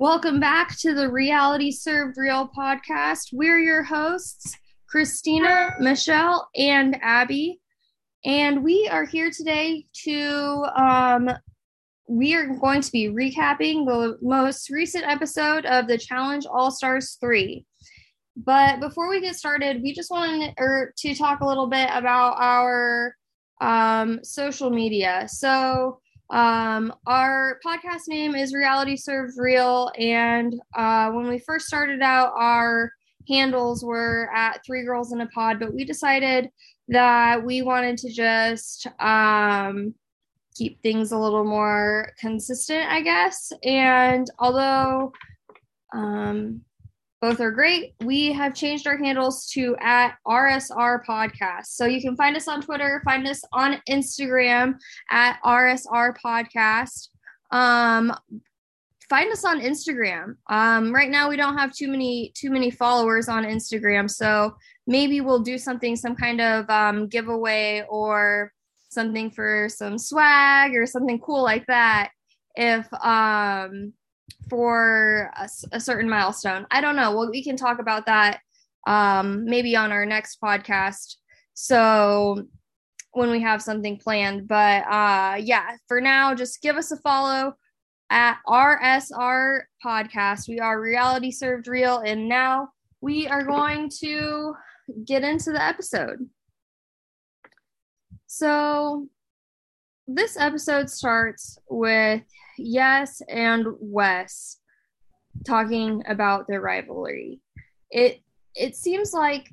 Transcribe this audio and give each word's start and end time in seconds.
Welcome 0.00 0.38
back 0.38 0.78
to 0.78 0.94
the 0.94 1.10
Reality 1.10 1.72
Served 1.72 2.18
Real 2.18 2.48
podcast. 2.56 3.30
We're 3.32 3.58
your 3.58 3.82
hosts, 3.82 4.56
Christina, 4.88 5.74
Michelle, 5.80 6.48
and 6.54 6.96
Abby. 7.02 7.58
And 8.24 8.62
we 8.62 8.88
are 8.92 9.04
here 9.04 9.32
today 9.32 9.86
to, 10.04 10.66
um, 10.76 11.28
we 12.06 12.36
are 12.36 12.46
going 12.46 12.80
to 12.80 12.92
be 12.92 13.08
recapping 13.08 13.86
the 13.86 14.16
most 14.22 14.70
recent 14.70 15.04
episode 15.04 15.66
of 15.66 15.88
the 15.88 15.98
Challenge 15.98 16.46
All 16.46 16.70
Stars 16.70 17.16
3. 17.20 17.66
But 18.36 18.78
before 18.78 19.08
we 19.08 19.20
get 19.20 19.34
started, 19.34 19.82
we 19.82 19.92
just 19.92 20.12
wanted 20.12 20.54
er, 20.60 20.94
to 20.96 21.14
talk 21.16 21.40
a 21.40 21.46
little 21.46 21.66
bit 21.66 21.90
about 21.92 22.36
our 22.38 23.16
um, 23.60 24.22
social 24.22 24.70
media. 24.70 25.24
So, 25.26 25.98
um, 26.30 26.92
our 27.06 27.58
podcast 27.64 28.08
name 28.08 28.34
is 28.34 28.54
Reality 28.54 28.96
Served 28.96 29.34
Real, 29.38 29.90
and 29.98 30.54
uh, 30.76 31.10
when 31.10 31.28
we 31.28 31.38
first 31.38 31.66
started 31.66 32.02
out, 32.02 32.32
our 32.36 32.92
handles 33.28 33.84
were 33.84 34.30
at 34.34 34.64
Three 34.64 34.84
Girls 34.84 35.12
in 35.12 35.20
a 35.20 35.26
Pod, 35.28 35.58
but 35.58 35.72
we 35.74 35.84
decided 35.84 36.50
that 36.88 37.44
we 37.44 37.62
wanted 37.62 37.98
to 37.98 38.10
just 38.10 38.86
um, 39.00 39.94
keep 40.54 40.82
things 40.82 41.12
a 41.12 41.18
little 41.18 41.44
more 41.44 42.12
consistent, 42.18 42.90
I 42.90 43.00
guess. 43.00 43.52
And 43.62 44.28
although 44.38 45.12
um, 45.94 46.62
both 47.20 47.40
are 47.40 47.50
great. 47.50 47.94
We 48.04 48.32
have 48.32 48.54
changed 48.54 48.86
our 48.86 48.96
handles 48.96 49.48
to 49.50 49.76
at 49.80 50.16
RSR 50.26 51.04
Podcast. 51.04 51.66
So 51.66 51.86
you 51.86 52.00
can 52.00 52.16
find 52.16 52.36
us 52.36 52.46
on 52.46 52.62
Twitter, 52.62 53.02
find 53.04 53.26
us 53.26 53.42
on 53.52 53.82
Instagram 53.88 54.74
at 55.10 55.40
RSR 55.44 56.14
Podcast. 56.24 57.08
Um, 57.50 58.14
find 59.08 59.32
us 59.32 59.44
on 59.44 59.60
Instagram. 59.60 60.36
Um, 60.48 60.94
right 60.94 61.10
now 61.10 61.28
we 61.28 61.36
don't 61.36 61.58
have 61.58 61.72
too 61.72 61.88
many 61.88 62.32
too 62.36 62.50
many 62.50 62.70
followers 62.70 63.28
on 63.28 63.44
Instagram, 63.44 64.08
so 64.08 64.54
maybe 64.86 65.20
we'll 65.20 65.40
do 65.40 65.58
something, 65.58 65.96
some 65.96 66.14
kind 66.14 66.40
of 66.40 66.68
um, 66.70 67.08
giveaway 67.08 67.84
or 67.88 68.52
something 68.90 69.30
for 69.30 69.68
some 69.68 69.98
swag 69.98 70.74
or 70.74 70.86
something 70.86 71.18
cool 71.18 71.42
like 71.42 71.66
that. 71.66 72.10
If 72.54 72.86
um 73.02 73.92
for 74.48 75.30
a, 75.36 75.48
a 75.72 75.80
certain 75.80 76.08
milestone. 76.08 76.66
I 76.70 76.80
don't 76.80 76.96
know. 76.96 77.14
Well, 77.14 77.30
we 77.30 77.42
can 77.42 77.56
talk 77.56 77.78
about 77.78 78.06
that 78.06 78.40
um, 78.86 79.44
maybe 79.44 79.76
on 79.76 79.92
our 79.92 80.06
next 80.06 80.40
podcast. 80.40 81.16
So 81.54 82.46
when 83.12 83.30
we 83.30 83.40
have 83.42 83.62
something 83.62 83.98
planned, 83.98 84.48
but 84.48 84.84
uh, 84.90 85.36
yeah, 85.40 85.76
for 85.86 86.00
now, 86.00 86.34
just 86.34 86.62
give 86.62 86.76
us 86.76 86.90
a 86.92 86.96
follow 86.98 87.54
at 88.10 88.38
RSR 88.46 89.62
Podcast. 89.84 90.48
We 90.48 90.60
are 90.60 90.80
Reality 90.80 91.30
Served 91.30 91.68
Real, 91.68 91.98
and 91.98 92.28
now 92.28 92.68
we 93.00 93.28
are 93.28 93.44
going 93.44 93.90
to 94.00 94.54
get 95.04 95.22
into 95.22 95.52
the 95.52 95.62
episode. 95.62 96.28
So 98.26 99.08
this 100.08 100.36
episode 100.36 100.90
starts 100.90 101.58
with 101.68 102.22
Yes 102.56 103.22
and 103.28 103.66
Wes 103.78 104.58
talking 105.46 106.02
about 106.08 106.48
their 106.48 106.60
rivalry. 106.60 107.40
It 107.90 108.20
it 108.56 108.74
seems 108.74 109.12
like 109.12 109.48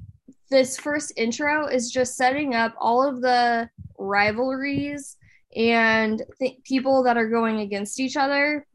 this 0.49 0.77
first 0.77 1.13
intro 1.15 1.67
is 1.67 1.91
just 1.91 2.15
setting 2.15 2.55
up 2.55 2.73
all 2.79 3.07
of 3.07 3.21
the 3.21 3.69
rivalries 3.99 5.17
and 5.55 6.23
th- 6.39 6.63
people 6.63 7.03
that 7.03 7.17
are 7.17 7.29
going 7.29 7.59
against 7.59 7.99
each 7.99 8.17
other 8.17 8.65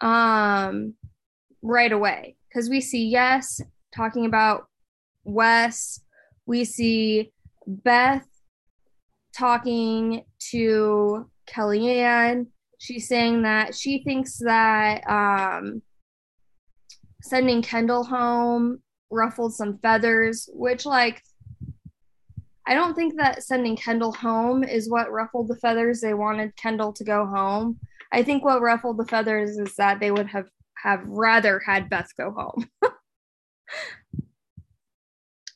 um 0.00 0.94
right 1.62 1.92
away 1.92 2.36
because 2.48 2.68
we 2.68 2.80
see 2.80 3.06
yes 3.06 3.60
talking 3.94 4.26
about 4.26 4.66
Wes, 5.24 6.00
we 6.46 6.64
see 6.64 7.32
Beth 7.66 8.26
talking 9.36 10.24
to 10.50 11.30
Kellyanne. 11.46 12.46
She's 12.78 13.08
saying 13.08 13.42
that 13.42 13.74
she 13.74 14.02
thinks 14.04 14.38
that 14.38 15.08
um, 15.08 15.82
sending 17.22 17.62
Kendall 17.62 18.04
home 18.04 18.82
ruffled 19.10 19.54
some 19.54 19.78
feathers, 19.78 20.48
which, 20.52 20.84
like, 20.84 21.22
I 22.66 22.74
don't 22.74 22.94
think 22.94 23.16
that 23.16 23.42
sending 23.42 23.76
Kendall 23.76 24.12
home 24.12 24.64
is 24.64 24.90
what 24.90 25.12
ruffled 25.12 25.48
the 25.48 25.56
feathers. 25.56 26.00
They 26.00 26.14
wanted 26.14 26.56
Kendall 26.56 26.92
to 26.94 27.04
go 27.04 27.26
home. 27.26 27.78
I 28.12 28.22
think 28.22 28.44
what 28.44 28.62
ruffled 28.62 28.98
the 28.98 29.06
feathers 29.06 29.58
is 29.58 29.74
that 29.76 30.00
they 30.00 30.10
would 30.10 30.28
have 30.28 30.48
have 30.82 31.02
rather 31.06 31.58
had 31.58 31.88
Beth 31.88 32.10
go 32.16 32.30
home. 32.30 32.68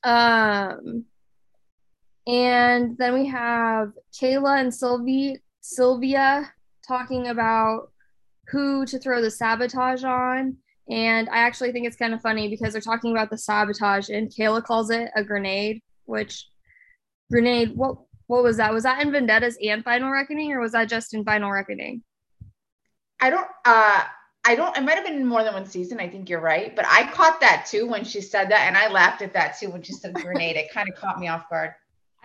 um 0.05 1.05
and 2.29 2.97
then 2.99 3.15
we 3.15 3.27
have 3.27 3.93
Kayla 4.13 4.61
and 4.61 4.73
Sylvie, 4.73 5.39
Sylvia 5.63 6.53
talking 6.87 7.29
about 7.29 7.91
who 8.49 8.85
to 8.85 8.99
throw 8.99 9.23
the 9.23 9.31
sabotage 9.31 10.05
on. 10.05 10.59
And 10.91 11.29
I 11.31 11.39
actually 11.39 11.73
think 11.73 11.87
it's 11.87 11.97
kind 11.97 12.13
of 12.13 12.21
funny 12.21 12.49
because 12.49 12.73
they're 12.73 12.83
talking 12.83 13.13
about 13.13 13.31
the 13.31 13.39
sabotage, 13.39 14.11
and 14.11 14.31
Kayla 14.31 14.63
calls 14.63 14.91
it 14.91 15.11
a 15.17 15.25
grenade, 15.25 15.83
which 16.05 16.47
grenade, 17.31 17.77
what 17.77 17.97
what 18.27 18.43
was 18.43 18.59
that? 18.59 18.73
Was 18.75 18.83
that 18.83 19.03
in 19.03 19.11
Vendettas 19.11 19.57
and 19.63 19.83
Final 19.83 20.11
Reckoning, 20.11 20.53
or 20.53 20.61
was 20.61 20.73
that 20.73 20.89
just 20.89 21.15
in 21.15 21.25
Final 21.25 21.51
Reckoning? 21.51 22.03
I 23.21 23.31
don't 23.31 23.49
uh 23.65 24.05
I 24.45 24.55
don't 24.55 24.77
it 24.77 24.83
might 24.83 24.95
have 24.95 25.05
been 25.05 25.27
more 25.27 25.45
than 25.45 25.55
one 25.55 25.67
season. 25.67 25.99
I 25.99 26.09
think 26.09 26.29
you're 26.29 26.41
right. 26.41 26.75
But 26.77 26.87
I 26.89 27.11
caught 27.11 27.41
that 27.41 27.67
too 27.71 27.87
when 27.87 28.05
she 28.05 28.21
said 28.21 28.51
that, 28.51 28.67
and 28.67 28.77
I 28.77 28.89
laughed 28.91 29.23
at 29.23 29.33
that 29.35 29.59
too 29.59 29.71
when 29.71 29.83
she 29.83 29.93
said 29.93 30.15
grenade. 30.15 30.57
it 30.57 30.71
kind 30.73 30.89
of 30.89 30.99
caught 30.99 31.19
me 31.19 31.29
off 31.29 31.49
guard. 31.51 31.73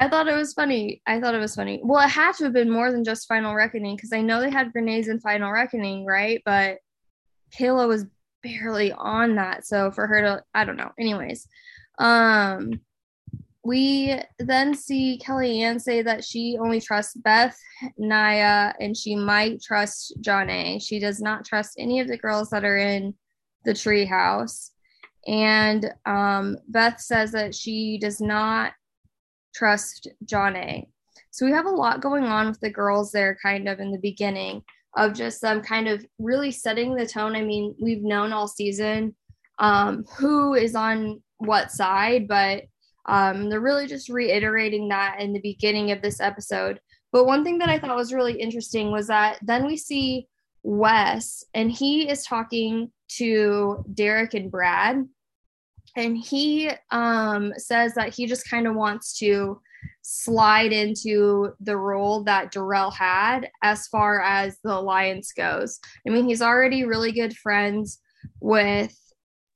I 0.04 0.10
thought 0.10 0.28
it 0.28 0.36
was 0.36 0.52
funny. 0.52 1.02
I 1.08 1.22
thought 1.22 1.34
it 1.34 1.40
was 1.40 1.56
funny. 1.56 1.80
Well, 1.82 2.06
it 2.06 2.10
had 2.10 2.34
to 2.34 2.44
have 2.44 2.52
been 2.52 2.70
more 2.70 2.92
than 2.92 3.06
just 3.06 3.26
Final 3.26 3.56
Reckoning 3.56 3.96
because 3.96 4.12
I 4.12 4.20
know 4.20 4.42
they 4.42 4.50
had 4.50 4.74
grenades 4.74 5.08
in 5.08 5.22
Final 5.22 5.50
Reckoning, 5.50 6.06
right? 6.06 6.42
But 6.44 6.80
Kayla 7.58 7.88
was 7.88 8.06
barely 8.44 8.92
on 8.92 9.36
that. 9.36 9.66
So 9.66 9.92
for 9.92 10.06
her 10.06 10.22
to, 10.22 10.44
I 10.54 10.66
don't 10.66 10.76
know. 10.76 10.92
Anyways, 11.00 11.48
um, 12.00 12.82
we 13.64 14.20
then 14.40 14.76
see 14.76 15.22
Kellyanne 15.24 15.80
say 15.80 16.02
that 16.02 16.26
she 16.26 16.58
only 16.60 16.82
trusts 16.82 17.16
Beth, 17.16 17.58
Nia, 17.98 18.76
and 18.82 18.98
she 18.98 19.16
might 19.16 19.62
trust 19.62 20.22
Jonna. 20.22 20.86
She 20.86 21.00
does 21.00 21.22
not 21.22 21.46
trust 21.46 21.76
any 21.80 22.02
of 22.02 22.10
the 22.10 22.18
girls 22.18 22.50
that 22.50 22.66
are 22.66 22.78
in 22.78 23.14
the 23.64 23.72
treehouse. 23.72 24.72
And 25.28 25.94
um, 26.06 26.58
Beth 26.68 27.00
says 27.00 27.32
that 27.32 27.56
she 27.56 27.98
does 27.98 28.20
not 28.20 28.74
trust 29.54 30.08
Jonna. 30.26 30.86
So 31.32 31.46
we 31.46 31.52
have 31.52 31.66
a 31.66 31.70
lot 31.70 32.02
going 32.02 32.26
on 32.26 32.48
with 32.48 32.60
the 32.60 32.70
girls 32.70 33.12
there 33.12 33.38
kind 33.42 33.68
of 33.68 33.80
in 33.80 33.92
the 33.92 34.00
beginning 34.00 34.62
of 34.96 35.14
just 35.14 35.42
them 35.42 35.62
kind 35.62 35.88
of 35.88 36.06
really 36.20 36.52
setting 36.52 36.96
the 36.96 37.08
tone. 37.08 37.36
I 37.36 37.42
mean, 37.42 37.76
we've 37.82 38.04
known 38.04 38.32
all 38.32 38.48
season 38.48 39.16
um, 39.60 40.06
who 40.18 40.54
is 40.54 40.76
on 40.76 41.22
what 41.40 41.72
side, 41.72 42.28
but 42.28 42.64
um, 43.08 43.50
they're 43.50 43.60
really 43.60 43.88
just 43.88 44.10
reiterating 44.10 44.88
that 44.90 45.20
in 45.20 45.34
the 45.34 45.42
beginning 45.42 45.92
of 45.92 46.02
this 46.02 46.20
episode. 46.20 46.80
But 47.12 47.26
one 47.26 47.44
thing 47.44 47.58
that 47.60 47.70
I 47.70 47.80
thought 47.80 47.96
was 47.96 48.14
really 48.14 48.40
interesting 48.40 48.92
was 48.92 49.08
that 49.08 49.40
then 49.42 49.66
we 49.66 49.78
see 49.78 50.28
Wes, 50.64 51.44
and 51.54 51.72
he 51.72 52.10
is 52.10 52.24
talking 52.24 52.92
to 53.18 53.84
Derek 53.94 54.34
and 54.34 54.50
Brad 54.50 55.08
and 55.96 56.18
he 56.18 56.72
um, 56.92 57.54
says 57.58 57.94
that 57.96 58.14
he 58.14 58.26
just 58.26 58.50
kind 58.50 58.68
of 58.68 58.76
wants 58.76 59.18
to 59.20 59.62
slide 60.02 60.74
into 60.74 61.54
the 61.60 61.78
role 61.78 62.24
that 62.24 62.52
Darrell 62.52 62.92
had 62.92 63.50
as 63.62 63.88
far 63.88 64.22
as 64.22 64.58
the 64.64 64.72
alliance 64.72 65.34
goes. 65.34 65.80
I 66.08 66.12
mean, 66.12 66.28
he's 66.28 66.42
already 66.42 66.86
really 66.86 67.12
good 67.12 67.36
friends 67.38 68.00
with 68.40 68.96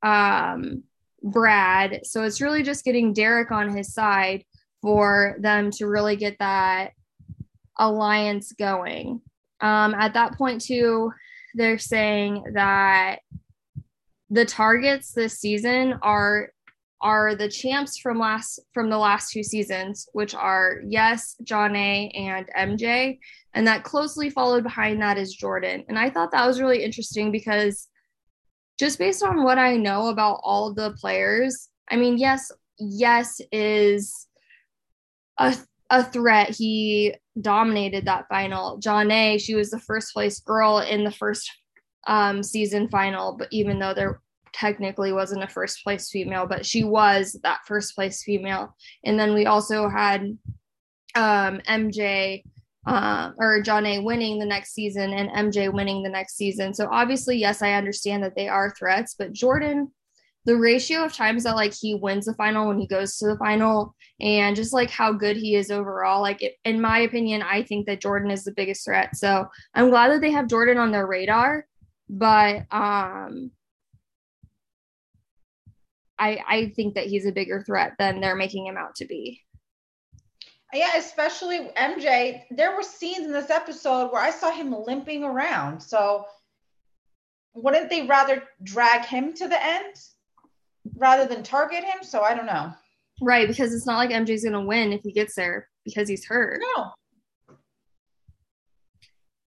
um, 0.03 0.83
Brad, 1.23 2.01
so 2.03 2.23
it's 2.23 2.41
really 2.41 2.63
just 2.63 2.85
getting 2.85 3.13
Derek 3.13 3.51
on 3.51 3.75
his 3.75 3.93
side 3.93 4.43
for 4.81 5.37
them 5.39 5.71
to 5.71 5.87
really 5.87 6.15
get 6.15 6.37
that 6.39 6.91
alliance 7.77 8.51
going. 8.53 9.21
Um, 9.59 9.95
at 9.95 10.13
that 10.13 10.37
point, 10.37 10.61
too, 10.61 11.11
they're 11.55 11.79
saying 11.79 12.43
that 12.53 13.19
the 14.29 14.45
targets 14.45 15.11
this 15.13 15.39
season 15.39 15.99
are 16.01 16.51
are 16.99 17.35
the 17.35 17.47
champs 17.47 17.99
from 17.99 18.17
last 18.17 18.59
from 18.73 18.89
the 18.89 18.97
last 18.97 19.31
two 19.31 19.43
seasons, 19.43 20.07
which 20.13 20.33
are 20.33 20.81
yes, 20.87 21.35
Jonna 21.43 22.11
and 22.15 22.49
MJ, 22.57 23.19
and 23.53 23.67
that 23.67 23.83
closely 23.83 24.29
followed 24.29 24.63
behind 24.63 25.01
that 25.01 25.17
is 25.17 25.35
Jordan. 25.35 25.83
And 25.87 25.97
I 25.97 26.09
thought 26.09 26.31
that 26.31 26.47
was 26.47 26.59
really 26.59 26.83
interesting 26.83 27.31
because 27.31 27.87
just 28.79 28.99
based 28.99 29.23
on 29.23 29.43
what 29.43 29.57
I 29.57 29.75
know 29.75 30.07
about 30.07 30.39
all 30.43 30.73
the 30.73 30.91
players, 30.99 31.69
I 31.89 31.95
mean, 31.95 32.17
yes, 32.17 32.51
yes 32.79 33.39
is 33.51 34.27
a 35.37 35.55
a 35.89 36.03
threat. 36.03 36.55
He 36.55 37.15
dominated 37.39 38.05
that 38.05 38.27
final. 38.27 38.79
Jonna, 38.79 39.39
she 39.39 39.55
was 39.55 39.69
the 39.69 39.79
first 39.79 40.13
place 40.13 40.39
girl 40.39 40.79
in 40.79 41.03
the 41.03 41.11
first 41.11 41.49
um, 42.07 42.41
season 42.41 42.87
final, 42.89 43.35
but 43.37 43.47
even 43.51 43.79
though 43.79 43.93
there 43.93 44.21
technically 44.53 45.11
wasn't 45.11 45.43
a 45.43 45.47
first 45.47 45.83
place 45.83 46.09
female, 46.09 46.47
but 46.47 46.65
she 46.65 46.83
was 46.83 47.39
that 47.43 47.59
first 47.65 47.95
place 47.95 48.23
female. 48.23 48.75
And 49.05 49.19
then 49.19 49.33
we 49.33 49.45
also 49.45 49.87
had 49.87 50.21
um, 51.15 51.61
MJ 51.67 52.43
uh, 52.87 53.31
or 53.37 53.61
Jonna 53.61 54.03
winning 54.03 54.39
the 54.39 54.45
next 54.45 54.73
season 54.73 55.13
and 55.13 55.29
MJ 55.29 55.71
winning 55.71 56.01
the 56.01 56.09
next 56.09 56.37
season. 56.37 56.73
So 56.73 56.87
obviously, 56.89 57.37
yes, 57.37 57.61
I 57.61 57.73
understand 57.73 58.23
that 58.23 58.35
they 58.35 58.47
are 58.47 58.73
threats, 58.73 59.15
but 59.17 59.33
Jordan, 59.33 59.91
the 60.45 60.55
ratio 60.55 61.03
of 61.03 61.13
times 61.13 61.43
that 61.43 61.57
like 61.57 61.73
he 61.73 61.95
wins 61.95 62.25
the 62.25 62.33
final 62.35 62.69
when 62.69 62.79
he 62.79 62.87
goes 62.87 63.17
to 63.17 63.27
the 63.27 63.37
final 63.37 63.93
and 64.21 64.55
just 64.55 64.71
like 64.71 64.89
how 64.89 65.11
good 65.11 65.35
he 65.35 65.55
is 65.55 65.69
overall, 65.69 66.21
like 66.21 66.41
it, 66.41 66.53
in 66.63 66.79
my 66.79 66.99
opinion, 66.99 67.41
I 67.41 67.63
think 67.63 67.85
that 67.87 68.01
Jordan 68.01 68.31
is 68.31 68.45
the 68.45 68.53
biggest 68.53 68.85
threat. 68.85 69.17
So 69.17 69.45
I'm 69.75 69.89
glad 69.89 70.09
that 70.11 70.21
they 70.21 70.31
have 70.31 70.47
Jordan 70.47 70.77
on 70.77 70.91
their 70.91 71.05
radar, 71.05 71.65
but 72.09 72.65
um 72.71 73.51
I 76.19 76.39
I 76.47 76.73
think 76.75 76.95
that 76.95 77.07
he's 77.07 77.25
a 77.25 77.31
bigger 77.31 77.61
threat 77.61 77.93
than 77.99 78.19
they're 78.19 78.35
making 78.35 78.65
him 78.65 78.77
out 78.77 78.95
to 78.95 79.05
be. 79.05 79.41
Yeah, 80.73 80.97
especially 80.97 81.69
MJ. 81.77 82.43
There 82.51 82.75
were 82.75 82.83
scenes 82.83 83.25
in 83.25 83.31
this 83.31 83.49
episode 83.49 84.11
where 84.11 84.21
I 84.21 84.31
saw 84.31 84.51
him 84.51 84.75
limping 84.85 85.23
around. 85.23 85.79
So 85.79 86.25
wouldn't 87.53 87.89
they 87.89 88.05
rather 88.05 88.43
drag 88.63 89.05
him 89.05 89.33
to 89.33 89.47
the 89.47 89.63
end 89.63 89.95
rather 90.95 91.25
than 91.25 91.43
target 91.43 91.83
him? 91.83 92.03
So 92.03 92.21
I 92.21 92.33
don't 92.33 92.45
know. 92.45 92.73
Right, 93.21 93.47
because 93.47 93.73
it's 93.73 93.87
not 93.87 93.97
like 93.97 94.11
MJ's 94.11 94.43
gonna 94.43 94.63
win 94.63 94.93
if 94.93 95.01
he 95.01 95.11
gets 95.11 95.35
there 95.35 95.69
because 95.85 96.07
he's 96.09 96.25
hurt. 96.25 96.61
No. 96.75 96.91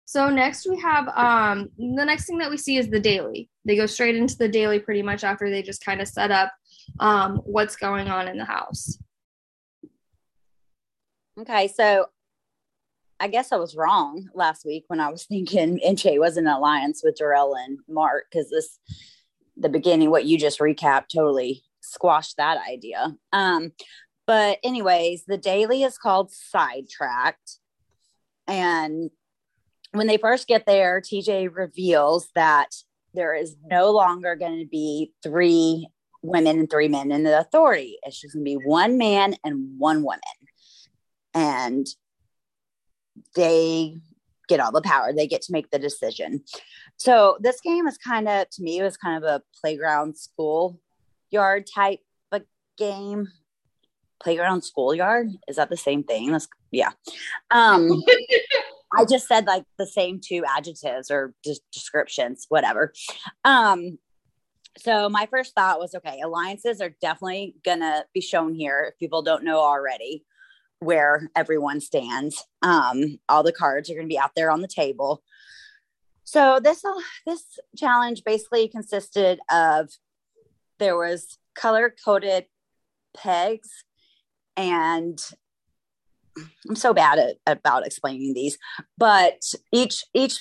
So 0.06 0.30
next 0.30 0.68
we 0.68 0.78
have 0.80 1.08
um 1.08 1.68
the 1.76 2.04
next 2.04 2.26
thing 2.26 2.38
that 2.38 2.50
we 2.50 2.56
see 2.56 2.78
is 2.78 2.88
the 2.88 3.00
daily. 3.00 3.50
They 3.64 3.76
go 3.76 3.86
straight 3.86 4.16
into 4.16 4.36
the 4.36 4.48
daily 4.48 4.78
pretty 4.78 5.02
much 5.02 5.24
after 5.24 5.50
they 5.50 5.62
just 5.62 5.84
kind 5.84 6.00
of 6.00 6.08
set 6.08 6.30
up 6.30 6.52
um 7.00 7.38
what's 7.44 7.76
going 7.76 8.08
on 8.08 8.28
in 8.28 8.38
the 8.38 8.44
house. 8.44 8.98
Okay, 11.38 11.68
so 11.68 12.06
I 13.18 13.28
guess 13.28 13.50
I 13.50 13.56
was 13.56 13.74
wrong 13.74 14.28
last 14.32 14.64
week 14.64 14.84
when 14.86 15.00
I 15.00 15.10
was 15.10 15.24
thinking 15.24 15.80
MJ 15.86 16.20
was 16.20 16.36
in 16.36 16.46
alliance 16.46 17.02
with 17.04 17.16
Darrell 17.16 17.56
and 17.56 17.78
Mark 17.88 18.26
because 18.30 18.48
this 18.48 18.78
the 19.56 19.68
beginning 19.68 20.10
what 20.10 20.26
you 20.26 20.38
just 20.38 20.60
recapped 20.60 21.08
totally 21.12 21.64
squashed 21.80 22.36
that 22.36 22.58
idea. 22.70 23.16
Um, 23.32 23.72
but 24.26 24.58
anyways, 24.62 25.24
the 25.24 25.38
daily 25.38 25.82
is 25.82 25.98
called 25.98 26.30
Sidetracked, 26.30 27.58
and 28.46 29.10
when 29.96 30.06
they 30.06 30.16
first 30.16 30.46
get 30.46 30.66
there, 30.66 31.00
TJ 31.00 31.54
reveals 31.54 32.28
that 32.34 32.68
there 33.14 33.34
is 33.34 33.56
no 33.70 33.90
longer 33.90 34.36
going 34.36 34.60
to 34.60 34.66
be 34.66 35.12
three 35.22 35.88
women 36.22 36.58
and 36.58 36.70
three 36.70 36.88
men 36.88 37.12
in 37.12 37.22
the 37.22 37.38
authority. 37.38 37.98
It's 38.02 38.20
just 38.20 38.34
going 38.34 38.44
to 38.44 38.50
be 38.50 38.66
one 38.66 38.98
man 38.98 39.36
and 39.44 39.78
one 39.78 40.02
woman 40.02 40.20
and 41.36 41.86
they 43.34 43.98
get 44.48 44.58
all 44.58 44.72
the 44.72 44.80
power. 44.80 45.12
They 45.12 45.26
get 45.26 45.42
to 45.42 45.52
make 45.52 45.70
the 45.70 45.78
decision. 45.78 46.42
So 46.96 47.36
this 47.40 47.60
game 47.60 47.86
is 47.86 47.98
kind 47.98 48.26
of 48.26 48.48
to 48.50 48.62
me 48.62 48.78
it 48.78 48.82
was 48.82 48.96
kind 48.96 49.22
of 49.22 49.28
a 49.28 49.42
playground 49.60 50.16
school 50.16 50.80
yard 51.30 51.66
type 51.72 52.00
of 52.32 52.42
game. 52.78 53.28
Playground 54.22 54.62
schoolyard 54.62 55.28
is 55.46 55.56
that 55.56 55.68
the 55.68 55.76
same 55.76 56.02
thing? 56.02 56.32
That's 56.32 56.48
yeah. 56.70 56.92
Um, 57.50 58.02
I 58.94 59.04
just 59.04 59.26
said 59.26 59.46
like 59.46 59.64
the 59.78 59.86
same 59.86 60.20
two 60.22 60.44
adjectives 60.46 61.10
or 61.10 61.34
just 61.44 61.62
descriptions, 61.72 62.46
whatever. 62.48 62.92
Um, 63.44 63.98
so 64.78 65.08
my 65.08 65.26
first 65.26 65.54
thought 65.54 65.80
was 65.80 65.94
okay, 65.94 66.20
alliances 66.20 66.80
are 66.80 66.94
definitely 67.00 67.56
gonna 67.64 68.04
be 68.14 68.20
shown 68.20 68.54
here 68.54 68.86
if 68.88 68.98
people 68.98 69.22
don't 69.22 69.44
know 69.44 69.58
already 69.58 70.24
where 70.80 71.30
everyone 71.34 71.80
stands. 71.80 72.44
Um, 72.62 73.18
all 73.28 73.42
the 73.42 73.52
cards 73.52 73.90
are 73.90 74.00
to 74.00 74.06
be 74.06 74.18
out 74.18 74.32
there 74.36 74.50
on 74.50 74.60
the 74.60 74.68
table. 74.68 75.22
So 76.24 76.58
this 76.62 76.82
this 77.24 77.44
challenge 77.76 78.22
basically 78.24 78.68
consisted 78.68 79.38
of 79.50 79.90
there 80.78 80.96
was 80.96 81.38
color 81.54 81.94
coded 82.04 82.46
pegs 83.16 83.70
and 84.56 85.18
I'm 86.68 86.76
so 86.76 86.92
bad 86.92 87.18
at 87.18 87.36
about 87.46 87.86
explaining 87.86 88.34
these, 88.34 88.58
but 88.98 89.42
each 89.72 90.04
each 90.14 90.38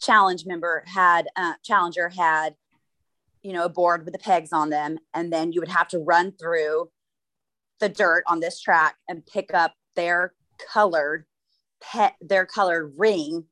challenge 0.00 0.44
member 0.46 0.82
had 0.86 1.28
uh, 1.36 1.54
challenger 1.62 2.08
had 2.08 2.54
you 3.42 3.52
know 3.52 3.64
a 3.64 3.68
board 3.68 4.04
with 4.04 4.12
the 4.12 4.18
pegs 4.18 4.52
on 4.52 4.70
them, 4.70 4.98
and 5.14 5.32
then 5.32 5.52
you 5.52 5.60
would 5.60 5.68
have 5.68 5.88
to 5.88 5.98
run 5.98 6.32
through 6.32 6.90
the 7.80 7.88
dirt 7.88 8.24
on 8.26 8.40
this 8.40 8.60
track 8.60 8.96
and 9.08 9.26
pick 9.26 9.52
up 9.52 9.74
their 9.96 10.34
colored 10.72 11.26
pet 11.82 12.14
their 12.20 12.46
colored 12.46 12.94
ring 12.96 13.44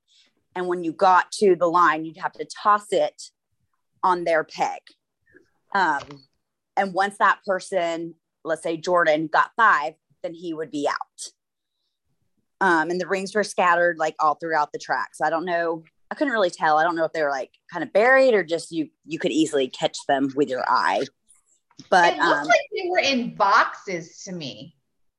and 0.55 0.67
when 0.69 0.85
you 0.85 0.93
got 0.93 1.31
to 1.33 1.57
the 1.57 1.67
line 1.67 2.05
you'd 2.05 2.17
have 2.17 2.33
to 2.33 2.45
toss 2.45 2.87
it 2.93 3.21
on 4.03 4.25
their 4.25 4.45
peg. 4.45 4.81
Um, 5.75 6.03
and 6.77 6.95
once 6.95 7.19
that 7.19 7.41
person 7.45 8.15
let's 8.45 8.63
say 8.63 8.77
jordan 8.77 9.29
got 9.31 9.51
five 9.57 9.95
then 10.23 10.35
he 10.35 10.55
would 10.55 10.71
be 10.71 10.89
out 10.89 11.33
um, 12.63 12.91
and 12.91 13.01
the 13.01 13.09
rings 13.09 13.35
were 13.35 13.45
scattered 13.45 13.99
like 13.99 14.15
all 14.21 14.35
throughout 14.35 14.73
the 14.73 14.79
track 14.79 15.11
so 15.15 15.25
i 15.25 15.31
don't 15.31 15.45
know 15.45 15.83
i 16.11 16.15
couldn't 16.15 16.33
really 16.33 16.51
tell 16.51 16.79
i 16.79 16.83
don't 16.83 16.97
know 16.97 17.05
if 17.05 17.13
they 17.13 17.23
were 17.23 17.31
like 17.31 17.51
kind 17.73 17.83
of 17.83 17.93
buried 17.93 18.35
or 18.35 18.45
just 18.45 18.71
you 18.71 18.89
you 19.07 19.19
could 19.19 19.33
easily 19.33 19.69
catch 19.69 19.99
them 20.07 20.31
with 20.37 20.49
your 20.49 20.65
eye 20.69 21.03
but 21.89 22.15
it 22.15 22.19
looked 22.19 22.41
um, 22.41 22.47
like 22.47 22.61
they 22.73 22.89
were 22.89 22.99
in 22.99 23.35
boxes 23.35 24.23
to 24.25 24.33
me. 24.33 24.77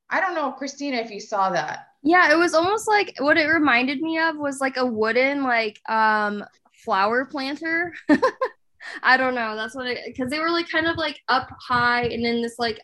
I 0.10 0.20
don't 0.20 0.36
know, 0.36 0.52
Christina, 0.52 0.98
if 0.98 1.10
you 1.10 1.20
saw 1.20 1.50
that. 1.52 1.88
Yeah, 2.04 2.32
it 2.32 2.38
was 2.38 2.54
almost 2.54 2.88
like 2.88 3.14
what 3.20 3.38
it 3.38 3.48
reminded 3.48 4.02
me 4.02 4.20
of 4.20 4.36
was 4.36 4.60
like 4.60 4.78
a 4.78 4.86
wooden 4.86 5.44
like 5.44 5.80
um 5.90 6.44
flower 6.84 7.26
planter. 7.26 7.94
I 9.04 9.16
don't 9.16 9.36
know. 9.36 9.56
That's 9.56 9.76
what 9.76 9.88
it 9.88 10.00
because 10.06 10.30
they 10.30 10.40
were 10.40 10.50
like 10.50 10.70
kind 10.70 10.88
of 10.88 10.98
like 10.98 11.20
up 11.30 11.50
high 11.60 12.04
and 12.06 12.26
then 12.26 12.42
this 12.42 12.56
like 12.60 12.80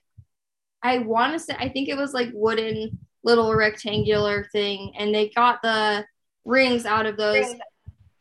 I 0.84 1.00
want 1.00 1.34
to 1.34 1.40
say 1.40 1.56
I 1.60 1.70
think 1.70 1.90
it 1.90 1.98
was 1.98 2.14
like 2.14 2.30
wooden 2.34 2.98
little 3.24 3.54
rectangular 3.54 4.48
thing 4.52 4.94
and 4.98 5.14
they 5.14 5.30
got 5.30 5.62
the 5.62 6.06
rings 6.46 6.86
out 6.86 7.06
of 7.06 7.18
those 7.18 7.56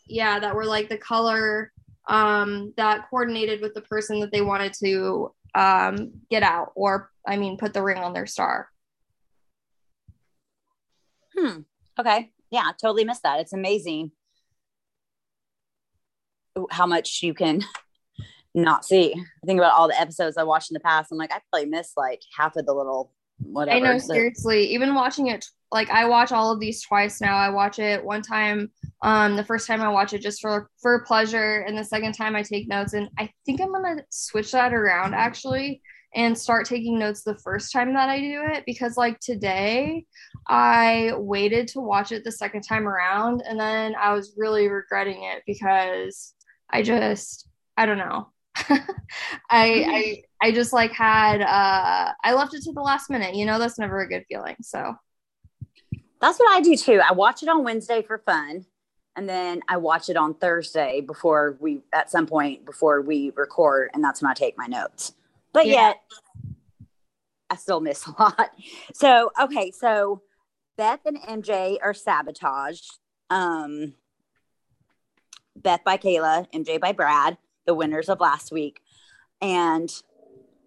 yeah 0.09 0.39
that 0.41 0.55
were 0.55 0.65
like 0.65 0.89
the 0.89 0.99
color 0.99 1.73
um 2.09 2.73
that 2.77 3.09
coordinated 3.09 3.61
with 3.61 3.75
the 3.75 3.83
person 3.83 4.21
that 4.21 4.33
they 4.33 4.41
wanted 4.41 4.73
to 4.73 5.33
um, 5.57 6.13
get 6.31 6.43
out 6.43 6.73
or 6.75 7.11
I 7.27 7.37
mean 7.37 7.57
put 7.57 7.73
the 7.73 7.83
ring 7.83 7.99
on 7.99 8.13
their 8.13 8.27
star. 8.27 8.69
Hmm. 11.37 11.61
Okay. 11.99 12.31
Yeah, 12.51 12.71
totally 12.81 13.05
missed 13.05 13.23
that. 13.23 13.41
It's 13.41 13.53
amazing 13.53 14.13
how 16.71 16.87
much 16.87 17.23
you 17.23 17.35
can 17.35 17.65
not 18.57 18.85
see. 18.85 19.13
I 19.15 19.47
think 19.47 19.59
about 19.59 19.75
all 19.75 19.89
the 19.89 20.01
episodes 20.01 20.37
I 20.37 20.43
watched 20.43 20.71
in 20.71 20.75
the 20.75 20.81
past. 20.81 21.13
I'm 21.13 21.19
like, 21.19 21.33
I 21.33 21.41
probably 21.51 21.69
missed 21.69 21.97
like 21.97 22.21
half 22.37 22.57
of 22.57 22.67
the 22.67 22.75
little 22.75 23.13
whatever. 23.39 23.87
I 23.87 23.93
know, 23.93 23.99
seriously. 23.99 24.65
Even 24.73 24.95
watching 24.95 25.29
it, 25.29 25.45
like 25.71 25.91
I 25.91 26.07
watch 26.07 26.33
all 26.33 26.53
of 26.53 26.59
these 26.59 26.83
twice 26.83 27.21
now. 27.21 27.37
I 27.37 27.51
watch 27.51 27.79
it 27.79 28.03
one 28.03 28.23
time. 28.23 28.71
Um, 29.03 29.37
the 29.37 29.45
first 29.45 29.67
time 29.67 29.83
I 29.83 29.89
watch 29.91 30.15
it 30.15 30.23
just 30.23 30.41
for 30.41 30.71
for 30.81 31.05
pleasure, 31.05 31.61
and 31.61 31.77
the 31.77 31.85
second 31.85 32.15
time 32.15 32.35
I 32.35 32.43
take 32.43 32.69
notes. 32.69 32.95
And 32.95 33.09
I 33.19 33.31
think 33.45 33.61
I'm 33.61 33.73
gonna 33.73 34.03
switch 34.11 34.53
that 34.53 34.73
around 34.73 35.15
actually 35.15 35.83
and 36.15 36.37
start 36.37 36.67
taking 36.67 36.99
notes 36.99 37.23
the 37.23 37.39
first 37.39 37.73
time 37.73 37.93
that 37.93 38.09
I 38.09 38.19
do 38.21 38.43
it 38.47 38.65
because 38.65 38.97
like 38.97 39.21
today 39.21 40.07
I 40.49 41.13
waited 41.15 41.69
to 41.69 41.81
watch 41.81 42.11
it 42.11 42.25
the 42.25 42.33
second 42.33 42.63
time 42.63 42.89
around 42.89 43.43
and 43.47 43.61
then 43.61 43.95
I 44.01 44.15
was 44.15 44.35
really 44.37 44.69
regretting 44.69 45.25
it 45.25 45.43
because 45.47 46.33
I 46.71 46.83
just 46.83 47.49
I 47.77 47.85
don't 47.85 47.99
know. 47.99 48.29
I 48.69 48.83
I 49.51 50.23
I 50.41 50.53
just 50.53 50.73
like 50.73 50.93
had 50.93 51.43
uh 51.43 52.13
I 52.23 52.35
left 52.35 52.55
it 52.55 52.63
to 52.65 52.73
the 52.73 52.81
last 52.81 53.11
minute. 53.11 53.35
You 53.35 53.47
know, 53.47 53.59
that's 53.59 53.79
never 53.79 54.01
a 54.01 54.09
good 54.09 54.25
feeling. 54.29 54.57
So 54.63 54.95
that's 56.21 56.39
what 56.39 56.57
I 56.57 56.61
do 56.61 56.77
too. 56.77 57.01
I 57.07 57.13
watch 57.13 57.43
it 57.43 57.49
on 57.49 57.65
Wednesday 57.65 58.03
for 58.03 58.19
fun. 58.19 58.65
And 59.17 59.29
then 59.29 59.63
I 59.67 59.79
watch 59.79 60.11
it 60.11 60.17
on 60.17 60.35
Thursday 60.35 61.01
before 61.01 61.57
we, 61.59 61.81
at 61.93 62.11
some 62.11 62.27
point 62.27 62.67
before 62.67 63.01
we 63.01 63.33
record, 63.35 63.91
and 63.95 64.05
that's 64.05 64.21
when 64.21 64.31
I 64.31 64.35
take 64.35 64.59
my 64.59 64.67
notes. 64.67 65.15
But 65.55 65.67
yeah. 65.67 65.89
yet, 65.89 65.97
I 67.49 67.57
still 67.57 67.81
miss 67.81 68.07
a 68.07 68.15
lot. 68.19 68.51
So, 68.93 69.31
okay, 69.41 69.71
so 69.71 70.23
Beth 70.77 71.01
and 71.07 71.17
MJ 71.17 71.79
are 71.83 71.95
sabotaged. 71.95 72.99
Um, 73.31 73.95
Beth 75.57 75.83
by 75.85 75.97
Kayla, 75.97 76.47
MJ 76.53 76.79
by 76.79 76.93
Brad, 76.93 77.39
the 77.67 77.75
winners 77.75 78.09
of 78.09 78.21
last 78.21 78.53
week. 78.53 78.81
And 79.41 79.91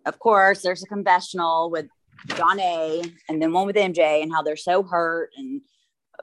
of 0.05 0.19
course, 0.19 0.61
there's 0.61 0.83
a 0.83 0.87
confessional 0.87 1.69
with 1.69 1.87
Jonna 2.29 3.11
and 3.27 3.41
then 3.41 3.53
one 3.53 3.65
with 3.65 3.75
MJ 3.75 4.21
and 4.21 4.31
how 4.31 4.41
they're 4.41 4.55
so 4.55 4.83
hurt. 4.83 5.31
And 5.37 5.61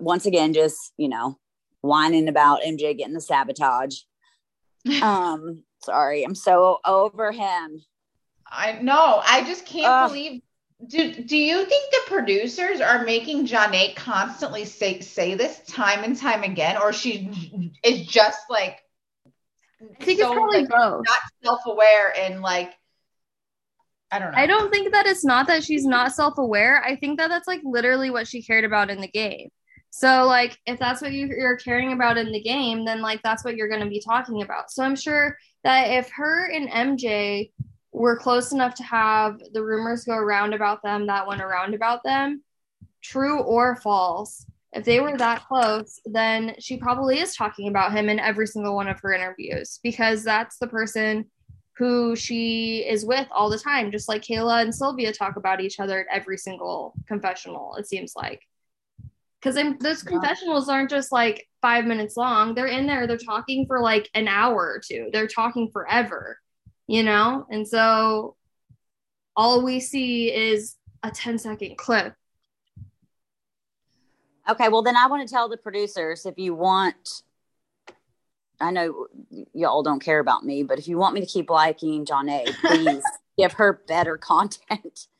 once 0.00 0.26
again, 0.26 0.52
just, 0.52 0.92
you 0.96 1.08
know, 1.08 1.38
whining 1.80 2.28
about 2.28 2.62
MJ 2.62 2.96
getting 2.96 3.14
the 3.14 3.20
sabotage. 3.20 3.96
Um, 5.02 5.64
sorry, 5.82 6.22
I'm 6.22 6.36
so 6.36 6.78
over 6.84 7.32
him. 7.32 7.82
I 8.46 8.78
know. 8.80 9.20
I 9.26 9.42
just 9.42 9.66
can't 9.66 9.86
Ugh. 9.86 10.10
believe. 10.10 10.42
Do 10.86 11.12
Do 11.12 11.36
you 11.36 11.64
think 11.64 11.90
the 11.90 12.02
producers 12.06 12.80
are 12.80 13.04
making 13.04 13.48
Jonna 13.48 13.96
constantly 13.96 14.64
say 14.64 15.00
say 15.00 15.34
this 15.34 15.58
time 15.66 16.04
and 16.04 16.16
time 16.16 16.44
again, 16.44 16.76
or 16.76 16.92
she 16.92 17.72
is 17.82 18.06
just 18.06 18.38
like 18.48 18.80
I 19.80 20.04
think 20.04 20.20
so, 20.20 20.28
it's 20.28 20.34
probably 20.34 20.60
like, 20.60 20.68
both. 20.68 21.04
not 21.04 21.18
self 21.42 21.60
aware 21.66 22.14
and 22.18 22.40
like 22.40 22.72
I 24.10 24.18
don't 24.18 24.32
know. 24.32 24.38
I 24.38 24.46
don't 24.46 24.70
think 24.70 24.92
that 24.92 25.06
it's 25.06 25.24
not 25.24 25.46
that 25.48 25.64
she's 25.64 25.84
not 25.84 26.12
self 26.12 26.38
aware. 26.38 26.82
I 26.84 26.96
think 26.96 27.18
that 27.18 27.28
that's 27.28 27.48
like 27.48 27.60
literally 27.64 28.10
what 28.10 28.28
she 28.28 28.42
cared 28.42 28.64
about 28.64 28.90
in 28.90 29.00
the 29.00 29.08
game. 29.08 29.50
So, 29.90 30.24
like, 30.26 30.58
if 30.66 30.78
that's 30.78 31.00
what 31.00 31.12
you, 31.12 31.26
you're 31.26 31.56
caring 31.56 31.92
about 31.92 32.18
in 32.18 32.30
the 32.30 32.42
game, 32.42 32.84
then 32.84 33.00
like 33.00 33.22
that's 33.22 33.44
what 33.44 33.56
you're 33.56 33.68
going 33.68 33.82
to 33.82 33.88
be 33.88 34.00
talking 34.00 34.42
about. 34.42 34.70
So, 34.70 34.84
I'm 34.84 34.96
sure 34.96 35.36
that 35.64 35.86
if 35.86 36.10
her 36.14 36.50
and 36.50 36.68
MJ 36.68 37.50
were 37.92 38.18
close 38.18 38.52
enough 38.52 38.74
to 38.74 38.82
have 38.82 39.40
the 39.52 39.64
rumors 39.64 40.04
go 40.04 40.14
around 40.14 40.52
about 40.52 40.82
them 40.82 41.06
that 41.06 41.26
went 41.26 41.40
around 41.40 41.74
about 41.74 42.04
them, 42.04 42.42
true 43.02 43.40
or 43.40 43.76
false, 43.76 44.46
if 44.72 44.84
they 44.84 45.00
were 45.00 45.16
that 45.16 45.46
close, 45.46 46.00
then 46.04 46.54
she 46.58 46.76
probably 46.76 47.20
is 47.20 47.34
talking 47.34 47.68
about 47.68 47.92
him 47.92 48.08
in 48.08 48.18
every 48.18 48.46
single 48.46 48.74
one 48.74 48.88
of 48.88 49.00
her 49.00 49.12
interviews 49.12 49.80
because 49.82 50.22
that's 50.22 50.58
the 50.58 50.66
person 50.66 51.26
who 51.78 52.16
she 52.16 52.78
is 52.88 53.04
with 53.04 53.26
all 53.30 53.50
the 53.50 53.58
time, 53.58 53.90
just 53.90 54.08
like 54.08 54.22
Kayla 54.22 54.62
and 54.62 54.74
Sylvia 54.74 55.12
talk 55.12 55.36
about 55.36 55.60
each 55.60 55.78
other 55.78 56.00
at 56.00 56.06
every 56.10 56.38
single 56.38 56.94
confessional, 57.06 57.76
it 57.76 57.86
seems 57.86 58.14
like. 58.16 58.42
Because 59.40 59.56
those 59.80 60.02
Yeah. 60.02 60.10
confessionals 60.10 60.68
aren't 60.68 60.90
just 60.90 61.12
like 61.12 61.46
five 61.60 61.84
minutes 61.84 62.16
long. 62.16 62.54
They're 62.54 62.66
in 62.66 62.86
there, 62.86 63.06
they're 63.06 63.18
talking 63.18 63.66
for 63.66 63.80
like 63.80 64.08
an 64.14 64.26
hour 64.26 64.56
or 64.56 64.80
two. 64.84 65.10
They're 65.12 65.28
talking 65.28 65.70
forever, 65.70 66.38
you 66.86 67.02
know? 67.02 67.46
And 67.50 67.68
so 67.68 68.36
all 69.36 69.62
we 69.62 69.80
see 69.80 70.32
is 70.32 70.76
a 71.02 71.10
10 71.10 71.38
second 71.38 71.76
clip. 71.76 72.14
Okay, 74.48 74.68
well 74.68 74.82
then 74.82 74.96
I 74.96 75.06
want 75.06 75.26
to 75.26 75.32
tell 75.32 75.48
the 75.48 75.56
producers 75.56 76.26
if 76.26 76.38
you 76.38 76.54
want. 76.54 77.22
I 78.58 78.70
know 78.70 79.06
y'all 79.52 79.82
don't 79.82 80.02
care 80.02 80.18
about 80.18 80.44
me, 80.44 80.62
but 80.62 80.78
if 80.78 80.88
you 80.88 80.96
want 80.96 81.14
me 81.14 81.20
to 81.20 81.26
keep 81.26 81.50
liking 81.50 82.06
Jonna, 82.06 82.54
please 82.60 83.04
give 83.38 83.52
her 83.54 83.82
better 83.86 84.16
content. 84.16 85.08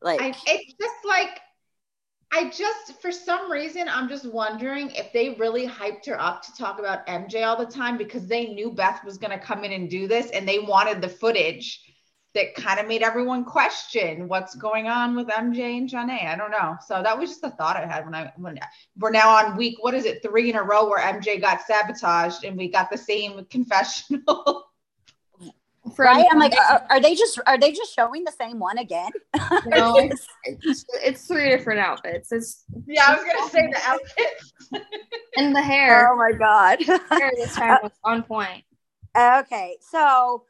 Like, 0.00 0.20
I, 0.20 0.28
it's 0.28 0.74
just 0.80 0.94
like 1.04 1.40
I 2.32 2.50
just 2.50 3.00
for 3.00 3.10
some 3.10 3.50
reason 3.50 3.88
I'm 3.88 4.08
just 4.08 4.30
wondering 4.30 4.90
if 4.90 5.12
they 5.12 5.30
really 5.30 5.66
hyped 5.66 6.06
her 6.06 6.20
up 6.20 6.42
to 6.42 6.52
talk 6.56 6.78
about 6.78 7.06
MJ 7.06 7.46
all 7.46 7.56
the 7.56 7.70
time 7.70 7.96
because 7.96 8.26
they 8.26 8.46
knew 8.46 8.70
Beth 8.70 9.02
was 9.04 9.16
going 9.16 9.30
to 9.30 9.44
come 9.44 9.64
in 9.64 9.72
and 9.72 9.88
do 9.88 10.06
this 10.06 10.30
and 10.30 10.46
they 10.46 10.58
wanted 10.58 11.00
the 11.00 11.08
footage 11.08 11.87
that 12.38 12.54
kind 12.54 12.78
of 12.78 12.86
made 12.86 13.02
everyone 13.02 13.44
question 13.44 14.28
what's 14.28 14.54
going 14.54 14.86
on 14.86 15.16
with 15.16 15.26
MJ 15.26 15.76
and 15.76 15.90
Jonna. 15.90 16.24
I 16.24 16.36
don't 16.36 16.52
know. 16.52 16.76
So 16.86 17.02
that 17.02 17.18
was 17.18 17.30
just 17.30 17.42
a 17.42 17.50
thought 17.50 17.76
I 17.76 17.84
had 17.84 18.04
when 18.04 18.14
I 18.14 18.32
when 18.36 18.58
we're 18.96 19.10
now 19.10 19.30
on 19.30 19.56
week 19.56 19.76
what 19.80 19.92
is 19.92 20.04
it 20.04 20.22
three 20.22 20.48
in 20.48 20.56
a 20.56 20.62
row 20.62 20.88
where 20.88 21.00
MJ 21.00 21.40
got 21.40 21.62
sabotaged 21.62 22.44
and 22.44 22.56
we 22.56 22.68
got 22.68 22.90
the 22.90 22.96
same 22.96 23.44
confessional. 23.50 24.66
Right? 25.96 26.26
I'm 26.30 26.38
like, 26.38 26.54
are, 26.54 26.86
are 26.90 27.00
they 27.00 27.16
just 27.16 27.40
are 27.44 27.58
they 27.58 27.72
just 27.72 27.92
showing 27.92 28.22
the 28.22 28.32
same 28.32 28.60
one 28.60 28.78
again? 28.78 29.10
No, 29.66 29.96
it's, 29.96 30.26
it's, 30.44 30.84
it's 31.04 31.26
three 31.26 31.48
different 31.48 31.80
outfits. 31.80 32.30
It's 32.30 32.64
yeah, 32.86 33.04
I 33.08 33.14
was 33.16 33.24
gonna 33.24 33.50
say 33.50 33.66
the 33.66 33.80
outfit. 33.84 34.86
and 35.36 35.54
the 35.54 35.62
hair. 35.62 36.08
oh 36.12 36.16
my 36.16 36.32
god. 36.32 36.80
hair 36.82 37.32
this 37.36 37.56
time 37.56 37.78
was 37.82 37.92
on 38.04 38.22
point. 38.22 38.62
Okay, 39.16 39.76
so 39.80 40.44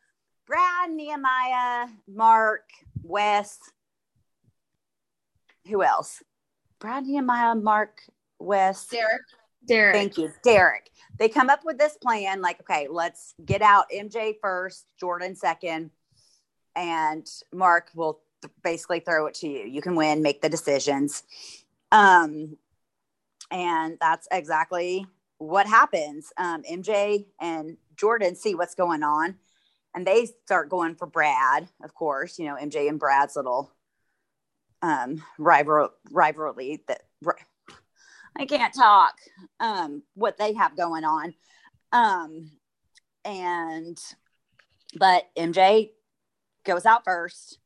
Brad, 0.48 0.90
Nehemiah, 0.90 1.88
Mark, 2.08 2.70
Wes. 3.02 3.58
Who 5.68 5.82
else? 5.82 6.22
Brad, 6.78 7.04
Nehemiah, 7.04 7.54
Mark, 7.54 8.00
Wes. 8.38 8.86
Derek. 8.86 9.20
Derek. 9.66 9.94
Thank 9.94 10.16
you, 10.16 10.32
Derek. 10.42 10.90
They 11.18 11.28
come 11.28 11.50
up 11.50 11.66
with 11.66 11.76
this 11.76 11.98
plan 11.98 12.40
like, 12.40 12.60
okay, 12.60 12.88
let's 12.90 13.34
get 13.44 13.60
out 13.60 13.90
MJ 13.94 14.36
first, 14.40 14.86
Jordan 14.98 15.36
second, 15.36 15.90
and 16.74 17.26
Mark 17.52 17.90
will 17.94 18.20
th- 18.40 18.50
basically 18.64 19.00
throw 19.00 19.26
it 19.26 19.34
to 19.34 19.48
you. 19.48 19.66
You 19.66 19.82
can 19.82 19.96
win, 19.96 20.22
make 20.22 20.40
the 20.40 20.48
decisions. 20.48 21.24
Um, 21.92 22.56
and 23.50 23.98
that's 24.00 24.26
exactly 24.30 25.06
what 25.36 25.66
happens. 25.66 26.32
Um, 26.38 26.62
MJ 26.62 27.26
and 27.38 27.76
Jordan 27.96 28.34
see 28.34 28.54
what's 28.54 28.74
going 28.74 29.02
on, 29.02 29.34
and 29.94 30.06
they 30.06 30.26
start 30.44 30.68
going 30.68 30.94
for 30.94 31.06
Brad. 31.06 31.68
Of 31.82 31.94
course, 31.94 32.38
you 32.38 32.46
know 32.46 32.56
MJ 32.56 32.88
and 32.88 32.98
Brad's 32.98 33.36
little 33.36 33.70
um, 34.82 35.22
rival 35.38 35.90
rivalry 36.10 36.82
that 36.88 37.02
I 38.36 38.46
can't 38.46 38.74
talk. 38.74 39.14
Um, 39.60 40.02
what 40.14 40.38
they 40.38 40.54
have 40.54 40.76
going 40.76 41.04
on, 41.04 41.34
um, 41.92 42.50
and 43.24 43.98
but 44.98 45.24
MJ 45.36 45.90
goes 46.64 46.86
out 46.86 47.04
first. 47.04 47.58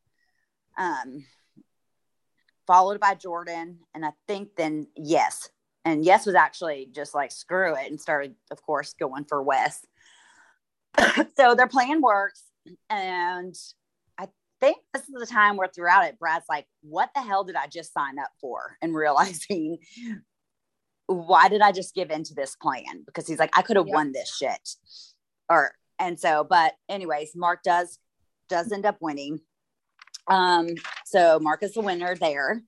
Um, 0.79 1.27
followed 2.67 3.01
by 3.01 3.15
Jordan, 3.15 3.81
and 3.95 4.05
I 4.05 4.13
think 4.27 4.57
then 4.57 4.87
yes, 4.97 5.51
and 5.85 6.05
yes 6.05 6.27
was 6.27 6.35
actually 6.35 6.89
just 6.93 7.15
like 7.15 7.31
screw 7.31 7.75
it 7.75 7.91
and 7.91 8.01
started, 8.01 8.35
of 8.51 8.63
course, 8.63 8.95
going 8.95 9.25
for 9.25 9.43
Wes. 9.43 9.87
so 11.37 11.55
their 11.55 11.69
plan 11.69 12.01
works, 12.01 12.43
and 12.91 13.55
I 14.19 14.29
think 14.61 14.79
this 14.93 15.03
is 15.03 15.15
the 15.19 15.27
time 15.27 15.57
where 15.57 15.69
throughout 15.69 16.05
it, 16.07 16.19
Brad's 16.19 16.47
like, 16.49 16.67
"What 16.83 17.11
the 17.15 17.23
hell 17.23 17.45
did 17.45 17.57
I 17.57 17.67
just 17.67 17.93
sign 17.93 18.19
up 18.19 18.31
for?" 18.41 18.77
and 18.83 18.95
realizing 18.95 19.79
why 21.07 21.49
did 21.49 21.61
I 21.61 21.73
just 21.73 21.95
give 21.95 22.11
into 22.11 22.35
this 22.35 22.57
plan? 22.57 23.03
Because 23.05 23.27
he's 23.27 23.39
like, 23.39 23.57
I 23.57 23.63
could 23.63 23.77
have 23.77 23.87
Yep. 23.87 23.95
won 23.95 24.13
this 24.13 24.35
shit, 24.35 24.77
or 25.49 25.73
and 25.99 26.19
so, 26.19 26.45
but 26.49 26.75
anyways, 26.89 27.33
Mark 27.37 27.63
does 27.63 27.99
does 28.49 28.73
end 28.73 28.87
up 28.87 28.97
winning. 29.01 29.41
Um, 30.29 30.69
so 31.05 31.39
Mark 31.41 31.63
is 31.63 31.75
the 31.75 31.81
winner 31.81 32.15
there. 32.15 32.63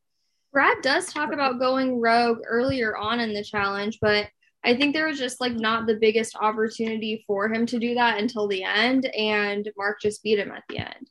Brad 0.53 0.83
does 0.83 1.13
talk 1.13 1.33
about 1.33 1.59
going 1.59 2.01
rogue 2.01 2.39
earlier 2.47 2.97
on 2.97 3.19
in 3.21 3.35
the 3.35 3.43
challenge, 3.45 3.99
but 4.01 4.29
I 4.65 4.75
think 4.75 4.95
there 4.95 5.07
was 5.07 5.19
just 5.19 5.41
like 5.41 5.53
not 5.53 5.87
the 5.87 5.97
biggest 5.97 6.37
opportunity 6.37 7.23
for 7.27 7.53
him 7.53 7.67
to 7.67 7.79
do 7.79 7.95
that 7.95 8.19
until 8.19 8.49
the 8.49 8.63
end, 8.65 9.07
and 9.07 9.71
Mark 9.77 10.01
just 10.01 10.23
beat 10.23 10.39
him 10.39 10.51
at 10.51 10.65
the 10.69 10.79
end. 10.79 11.11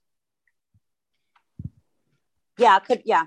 Yeah, 2.57 2.79
could 2.79 3.01
yeah, 3.05 3.25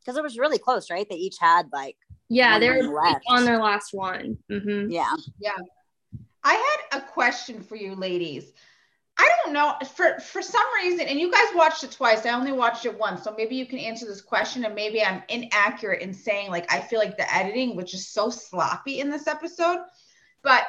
because 0.00 0.16
it 0.16 0.22
was 0.22 0.38
really 0.38 0.58
close, 0.58 0.90
right? 0.90 1.06
They 1.08 1.16
each 1.16 1.36
had 1.38 1.66
like 1.72 1.96
Yeah, 2.28 2.58
they 2.58 2.70
were 2.70 2.82
left. 2.94 3.24
on 3.28 3.44
their 3.44 3.58
last 3.58 3.92
one. 3.92 4.38
hmm 4.50 4.90
Yeah, 4.90 5.14
yeah. 5.38 5.56
I 6.42 6.54
had 6.90 7.00
a 7.00 7.06
question 7.06 7.62
for 7.62 7.76
you 7.76 7.94
ladies. 7.94 8.52
I 9.16 9.30
don't 9.44 9.52
know 9.52 9.74
for 9.94 10.18
for 10.18 10.42
some 10.42 10.64
reason, 10.82 11.06
and 11.06 11.20
you 11.20 11.30
guys 11.30 11.54
watched 11.54 11.84
it 11.84 11.92
twice. 11.92 12.26
I 12.26 12.30
only 12.30 12.52
watched 12.52 12.84
it 12.84 12.98
once, 12.98 13.22
so 13.22 13.34
maybe 13.36 13.54
you 13.54 13.66
can 13.66 13.78
answer 13.78 14.06
this 14.06 14.20
question. 14.20 14.64
And 14.64 14.74
maybe 14.74 15.02
I'm 15.02 15.22
inaccurate 15.28 16.02
in 16.02 16.12
saying 16.12 16.50
like 16.50 16.72
I 16.72 16.80
feel 16.80 16.98
like 16.98 17.16
the 17.16 17.32
editing, 17.32 17.76
which 17.76 17.94
is 17.94 18.08
so 18.08 18.28
sloppy 18.30 19.00
in 19.00 19.10
this 19.10 19.28
episode, 19.28 19.78
but 20.42 20.64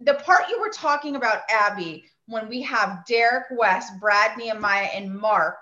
the 0.00 0.14
part 0.14 0.48
you 0.48 0.60
were 0.60 0.70
talking 0.70 1.16
about, 1.16 1.42
Abby, 1.50 2.04
when 2.26 2.48
we 2.48 2.62
have 2.62 3.04
Derek 3.06 3.46
Wes, 3.50 3.90
Brad 3.98 4.36
Nehemiah, 4.36 4.88
and 4.94 5.14
Mark 5.14 5.56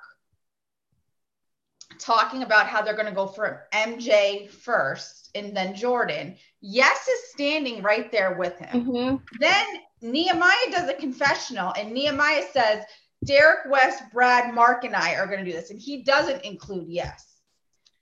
talking 1.99 2.43
about 2.43 2.67
how 2.67 2.83
they're 2.83 2.95
going 2.95 3.07
to 3.07 3.13
go 3.13 3.27
for 3.27 3.67
MJ 3.73 4.49
first 4.51 5.31
and 5.35 5.57
then 5.57 5.75
Jordan. 5.75 6.37
Yes 6.61 7.09
is 7.09 7.31
standing 7.31 7.83
right 7.83 8.11
there 8.13 8.37
with 8.37 8.59
him. 8.59 8.85
hmm 8.85 9.17
Then 9.41 9.67
Nehemiah 10.01 10.71
does 10.71 10.89
a 10.89 10.95
confessional, 10.95 11.73
and 11.77 11.93
Nehemiah 11.93 12.45
says, 12.53 12.85
Derek 13.25 13.61
Wes, 13.69 14.01
Brad, 14.13 14.55
Mark, 14.55 14.85
and 14.85 14.95
I 14.95 15.15
are 15.15 15.27
going 15.27 15.45
to 15.45 15.45
do 15.45 15.53
this. 15.53 15.71
And 15.71 15.81
he 15.81 16.03
doesn't 16.03 16.45
include 16.45 16.89
yes. 16.89 17.39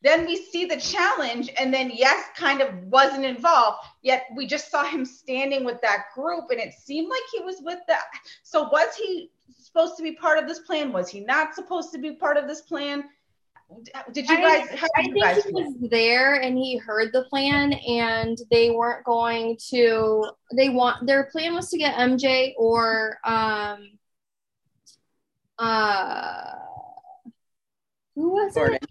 Then 0.03 0.27
we 0.27 0.37
see 0.37 0.67
the 0.67 0.77
challenge, 0.77 1.51
and 1.59 1.73
then 1.73 1.91
yes 1.93 2.27
kind 2.37 2.61
of 2.61 2.73
wasn't 2.85 3.25
involved, 3.25 3.79
yet 4.03 4.27
we 4.37 4.47
just 4.47 4.71
saw 4.71 4.85
him 4.85 5.05
standing 5.05 5.65
with 5.65 5.81
that 5.81 6.05
group, 6.15 6.45
and 6.51 6.61
it 6.61 6.75
seemed 6.75 7.09
like 7.09 7.23
he 7.33 7.41
was 7.41 7.57
with 7.63 7.81
that. 7.89 8.05
So, 8.43 8.69
was 8.69 8.95
he 8.95 9.31
supposed 9.59 9.97
to 9.97 10.03
be 10.03 10.13
part 10.13 10.39
of 10.39 10.47
this 10.47 10.61
plan? 10.61 10.93
Was 10.93 11.09
he 11.09 11.21
not 11.21 11.55
supposed 11.55 11.93
to 11.93 11.99
be 11.99 12.13
part 12.13 12.37
of 12.37 12.47
this 12.47 12.61
plan? 12.61 13.05
Did 14.13 14.29
you 14.29 14.37
guys? 14.41 14.69
How 14.79 14.87
I 14.97 15.03
did 15.03 15.07
you 15.07 15.13
think 15.13 15.25
guys 15.25 15.37
he 15.37 15.43
feel? 15.43 15.65
was 15.65 15.75
there 15.91 16.35
and 16.37 16.57
he 16.57 16.77
heard 16.77 17.13
the 17.13 17.25
plan, 17.25 17.73
and 17.73 18.39
they 18.51 18.71
weren't 18.71 19.05
going 19.05 19.59
to. 19.71 20.31
They 20.55 20.69
want 20.69 21.07
their 21.07 21.25
plan 21.25 21.55
was 21.55 21.69
to 21.71 21.79
get 21.79 21.95
MJ 21.97 22.55
or 22.57 23.19
um 23.25 23.91
uh 25.59 26.53
who 28.15 28.31
was 28.31 28.55
Jordan. 28.55 28.79
it? 28.83 28.91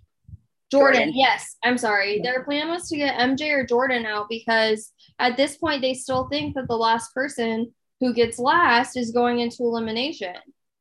Jordan. 0.72 1.01
Jordan. 1.01 1.13
Yes, 1.15 1.55
I'm 1.63 1.77
sorry. 1.77 2.20
Their 2.22 2.44
plan 2.44 2.67
was 2.70 2.89
to 2.89 2.98
get 2.98 3.17
MJ 3.20 3.51
or 3.53 3.65
Jordan 3.65 4.05
out 4.05 4.27
because 4.29 4.91
at 5.20 5.38
this 5.38 5.58
point 5.58 5.82
they 5.82 5.94
still 5.94 6.27
think 6.27 6.55
that 6.55 6.67
the 6.67 6.75
last 6.75 7.13
person 7.13 7.74
who 8.01 8.13
gets 8.13 8.39
last 8.39 8.98
is 8.98 9.12
going 9.12 9.39
into 9.39 9.63
elimination. 9.63 10.36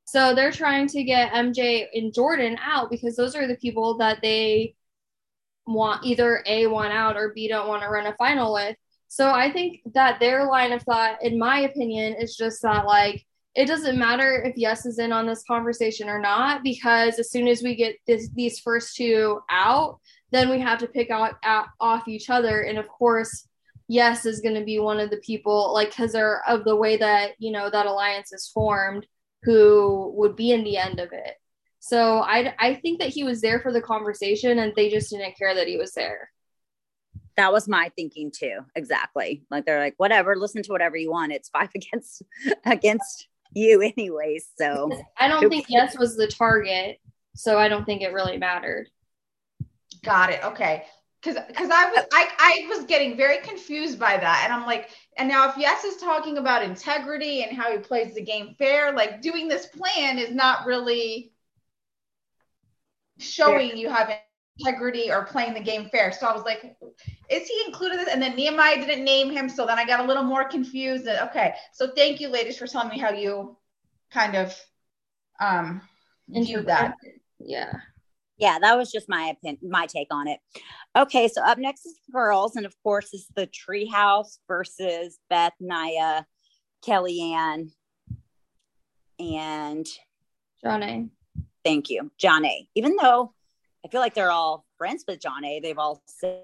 So 0.04 0.34
they're 0.34 0.52
trying 0.52 0.86
to 0.88 1.02
get 1.02 1.32
MJ 1.32 1.86
and 1.94 2.12
Jordan 2.12 2.58
out 2.62 2.90
because 2.90 3.16
those 3.16 3.34
are 3.34 3.46
the 3.46 3.56
people 3.56 3.98
that 3.98 4.20
they 4.22 4.74
want 5.66 6.04
either 6.04 6.42
A 6.46 6.66
want 6.66 6.92
out 6.92 7.16
or 7.16 7.32
B 7.34 7.48
don't 7.48 7.68
want 7.68 7.82
to 7.82 7.88
run 7.88 8.06
a 8.06 8.14
final 8.16 8.52
with. 8.52 8.76
So 9.08 9.30
I 9.30 9.52
think 9.52 9.80
that 9.94 10.20
their 10.20 10.46
line 10.46 10.72
of 10.72 10.82
thought, 10.82 11.22
in 11.22 11.38
my 11.38 11.60
opinion, 11.60 12.14
is 12.14 12.36
just 12.36 12.62
that 12.62 12.86
like 12.86 13.24
it 13.54 13.66
doesn't 13.66 13.98
matter 13.98 14.42
if 14.42 14.56
Yes 14.56 14.84
is 14.84 14.98
in 14.98 15.12
on 15.12 15.26
this 15.26 15.44
conversation 15.44 16.08
or 16.08 16.18
not 16.18 16.64
because 16.64 17.18
as 17.18 17.30
soon 17.30 17.46
as 17.46 17.62
we 17.62 17.76
get 17.76 17.96
this, 18.06 18.28
these 18.34 18.58
first 18.58 18.96
two 18.96 19.40
out, 19.48 20.00
then 20.32 20.50
we 20.50 20.58
have 20.58 20.80
to 20.80 20.88
pick 20.88 21.10
out, 21.10 21.34
out 21.44 21.66
off 21.80 22.08
each 22.08 22.30
other. 22.30 22.62
And 22.62 22.78
of 22.78 22.88
course, 22.88 23.46
Yes 23.86 24.26
is 24.26 24.40
going 24.40 24.56
to 24.56 24.64
be 24.64 24.78
one 24.78 24.98
of 24.98 25.10
the 25.10 25.18
people 25.18 25.72
like 25.72 25.90
because 25.90 26.12
they're 26.12 26.42
of 26.48 26.64
the 26.64 26.74
way 26.74 26.96
that 26.96 27.32
you 27.38 27.52
know 27.52 27.68
that 27.70 27.86
alliance 27.86 28.32
is 28.32 28.48
formed, 28.48 29.06
who 29.44 30.12
would 30.16 30.36
be 30.36 30.52
in 30.52 30.64
the 30.64 30.76
end 30.76 31.00
of 31.00 31.12
it. 31.12 31.34
So 31.78 32.20
I 32.20 32.54
I 32.58 32.74
think 32.76 33.00
that 33.00 33.10
he 33.10 33.24
was 33.24 33.40
there 33.40 33.60
for 33.60 33.72
the 33.72 33.82
conversation, 33.82 34.58
and 34.58 34.72
they 34.74 34.88
just 34.88 35.10
didn't 35.10 35.36
care 35.36 35.54
that 35.54 35.68
he 35.68 35.76
was 35.76 35.92
there. 35.92 36.30
That 37.36 37.52
was 37.52 37.68
my 37.68 37.90
thinking 37.96 38.30
too. 38.30 38.60
Exactly. 38.74 39.44
Like 39.50 39.66
they're 39.66 39.80
like, 39.80 39.94
whatever, 39.98 40.36
listen 40.36 40.62
to 40.62 40.72
whatever 40.72 40.96
you 40.96 41.10
want. 41.10 41.32
It's 41.32 41.50
five 41.50 41.70
against 41.74 42.22
against 42.64 43.28
you 43.52 43.82
anyways. 43.82 44.48
So 44.56 44.90
I 45.18 45.28
don't 45.28 45.50
think 45.50 45.66
yes 45.68 45.98
was 45.98 46.16
the 46.16 46.26
target, 46.26 47.00
so 47.36 47.58
I 47.58 47.68
don't 47.68 47.84
think 47.84 48.02
it 48.02 48.12
really 48.12 48.38
mattered. 48.38 48.88
Got 50.02 50.30
it. 50.30 50.44
Okay. 50.44 50.84
Cause, 51.22 51.36
cause 51.54 51.70
I 51.70 51.90
was 51.90 52.04
I, 52.12 52.28
I 52.38 52.66
was 52.68 52.84
getting 52.84 53.16
very 53.16 53.38
confused 53.38 53.98
by 53.98 54.16
that. 54.16 54.42
And 54.44 54.52
I'm 54.52 54.66
like, 54.66 54.90
and 55.16 55.28
now 55.28 55.48
if 55.48 55.56
Yes 55.56 55.84
is 55.84 55.96
talking 55.96 56.38
about 56.38 56.62
integrity 56.62 57.42
and 57.42 57.56
how 57.56 57.70
he 57.72 57.78
plays 57.78 58.14
the 58.14 58.22
game 58.22 58.54
fair, 58.58 58.92
like 58.92 59.20
doing 59.22 59.48
this 59.48 59.66
plan 59.66 60.18
is 60.18 60.32
not 60.32 60.66
really 60.66 61.32
showing 63.18 63.76
you 63.76 63.88
have 63.88 64.12
integrity 64.58 65.10
or 65.10 65.24
playing 65.24 65.54
the 65.54 65.60
game 65.60 65.88
fair. 65.90 66.12
So 66.12 66.26
I 66.26 66.34
was 66.34 66.44
like, 66.44 66.76
is 67.28 67.48
he 67.48 67.62
included 67.66 67.98
this? 67.98 68.08
And 68.08 68.20
then 68.20 68.36
Nehemiah 68.36 68.76
didn't 68.76 69.04
name 69.04 69.30
him. 69.30 69.48
So 69.48 69.66
then 69.66 69.78
I 69.78 69.84
got 69.84 70.00
a 70.00 70.04
little 70.04 70.22
more 70.22 70.44
confused. 70.44 71.06
And, 71.06 71.28
okay. 71.28 71.54
So 71.72 71.88
thank 71.94 72.20
you, 72.20 72.28
ladies, 72.28 72.58
for 72.58 72.66
telling 72.66 72.88
me 72.88 72.98
how 72.98 73.10
you 73.10 73.56
kind 74.12 74.36
of 74.36 74.58
um 75.40 75.80
viewed 76.28 76.66
that. 76.66 76.94
Yeah. 77.38 77.72
Yeah, 78.36 78.58
that 78.60 78.76
was 78.76 78.90
just 78.90 79.08
my 79.08 79.26
opinion, 79.26 79.70
my 79.70 79.86
take 79.86 80.08
on 80.10 80.26
it. 80.26 80.40
Okay, 80.96 81.28
so 81.28 81.42
up 81.42 81.58
next 81.58 81.86
is 81.86 81.94
the 82.06 82.12
girls, 82.12 82.56
and 82.56 82.66
of 82.66 82.74
course, 82.82 83.14
is 83.14 83.28
the 83.36 83.46
Treehouse 83.46 84.38
versus 84.48 85.18
Beth, 85.30 85.52
Nia, 85.60 86.26
Kellyanne, 86.84 87.70
and 89.18 89.86
Jonna. 90.64 91.08
Thank 91.64 91.90
you, 91.90 92.10
Jonna. 92.20 92.66
Even 92.74 92.96
though 93.00 93.32
I 93.84 93.88
feel 93.88 94.00
like 94.00 94.14
they're 94.14 94.32
all 94.32 94.66
friends 94.78 95.04
with 95.06 95.20
Jonna, 95.20 95.62
they've 95.62 95.78
all 95.78 96.02
said 96.06 96.42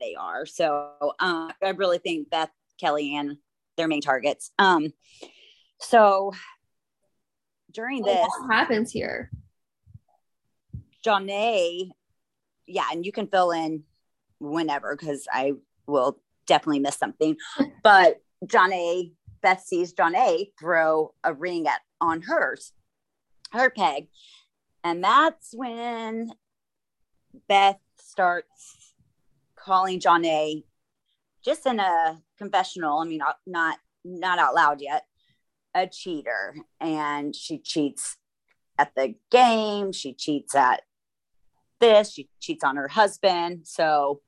they 0.00 0.16
are. 0.18 0.44
So 0.44 0.90
um, 1.20 1.52
I 1.62 1.70
really 1.70 1.98
think 1.98 2.30
Beth, 2.30 2.50
Kellyanne, 2.82 3.38
their 3.76 3.88
main 3.88 4.00
targets. 4.00 4.50
Um, 4.58 4.92
so 5.80 6.32
during 7.72 8.02
this, 8.02 8.26
what 8.40 8.52
happens 8.52 8.90
here? 8.90 9.30
Jonna, 11.04 11.90
yeah, 12.66 12.84
and 12.92 13.04
you 13.04 13.12
can 13.12 13.26
fill 13.26 13.50
in 13.50 13.84
whenever 14.38 14.96
because 14.96 15.26
I 15.32 15.52
will 15.86 16.20
definitely 16.46 16.80
miss 16.80 16.96
something. 16.96 17.36
But 17.82 18.20
Jonna, 18.44 19.12
Beth 19.42 19.62
sees 19.62 19.94
Jonna 19.94 20.50
throw 20.58 21.14
a 21.24 21.32
ring 21.32 21.66
at 21.66 21.80
on 22.00 22.22
hers, 22.22 22.72
her 23.52 23.70
peg. 23.70 24.08
And 24.84 25.02
that's 25.02 25.52
when 25.54 26.32
Beth 27.48 27.80
starts 27.98 28.94
calling 29.56 30.00
Jonna 30.00 30.62
just 31.44 31.66
in 31.66 31.80
a 31.80 32.20
confessional. 32.36 32.98
I 32.98 33.04
mean, 33.04 33.18
not 33.18 33.36
not 33.46 33.78
not 34.04 34.38
out 34.38 34.54
loud 34.54 34.80
yet, 34.80 35.04
a 35.74 35.86
cheater. 35.86 36.56
And 36.80 37.34
she 37.34 37.58
cheats 37.58 38.16
at 38.78 38.94
the 38.94 39.14
game. 39.30 39.92
She 39.92 40.14
cheats 40.14 40.54
at 40.54 40.82
this. 41.80 42.12
She 42.12 42.28
cheats 42.40 42.64
on 42.64 42.76
her 42.76 42.88
husband. 42.88 43.60
So 43.64 44.20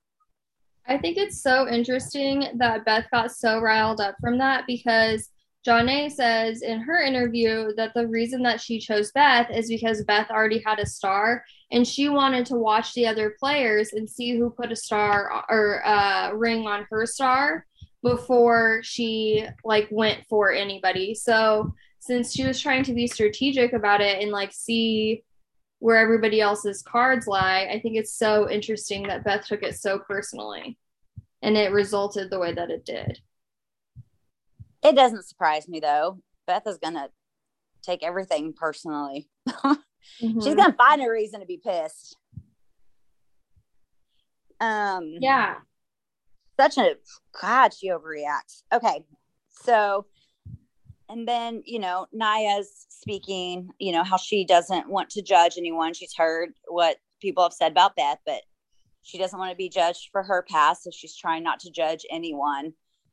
I 0.86 0.98
think 0.98 1.16
it's 1.16 1.42
so 1.42 1.68
interesting 1.68 2.48
that 2.56 2.84
Beth 2.84 3.06
got 3.10 3.32
so 3.32 3.60
riled 3.60 4.00
up 4.00 4.16
from 4.20 4.38
that 4.38 4.64
because 4.66 5.30
Jonna 5.66 6.10
says 6.10 6.62
in 6.62 6.80
her 6.80 7.02
interview 7.02 7.74
that 7.76 7.92
the 7.94 8.08
reason 8.08 8.42
that 8.42 8.60
she 8.60 8.78
chose 8.78 9.12
Beth 9.12 9.50
is 9.50 9.68
because 9.68 10.02
Beth 10.04 10.30
already 10.30 10.62
had 10.64 10.78
a 10.78 10.86
star 10.86 11.44
and 11.70 11.86
she 11.86 12.08
wanted 12.08 12.46
to 12.46 12.56
watch 12.56 12.94
the 12.94 13.06
other 13.06 13.36
players 13.38 13.92
and 13.92 14.08
see 14.08 14.36
who 14.36 14.50
put 14.50 14.72
a 14.72 14.76
star 14.76 15.44
or 15.50 15.82
a 15.84 16.34
ring 16.34 16.66
on 16.66 16.86
her 16.90 17.04
star 17.04 17.66
before 18.02 18.80
she 18.82 19.46
like 19.62 19.86
went 19.90 20.24
for 20.28 20.50
anybody. 20.50 21.14
So 21.14 21.74
since 21.98 22.32
she 22.32 22.46
was 22.46 22.58
trying 22.58 22.84
to 22.84 22.94
be 22.94 23.06
strategic 23.06 23.74
about 23.74 24.00
it 24.00 24.22
and 24.22 24.32
like 24.32 24.52
see 24.52 25.22
where 25.80 25.96
everybody 25.96 26.40
else's 26.40 26.82
cards 26.82 27.26
lie, 27.26 27.68
I 27.70 27.80
think 27.80 27.96
it's 27.96 28.12
so 28.12 28.48
interesting 28.48 29.08
that 29.08 29.24
Beth 29.24 29.46
took 29.46 29.62
it 29.62 29.76
so 29.76 29.98
personally 29.98 30.78
and 31.42 31.56
it 31.56 31.72
resulted 31.72 32.30
the 32.30 32.38
way 32.38 32.52
that 32.52 32.70
it 32.70 32.84
did. 32.84 33.18
It 34.84 34.94
doesn't 34.94 35.26
surprise 35.26 35.68
me 35.68 35.80
though. 35.80 36.20
Beth 36.46 36.66
is 36.66 36.78
going 36.78 36.94
to 36.94 37.08
take 37.82 38.02
everything 38.02 38.52
personally. 38.52 39.28
mm-hmm. 39.48 40.40
She's 40.40 40.54
going 40.54 40.70
to 40.70 40.76
find 40.76 41.02
a 41.02 41.10
reason 41.10 41.40
to 41.40 41.46
be 41.46 41.58
pissed. 41.58 42.16
Um 44.60 45.14
yeah. 45.20 45.56
Such 46.58 46.76
a 46.76 46.96
god 47.40 47.72
she 47.72 47.88
overreacts. 47.88 48.64
Okay. 48.70 49.04
So 49.48 50.04
and 51.10 51.26
then 51.26 51.62
you 51.66 51.78
know 51.78 52.06
Nia's 52.12 52.86
speaking 52.88 53.70
you 53.78 53.92
know 53.92 54.04
how 54.04 54.16
she 54.16 54.46
doesn't 54.46 54.88
want 54.88 55.10
to 55.10 55.22
judge 55.22 55.54
anyone. 55.58 55.92
She's 55.92 56.14
heard 56.16 56.50
what 56.68 56.96
people 57.20 57.42
have 57.42 57.52
said 57.52 57.72
about 57.72 57.96
beth 57.96 58.18
but 58.24 58.42
she 59.02 59.18
doesn't 59.18 59.38
want 59.38 59.50
to 59.50 59.56
be 59.56 59.68
judged 59.68 60.08
for 60.12 60.22
her 60.22 60.44
past 60.48 60.84
so 60.84 60.90
she's 60.90 61.16
trying 61.16 61.42
not 61.42 61.60
to 61.60 61.70
judge 61.70 62.06
anyone 62.10 62.72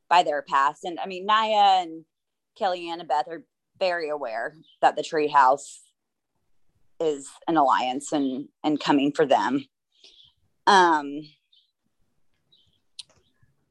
by 0.09 0.23
their 0.23 0.41
past. 0.41 0.83
And 0.85 0.99
i 0.99 1.07
mean 1.07 1.25
naya 1.25 1.81
and 1.81 2.05
kellyanne 2.59 2.99
and 2.99 3.07
beth 3.07 3.27
are 3.27 3.43
very 3.79 4.09
aware 4.09 4.55
that 4.81 4.95
the 4.95 5.03
treehouse 5.03 5.79
is 6.99 7.29
an 7.47 7.57
alliance 7.57 8.11
and 8.11 8.47
and 8.63 8.79
coming 8.79 9.11
for 9.11 9.25
them. 9.25 9.65
Um 10.67 11.21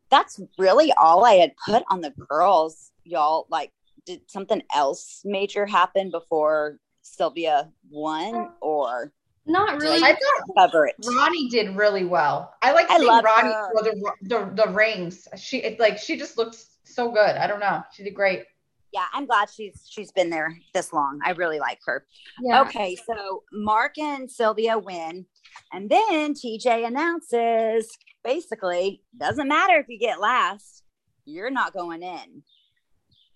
that's 0.08 0.40
really 0.58 0.92
all 0.92 1.24
i 1.24 1.34
had 1.34 1.52
put 1.64 1.82
on 1.90 2.00
the 2.00 2.10
girls 2.10 2.92
y'all. 3.06 3.46
Like 3.50 3.72
did 4.06 4.30
something 4.30 4.62
else 4.74 5.20
major 5.24 5.66
happen 5.66 6.10
before 6.10 6.78
Sylvia 7.02 7.70
won 7.90 8.34
uh, 8.34 8.48
or 8.60 9.12
not 9.44 9.80
really? 9.80 10.02
I 10.02 10.12
thought 10.12 10.70
cover 10.70 10.86
it. 10.86 10.94
Ronnie 11.04 11.48
did 11.48 11.76
really 11.76 12.04
well. 12.04 12.54
I 12.62 12.72
like 12.72 12.88
seeing 12.88 13.06
Ronnie 13.06 13.54
for 13.74 13.82
the, 13.82 14.12
the 14.22 14.64
the 14.64 14.72
rings. 14.72 15.28
She 15.36 15.58
it, 15.58 15.78
like 15.78 15.98
she 15.98 16.16
just 16.16 16.38
looks 16.38 16.78
so 16.84 17.10
good. 17.10 17.36
I 17.36 17.46
don't 17.46 17.60
know. 17.60 17.82
She 17.92 18.02
did 18.02 18.14
great. 18.14 18.44
Yeah, 18.92 19.04
I'm 19.12 19.26
glad 19.26 19.50
she's 19.50 19.86
she's 19.88 20.10
been 20.10 20.30
there 20.30 20.56
this 20.72 20.92
long. 20.92 21.20
I 21.24 21.32
really 21.32 21.58
like 21.58 21.78
her. 21.86 22.06
Yeah. 22.42 22.62
Okay, 22.62 22.96
so 23.06 23.42
Mark 23.52 23.98
and 23.98 24.30
Sylvia 24.30 24.78
win, 24.78 25.26
and 25.72 25.90
then 25.90 26.34
TJ 26.34 26.86
announces 26.86 27.88
basically 28.24 29.02
doesn't 29.16 29.46
matter 29.46 29.78
if 29.78 29.86
you 29.88 29.98
get 29.98 30.20
last, 30.20 30.82
you're 31.24 31.50
not 31.50 31.72
going 31.72 32.02
in 32.02 32.42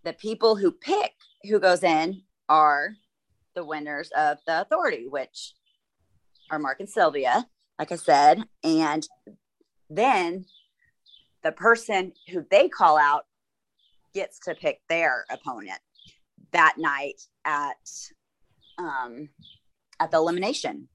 the 0.05 0.13
people 0.13 0.57
who 0.57 0.73
pick 0.73 1.13
who 1.45 1.59
goes 1.59 1.83
in 1.83 2.23
are 2.49 2.95
the 3.55 3.65
winners 3.65 4.11
of 4.17 4.39
the 4.47 4.61
authority, 4.61 5.07
which 5.09 5.55
are 6.51 6.59
Mark 6.59 6.81
and 6.81 6.89
Sylvia, 6.89 7.47
like 7.79 7.93
I 7.93 7.97
said. 7.97 8.45
And 8.63 9.07
then 9.89 10.45
the 11.43 11.53
person 11.53 12.13
who 12.31 12.45
they 12.51 12.69
call 12.69 12.99
out 12.99 13.25
gets 14.15 14.39
to 14.41 14.55
pick 14.55 14.81
their 14.89 15.25
opponent 15.31 15.81
that 16.53 16.75
night 16.79 17.21
at 17.45 17.77
um 18.79 19.29
at 19.99 20.11
the 20.11 20.17
elimination. 20.17 20.89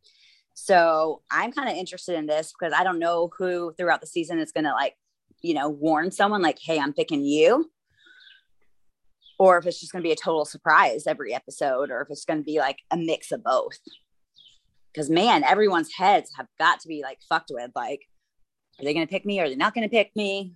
So 0.54 1.22
I'm 1.32 1.52
kind 1.52 1.70
of 1.70 1.76
interested 1.76 2.16
in 2.16 2.28
this 2.28 2.54
because 2.58 2.74
I 2.74 2.84
don't 2.84 3.00
know 3.00 3.30
who 3.38 3.74
throughout 3.78 4.02
the 4.02 4.08
season 4.08 4.40
is 4.40 4.52
going 4.52 4.64
to 4.64 4.72
like, 4.72 4.96
you 5.42 5.54
know, 5.54 5.70
warn 5.70 6.12
someone 6.12 6.42
like, 6.42 6.60
"Hey, 6.60 6.80
I'm 6.80 6.94
picking 6.94 7.24
you." 7.26 7.70
Or 9.38 9.58
if 9.58 9.66
it's 9.66 9.80
just 9.80 9.92
going 9.92 10.02
to 10.02 10.08
be 10.08 10.14
a 10.14 10.16
total 10.16 10.46
surprise 10.46 11.08
every 11.08 11.34
episode, 11.34 11.92
or 11.92 12.02
if 12.02 12.08
it's 12.10 12.26
going 12.26 12.40
to 12.40 12.46
be 12.46 12.60
like 12.60 12.80
a 12.92 12.98
mix 12.98 13.32
of 13.32 13.44
both. 13.44 13.78
Because 14.94 15.10
man, 15.10 15.44
everyone's 15.44 15.92
heads 15.94 16.32
have 16.38 16.48
got 16.58 16.80
to 16.82 16.88
be 16.88 17.02
like 17.04 17.20
fucked 17.28 17.52
with. 17.54 17.72
Like, 17.76 18.02
are 18.80 18.86
they 18.86 18.94
going 18.94 19.06
to 19.06 19.12
pick 19.12 19.26
me? 19.26 19.40
Or 19.40 19.44
are 19.46 19.50
they 19.50 19.56
not 19.56 19.74
going 19.74 19.88
to 19.88 19.94
pick 19.94 20.12
me? 20.16 20.54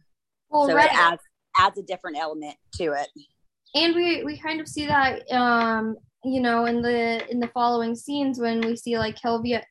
Well, 0.49 0.67
so 0.67 0.75
right. 0.75 0.85
it 0.85 0.95
adds 0.95 1.21
adds 1.57 1.77
a 1.77 1.83
different 1.83 2.17
element 2.17 2.55
to 2.75 2.93
it. 2.93 3.07
and 3.75 3.95
we 3.95 4.23
we 4.23 4.37
kind 4.37 4.61
of 4.61 4.67
see 4.67 4.85
that 4.85 5.29
um 5.31 5.95
you 6.23 6.41
know 6.41 6.65
in 6.65 6.81
the 6.81 7.29
in 7.29 7.39
the 7.39 7.49
following 7.49 7.95
scenes 7.95 8.39
when 8.39 8.61
we 8.61 8.75
see 8.75 8.97
like 8.97 9.17
Sylvia 9.17 9.63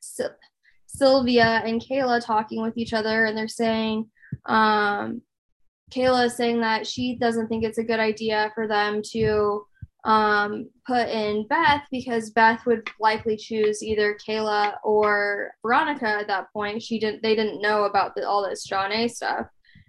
Sylvia 0.86 1.62
and 1.64 1.80
Kayla 1.80 2.24
talking 2.24 2.62
with 2.62 2.76
each 2.76 2.92
other 2.92 3.26
and 3.26 3.36
they're 3.36 3.48
saying 3.48 4.08
um 4.46 5.22
Kayla 5.90 6.30
saying 6.30 6.60
that 6.60 6.86
she 6.86 7.16
doesn't 7.16 7.48
think 7.48 7.64
it's 7.64 7.78
a 7.78 7.84
good 7.84 8.00
idea 8.00 8.52
for 8.54 8.66
them 8.66 9.02
to 9.12 9.66
um, 10.04 10.70
put 10.86 11.08
in 11.08 11.46
Beth 11.48 11.82
because 11.90 12.30
Beth 12.30 12.64
would 12.66 12.88
likely 13.00 13.36
choose 13.36 13.82
either 13.82 14.16
Kayla 14.26 14.74
or 14.84 15.52
Veronica 15.62 16.08
at 16.08 16.28
that 16.28 16.52
point. 16.52 16.82
She 16.82 16.98
didn't. 16.98 17.22
They 17.22 17.34
didn't 17.34 17.60
know 17.60 17.84
about 17.84 18.14
the, 18.14 18.26
all 18.26 18.48
this 18.48 18.66
Jonna 18.66 19.10
stuff. 19.10 19.46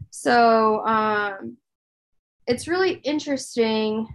So 0.09 0.85
um, 0.85 1.57
it's 2.47 2.67
really 2.67 2.93
interesting 3.03 4.07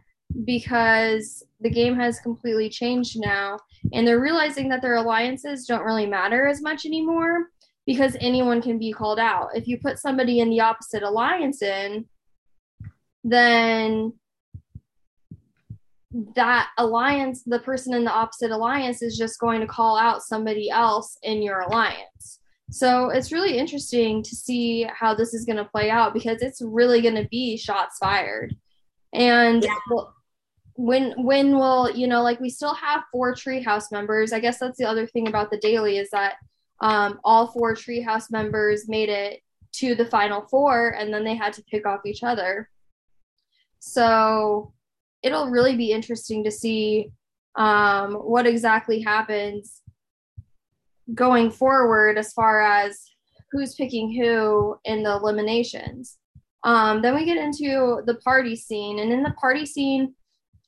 because 0.45 1.45
the 1.61 1.71
game 1.71 1.95
has 1.97 2.19
completely 2.19 2.69
changed 2.69 3.19
now, 3.21 3.59
and 3.93 4.07
they're 4.07 4.21
realizing 4.21 4.69
that 4.71 4.83
their 4.83 4.97
alliances 4.97 5.67
don't 5.67 5.85
really 5.85 6.07
matter 6.07 6.47
as 6.47 6.61
much 6.61 6.85
anymore 6.85 7.51
because 7.87 8.17
anyone 8.21 8.63
can 8.63 8.79
be 8.79 8.93
called 8.93 9.19
out. 9.19 9.49
If 9.55 9.67
you 9.67 9.79
put 9.79 9.99
somebody 9.99 10.41
in 10.41 10.51
the 10.51 10.61
opposite 10.61 11.03
alliance 11.03 11.63
in, 11.63 12.07
then 13.23 14.13
that 16.37 16.71
alliance, 16.79 17.43
the 17.45 17.59
person 17.59 17.95
in 17.95 18.05
the 18.05 18.13
opposite 18.13 18.51
alliance 18.51 19.03
is 19.03 19.19
just 19.19 19.41
going 19.41 19.61
to 19.61 19.67
call 19.67 19.99
out 19.99 20.23
somebody 20.23 20.71
else 20.71 21.19
in 21.23 21.43
your 21.43 21.61
alliance. 21.61 22.39
So 22.71 23.11
it's 23.11 23.33
really 23.33 23.59
interesting 23.59 24.23
to 24.23 24.35
see 24.35 24.89
how 24.93 25.15
this 25.15 25.35
is 25.35 25.45
going 25.45 25.59
to 25.59 25.65
play 25.65 25.91
out 25.91 26.15
because 26.15 26.41
it's 26.41 26.63
really 26.63 27.03
going 27.03 27.17
to 27.17 27.29
be 27.31 27.57
shots 27.57 27.99
fired. 27.99 28.55
And 29.13 29.63
yeah. 29.63 30.03
when 30.77 31.13
when 31.23 31.57
will 31.57 31.91
you 31.91 32.09
know 32.09 32.23
like 32.23 32.41
we 32.41 32.51
still 32.51 32.75
have 32.75 33.05
four 33.13 33.35
treehouse 33.35 33.93
members. 33.93 34.33
I 34.33 34.41
guess 34.41 34.59
that's 34.59 34.79
the 34.79 34.87
other 34.87 35.07
thing 35.07 35.29
about 35.29 35.51
the 35.51 35.59
daily 35.59 35.99
is 35.99 36.11
that 36.11 36.35
um, 36.81 37.21
all 37.25 37.49
four 37.49 37.75
treehouse 37.75 38.31
members 38.31 38.89
made 38.89 39.09
it 39.09 39.41
to 39.73 39.95
the 39.95 40.07
final 40.07 40.43
four 40.51 40.91
and 40.91 41.13
then 41.13 41.25
they 41.25 41.35
had 41.35 41.53
to 41.55 41.65
pick 41.65 41.87
off 41.87 42.07
each 42.07 42.23
other. 42.23 42.69
So 43.81 44.73
it'll 45.23 45.51
really 45.51 45.77
be 45.77 45.93
interesting 45.93 46.45
to 46.45 46.51
see 46.51 47.11
um, 47.57 48.15
what 48.15 48.47
exactly 48.47 49.01
happens 49.01 49.83
going 51.13 51.51
forward 51.51 52.19
as 52.19 52.33
far 52.33 52.63
as 52.63 53.01
who's 53.51 53.75
picking 53.75 54.13
who 54.13 54.77
in 54.85 55.03
the 55.03 55.13
eliminations. 55.13 56.19
Um, 56.65 57.03
then 57.03 57.15
we 57.15 57.25
get 57.25 57.37
into 57.37 58.03
the 58.07 58.15
party 58.25 58.57
scene, 58.57 58.99
and 58.99 59.13
in 59.13 59.23
the 59.23 59.35
party 59.39 59.67
scene, 59.67 60.15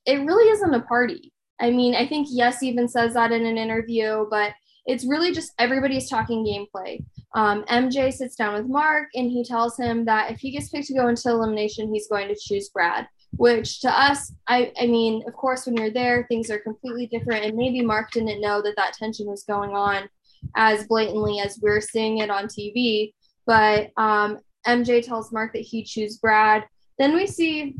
it 0.05 0.25
really 0.27 0.49
isn't 0.51 0.75
a 0.75 0.83
party. 0.83 1.33
I 1.59 1.71
mean, 1.71 1.95
I 1.95 2.07
think 2.07 2.29
Yes 2.31 2.62
even 2.62 2.87
says 2.87 3.14
that 3.14 3.33
in 3.33 3.47
an 3.47 3.57
interview, 3.57 4.27
but 4.31 4.53
it's 4.87 5.05
really 5.05 5.33
just 5.33 5.53
everybody's 5.59 6.09
talking 6.09 6.44
gameplay. 6.44 7.05
Um, 7.35 7.64
MJ 7.64 8.12
sits 8.12 8.37
down 8.37 8.55
with 8.55 8.66
Mark 8.66 9.09
and 9.14 9.31
he 9.31 9.44
tells 9.44 9.77
him 9.77 10.05
that 10.05 10.31
if 10.31 10.38
he 10.38 10.53
gets 10.53 10.68
picked 10.68 10.87
to 10.88 10.94
go 10.94 11.09
into 11.09 11.29
elimination, 11.29 11.92
he's 11.92 12.09
going 12.09 12.29
to 12.29 12.37
choose 12.40 12.68
Brad. 12.68 13.09
Which 13.33 13.81
to 13.81 13.90
us, 13.90 14.33
I, 14.49 14.72
I 14.81 14.87
mean, 14.87 15.22
of 15.27 15.35
course, 15.35 15.66
when 15.66 15.77
you're 15.77 15.90
there, 15.90 16.25
things 16.29 16.51
are 16.51 16.59
completely 16.59 17.07
different. 17.07 17.44
And 17.44 17.57
maybe 17.57 17.83
Mark 17.83 18.12
didn't 18.12 18.40
know 18.40 18.62
that 18.62 18.77
that 18.77 18.94
tension 18.94 19.27
was 19.27 19.42
going 19.42 19.75
on 19.75 20.09
as 20.57 20.87
blatantly 20.87 21.40
as 21.40 21.59
we're 21.61 21.81
seeing 21.81 22.18
it 22.18 22.31
on 22.31 22.46
TV. 22.46 23.12
But 23.44 23.90
um, 23.96 24.38
MJ 24.66 25.05
tells 25.05 25.33
Mark 25.33 25.53
that 25.53 25.61
he 25.61 25.83
choose 25.83 26.18
Brad. 26.18 26.64
Then 26.99 27.14
we 27.14 27.27
see 27.27 27.77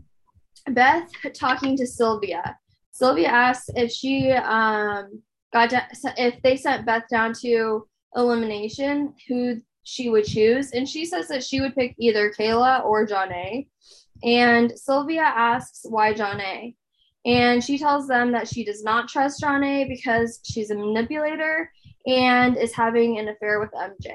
Beth 0.69 1.09
talking 1.33 1.77
to 1.77 1.87
Sylvia. 1.87 2.59
Sylvia 2.91 3.29
asks 3.29 3.71
if 3.75 3.91
she 3.91 4.33
um, 4.33 5.23
got 5.53 5.71
to, 5.71 5.83
if 6.17 6.41
they 6.43 6.57
sent 6.57 6.87
Beth 6.87 7.05
down 7.11 7.33
to 7.43 7.87
elimination, 8.15 9.15
who 9.29 9.61
she 9.83 10.09
would 10.09 10.25
choose, 10.25 10.73
and 10.73 10.89
she 10.89 11.05
says 11.05 11.29
that 11.29 11.45
she 11.45 11.61
would 11.61 11.75
pick 11.75 11.95
either 11.99 12.33
Kayla 12.37 12.85
or 12.85 13.07
Jonna. 13.07 13.67
And 14.25 14.73
Sylvia 14.77 15.23
asks 15.23 15.83
why 15.85 16.13
Jonna. 16.13 16.75
And 17.25 17.63
she 17.63 17.77
tells 17.79 18.07
them 18.07 18.33
that 18.33 18.49
she 18.49 18.65
does 18.65 18.83
not 18.83 19.09
trust 19.09 19.43
Jonna 19.43 19.89
because 19.89 20.41
she's 20.45 20.71
a 20.71 20.75
manipulator 20.75 21.71
and 22.07 22.57
is 22.57 22.73
having 22.73 23.19
an 23.19 23.29
affair 23.29 23.59
with 23.61 23.71
MJ. 23.73 24.13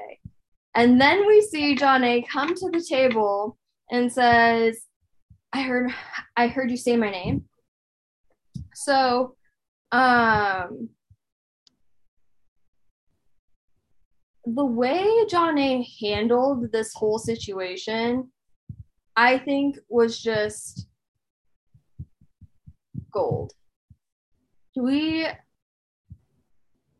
And 0.74 1.00
then 1.00 1.26
we 1.26 1.42
see 1.42 1.76
Jonna 1.76 2.26
come 2.26 2.54
to 2.54 2.70
the 2.70 2.84
table 2.88 3.58
and 3.90 4.10
says, 4.10 4.80
I 5.52 5.62
heard 5.62 5.92
I 6.36 6.48
heard 6.48 6.70
you 6.70 6.78
say 6.78 6.96
my 6.96 7.10
name. 7.10 7.44
So 8.74 9.36
um 9.92 10.88
the 14.44 14.64
way 14.64 15.06
Jonna 15.30 15.86
handled 16.00 16.72
this 16.72 16.92
whole 16.94 17.18
situation, 17.18 18.30
I 19.16 19.38
think 19.38 19.78
was 19.88 20.20
just 20.20 20.86
gold. 23.12 23.52
Do 24.74 24.82
we 24.82 25.26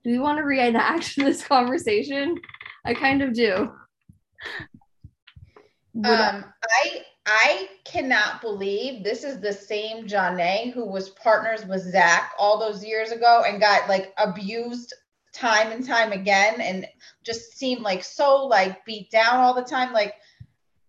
do 0.05 0.11
we 0.11 0.18
want 0.18 0.38
to 0.38 0.44
reenact 0.44 1.16
this 1.16 1.44
conversation? 1.44 2.37
I 2.85 2.94
kind 2.94 3.22
of 3.22 3.33
do. 3.33 3.72
um, 6.05 6.44
I 6.64 7.02
I 7.26 7.68
cannot 7.85 8.40
believe 8.40 9.02
this 9.02 9.24
is 9.24 9.40
the 9.40 9.52
same 9.52 10.07
Jonna 10.07 10.72
who 10.72 10.85
was 10.85 11.11
partners 11.11 11.64
with 11.66 11.83
Zach 11.83 12.33
all 12.38 12.59
those 12.59 12.85
years 12.85 13.11
ago 13.11 13.44
and 13.46 13.61
got 13.61 13.88
like 13.88 14.12
abused 14.18 14.92
time 15.33 15.73
and 15.73 15.87
time 15.87 16.12
again 16.12 16.61
and 16.61 16.87
just 17.25 17.57
seemed 17.57 17.83
like 17.83 18.05
so 18.05 18.47
like 18.47 18.85
beat 18.85 19.11
down 19.11 19.37
all 19.37 19.55
the 19.55 19.62
time 19.62 19.92
like 19.92 20.14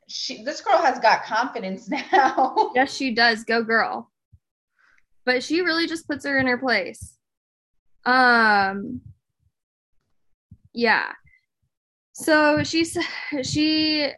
she 0.08 0.44
this 0.44 0.62
girl 0.62 0.78
has 0.78 1.00
got 1.00 1.24
confidence 1.24 1.90
now. 2.12 2.72
Yes 2.76 2.94
she 2.94 3.14
does. 3.14 3.44
Go 3.44 3.64
girl. 3.64 4.12
But 5.26 5.44
she 5.44 5.62
really 5.62 5.88
just 5.88 6.08
puts 6.08 6.26
her 6.26 6.38
in 6.38 6.48
her 6.48 6.58
place. 6.58 7.18
Um 8.06 9.02
yeah. 10.74 11.12
So 12.14 12.64
she's 12.64 12.98
she 13.44 14.12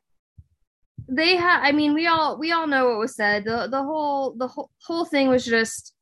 they 1.07 1.35
had 1.35 1.61
i 1.61 1.71
mean 1.71 1.93
we 1.93 2.07
all 2.07 2.39
we 2.39 2.51
all 2.51 2.65
know 2.67 2.89
what 2.89 2.97
was 2.99 3.15
said. 3.15 3.45
The 3.45 3.67
the 3.69 3.83
whole 3.83 4.33
the 4.38 4.47
whole, 4.47 4.71
whole 4.85 5.05
thing 5.05 5.27
was 5.27 5.45
just 5.45 5.94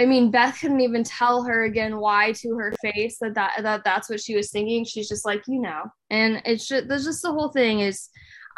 I 0.00 0.06
mean, 0.06 0.30
Beth 0.30 0.58
couldn't 0.60 0.80
even 0.80 1.04
tell 1.04 1.44
her 1.44 1.64
again 1.64 1.98
why 1.98 2.32
to 2.32 2.56
her 2.56 2.72
face 2.80 3.18
that, 3.20 3.34
that 3.34 3.62
that 3.62 3.84
that's 3.84 4.08
what 4.08 4.20
she 4.20 4.34
was 4.34 4.50
thinking. 4.50 4.84
She's 4.84 5.08
just 5.08 5.24
like, 5.24 5.42
you 5.46 5.60
know, 5.60 5.82
and 6.10 6.42
it's 6.44 6.66
just 6.66 6.88
there's 6.88 7.04
just 7.04 7.22
the 7.22 7.32
whole 7.32 7.50
thing 7.50 7.80
is 7.80 8.08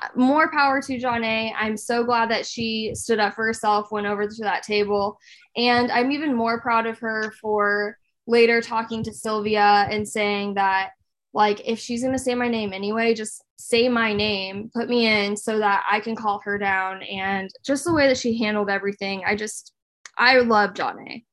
uh, 0.02 0.08
more 0.14 0.50
power 0.50 0.80
to 0.80 0.98
Jonna. 0.98 1.52
I'm 1.58 1.76
so 1.76 2.04
glad 2.04 2.30
that 2.30 2.46
she 2.46 2.92
stood 2.94 3.18
up 3.18 3.34
for 3.34 3.44
herself, 3.44 3.90
went 3.90 4.06
over 4.06 4.26
to 4.26 4.42
that 4.42 4.62
table, 4.62 5.18
and 5.56 5.90
I'm 5.90 6.12
even 6.12 6.34
more 6.34 6.60
proud 6.60 6.86
of 6.86 6.98
her 7.00 7.32
for 7.40 7.98
later 8.26 8.62
talking 8.62 9.02
to 9.02 9.12
Sylvia 9.12 9.86
and 9.90 10.08
saying 10.08 10.54
that 10.54 10.90
like 11.34 11.60
if 11.68 11.80
she's 11.80 12.02
gonna 12.02 12.18
say 12.18 12.34
my 12.34 12.48
name 12.48 12.72
anyway, 12.72 13.12
just 13.12 13.44
say 13.56 13.88
my 13.88 14.12
name, 14.12 14.70
put 14.72 14.88
me 14.88 15.06
in 15.06 15.36
so 15.36 15.58
that 15.58 15.84
I 15.90 16.00
can 16.00 16.14
call 16.14 16.40
her 16.44 16.58
down. 16.58 17.02
And 17.02 17.50
just 17.66 17.84
the 17.84 17.92
way 17.92 18.06
that 18.06 18.18
she 18.18 18.38
handled 18.38 18.70
everything, 18.70 19.24
I 19.26 19.34
just 19.34 19.73
I 20.16 20.38
love 20.38 20.74
Jonna. 20.74 21.24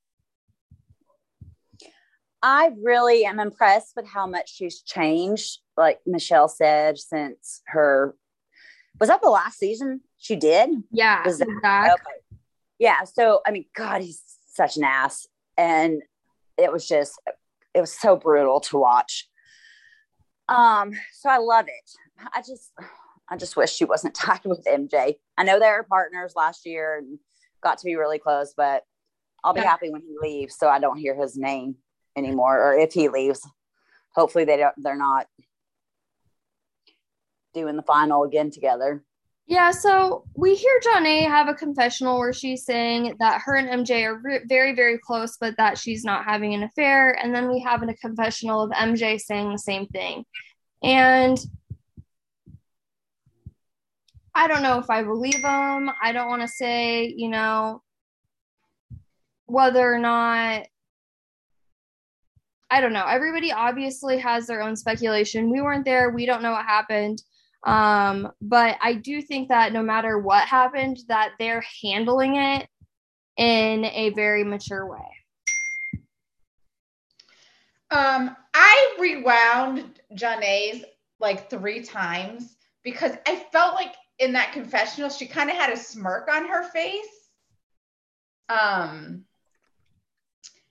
I 2.43 2.71
really 2.81 3.25
am 3.25 3.39
impressed 3.39 3.93
with 3.95 4.07
how 4.07 4.25
much 4.25 4.51
she's 4.55 4.81
changed. 4.81 5.59
Like 5.77 5.99
Michelle 6.05 6.47
said, 6.47 6.97
since 6.97 7.61
her 7.67 8.15
was 8.99 9.09
that 9.09 9.21
the 9.21 9.29
last 9.29 9.57
season 9.57 10.01
she 10.17 10.35
did? 10.35 10.69
Yeah, 10.91 11.23
was 11.25 11.39
that, 11.39 11.93
okay. 11.93 12.19
Yeah. 12.79 13.03
So 13.03 13.41
I 13.45 13.51
mean, 13.51 13.65
God, 13.75 14.01
he's 14.01 14.21
such 14.47 14.77
an 14.77 14.83
ass, 14.83 15.27
and 15.57 16.01
it 16.57 16.71
was 16.71 16.87
just 16.87 17.19
it 17.73 17.79
was 17.79 17.93
so 17.93 18.15
brutal 18.15 18.59
to 18.61 18.77
watch. 18.77 19.27
Um, 20.49 20.91
so 21.13 21.29
I 21.29 21.37
love 21.37 21.65
it. 21.67 21.91
I 22.33 22.39
just 22.41 22.71
I 23.29 23.37
just 23.37 23.55
wish 23.55 23.71
she 23.71 23.85
wasn't 23.85 24.15
tied 24.15 24.45
with 24.45 24.65
MJ. 24.65 25.15
I 25.37 25.43
know 25.43 25.59
they 25.59 25.69
were 25.69 25.85
partners 25.87 26.33
last 26.35 26.65
year 26.65 26.97
and 26.97 27.19
got 27.61 27.77
to 27.79 27.85
be 27.85 27.95
really 27.95 28.19
close, 28.19 28.53
but 28.55 28.83
I'll 29.43 29.53
be 29.53 29.61
yeah. 29.61 29.69
happy 29.69 29.89
when 29.89 30.01
he 30.01 30.15
leaves 30.21 30.55
so 30.57 30.67
I 30.67 30.79
don't 30.79 30.97
hear 30.97 31.15
his 31.15 31.37
name 31.37 31.75
anymore 32.15 32.61
or 32.61 32.77
if 32.77 32.93
he 32.93 33.09
leaves 33.09 33.47
hopefully 34.13 34.43
they 34.43 34.57
don't 34.57 34.75
they're 34.77 34.97
not 34.97 35.27
doing 37.53 37.75
the 37.75 37.83
final 37.83 38.23
again 38.23 38.51
together 38.51 39.03
yeah 39.47 39.71
so 39.71 40.25
we 40.35 40.55
hear 40.55 40.79
Jonna 40.85 41.27
have 41.27 41.47
a 41.47 41.53
confessional 41.53 42.19
where 42.19 42.33
she's 42.33 42.65
saying 42.65 43.15
that 43.19 43.41
her 43.45 43.55
and 43.55 43.85
mj 43.85 44.03
are 44.03 44.19
re- 44.21 44.41
very 44.47 44.75
very 44.75 44.97
close 44.97 45.37
but 45.39 45.55
that 45.57 45.77
she's 45.77 46.03
not 46.03 46.25
having 46.25 46.53
an 46.53 46.63
affair 46.63 47.17
and 47.21 47.33
then 47.33 47.49
we 47.49 47.59
have 47.59 47.81
in 47.81 47.89
a 47.89 47.97
confessional 47.97 48.61
of 48.63 48.71
mj 48.71 49.19
saying 49.19 49.51
the 49.51 49.57
same 49.57 49.87
thing 49.87 50.25
and 50.83 51.39
I 54.33 54.47
don't 54.47 54.63
know 54.63 54.79
if 54.79 54.89
I 54.89 55.03
believe 55.03 55.41
them. 55.41 55.91
I 56.01 56.11
don't 56.11 56.29
want 56.29 56.41
to 56.41 56.47
say, 56.47 57.13
you 57.15 57.29
know, 57.29 57.81
whether 59.45 59.93
or 59.93 59.99
not 59.99 60.65
I 62.73 62.79
don't 62.79 62.93
know. 62.93 63.05
Everybody 63.05 63.51
obviously 63.51 64.17
has 64.19 64.47
their 64.47 64.61
own 64.61 64.77
speculation. 64.77 65.51
We 65.51 65.61
weren't 65.61 65.83
there. 65.83 66.09
We 66.09 66.25
don't 66.25 66.41
know 66.41 66.53
what 66.53 66.65
happened. 66.65 67.21
Um, 67.67 68.31
but 68.41 68.77
I 68.81 68.93
do 68.93 69.21
think 69.21 69.49
that 69.49 69.73
no 69.73 69.83
matter 69.83 70.19
what 70.19 70.47
happened, 70.47 70.99
that 71.09 71.33
they're 71.37 71.63
handling 71.83 72.37
it 72.37 72.67
in 73.35 73.83
a 73.85 74.11
very 74.11 74.45
mature 74.45 74.89
way. 74.89 75.05
Um, 77.91 78.37
I 78.53 78.95
rewound 78.97 79.99
Jonna's 80.15 80.85
like 81.19 81.49
three 81.49 81.83
times 81.83 82.55
because 82.83 83.11
I 83.27 83.45
felt 83.51 83.75
like 83.75 83.95
in 84.19 84.33
that 84.33 84.53
confessional 84.53 85.09
she 85.09 85.25
kind 85.25 85.49
of 85.49 85.55
had 85.55 85.71
a 85.71 85.77
smirk 85.77 86.29
on 86.31 86.47
her 86.47 86.63
face. 86.63 87.07
Um, 88.49 89.25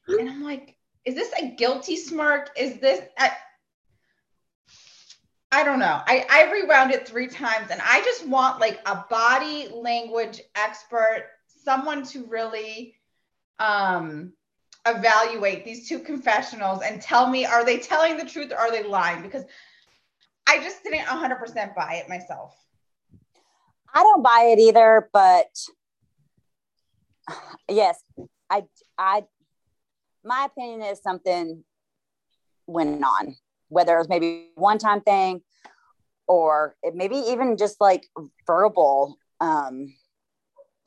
and 0.06 0.28
I'm 0.28 0.42
like, 0.42 0.76
is 1.04 1.14
this 1.14 1.32
a 1.40 1.50
guilty 1.50 1.96
smirk? 1.96 2.50
Is 2.56 2.78
this 2.78 3.00
I, 3.18 3.30
I 5.52 5.64
don't 5.64 5.78
know. 5.78 6.00
I, 6.06 6.26
I 6.30 6.52
rewound 6.52 6.92
it 6.92 7.08
three 7.08 7.26
times 7.26 7.70
and 7.70 7.80
I 7.82 8.02
just 8.02 8.26
want 8.26 8.60
like 8.60 8.80
a 8.86 9.04
body 9.10 9.68
language 9.72 10.40
expert, 10.54 11.28
someone 11.46 12.04
to 12.06 12.24
really 12.26 12.94
um 13.58 14.32
evaluate 14.86 15.64
these 15.64 15.88
two 15.88 15.98
confessionals 15.98 16.82
and 16.82 17.02
tell 17.02 17.28
me 17.28 17.44
are 17.44 17.64
they 17.64 17.78
telling 17.78 18.16
the 18.16 18.24
truth 18.24 18.52
or 18.52 18.58
are 18.58 18.70
they 18.70 18.82
lying? 18.82 19.22
Because 19.22 19.44
I 20.46 20.58
just 20.58 20.82
didn't 20.82 21.00
100% 21.00 21.74
buy 21.74 21.94
it 21.94 22.08
myself. 22.08 22.56
I 23.94 24.02
don't 24.02 24.22
buy 24.22 24.54
it 24.56 24.60
either, 24.60 25.08
but 25.12 25.48
yes, 27.68 28.02
I 28.48 28.64
I 28.98 29.24
my 30.24 30.46
opinion 30.50 30.82
is 30.82 31.02
something 31.02 31.64
went 32.66 33.02
on, 33.02 33.36
whether 33.68 33.94
it 33.94 33.98
was 33.98 34.08
maybe 34.08 34.50
one 34.54 34.78
time 34.78 35.00
thing 35.00 35.42
or 36.26 36.76
it 36.82 36.94
maybe 36.94 37.16
even 37.16 37.56
just 37.56 37.80
like 37.80 38.06
verbal 38.46 39.16
um 39.40 39.92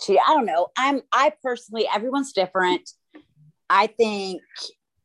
she 0.02 0.20
I 0.20 0.34
don't 0.34 0.46
know. 0.46 0.68
I'm 0.78 1.02
I 1.12 1.34
personally 1.42 1.88
everyone's 1.94 2.34
different. 2.34 2.90
I 3.70 3.88
think 3.88 4.42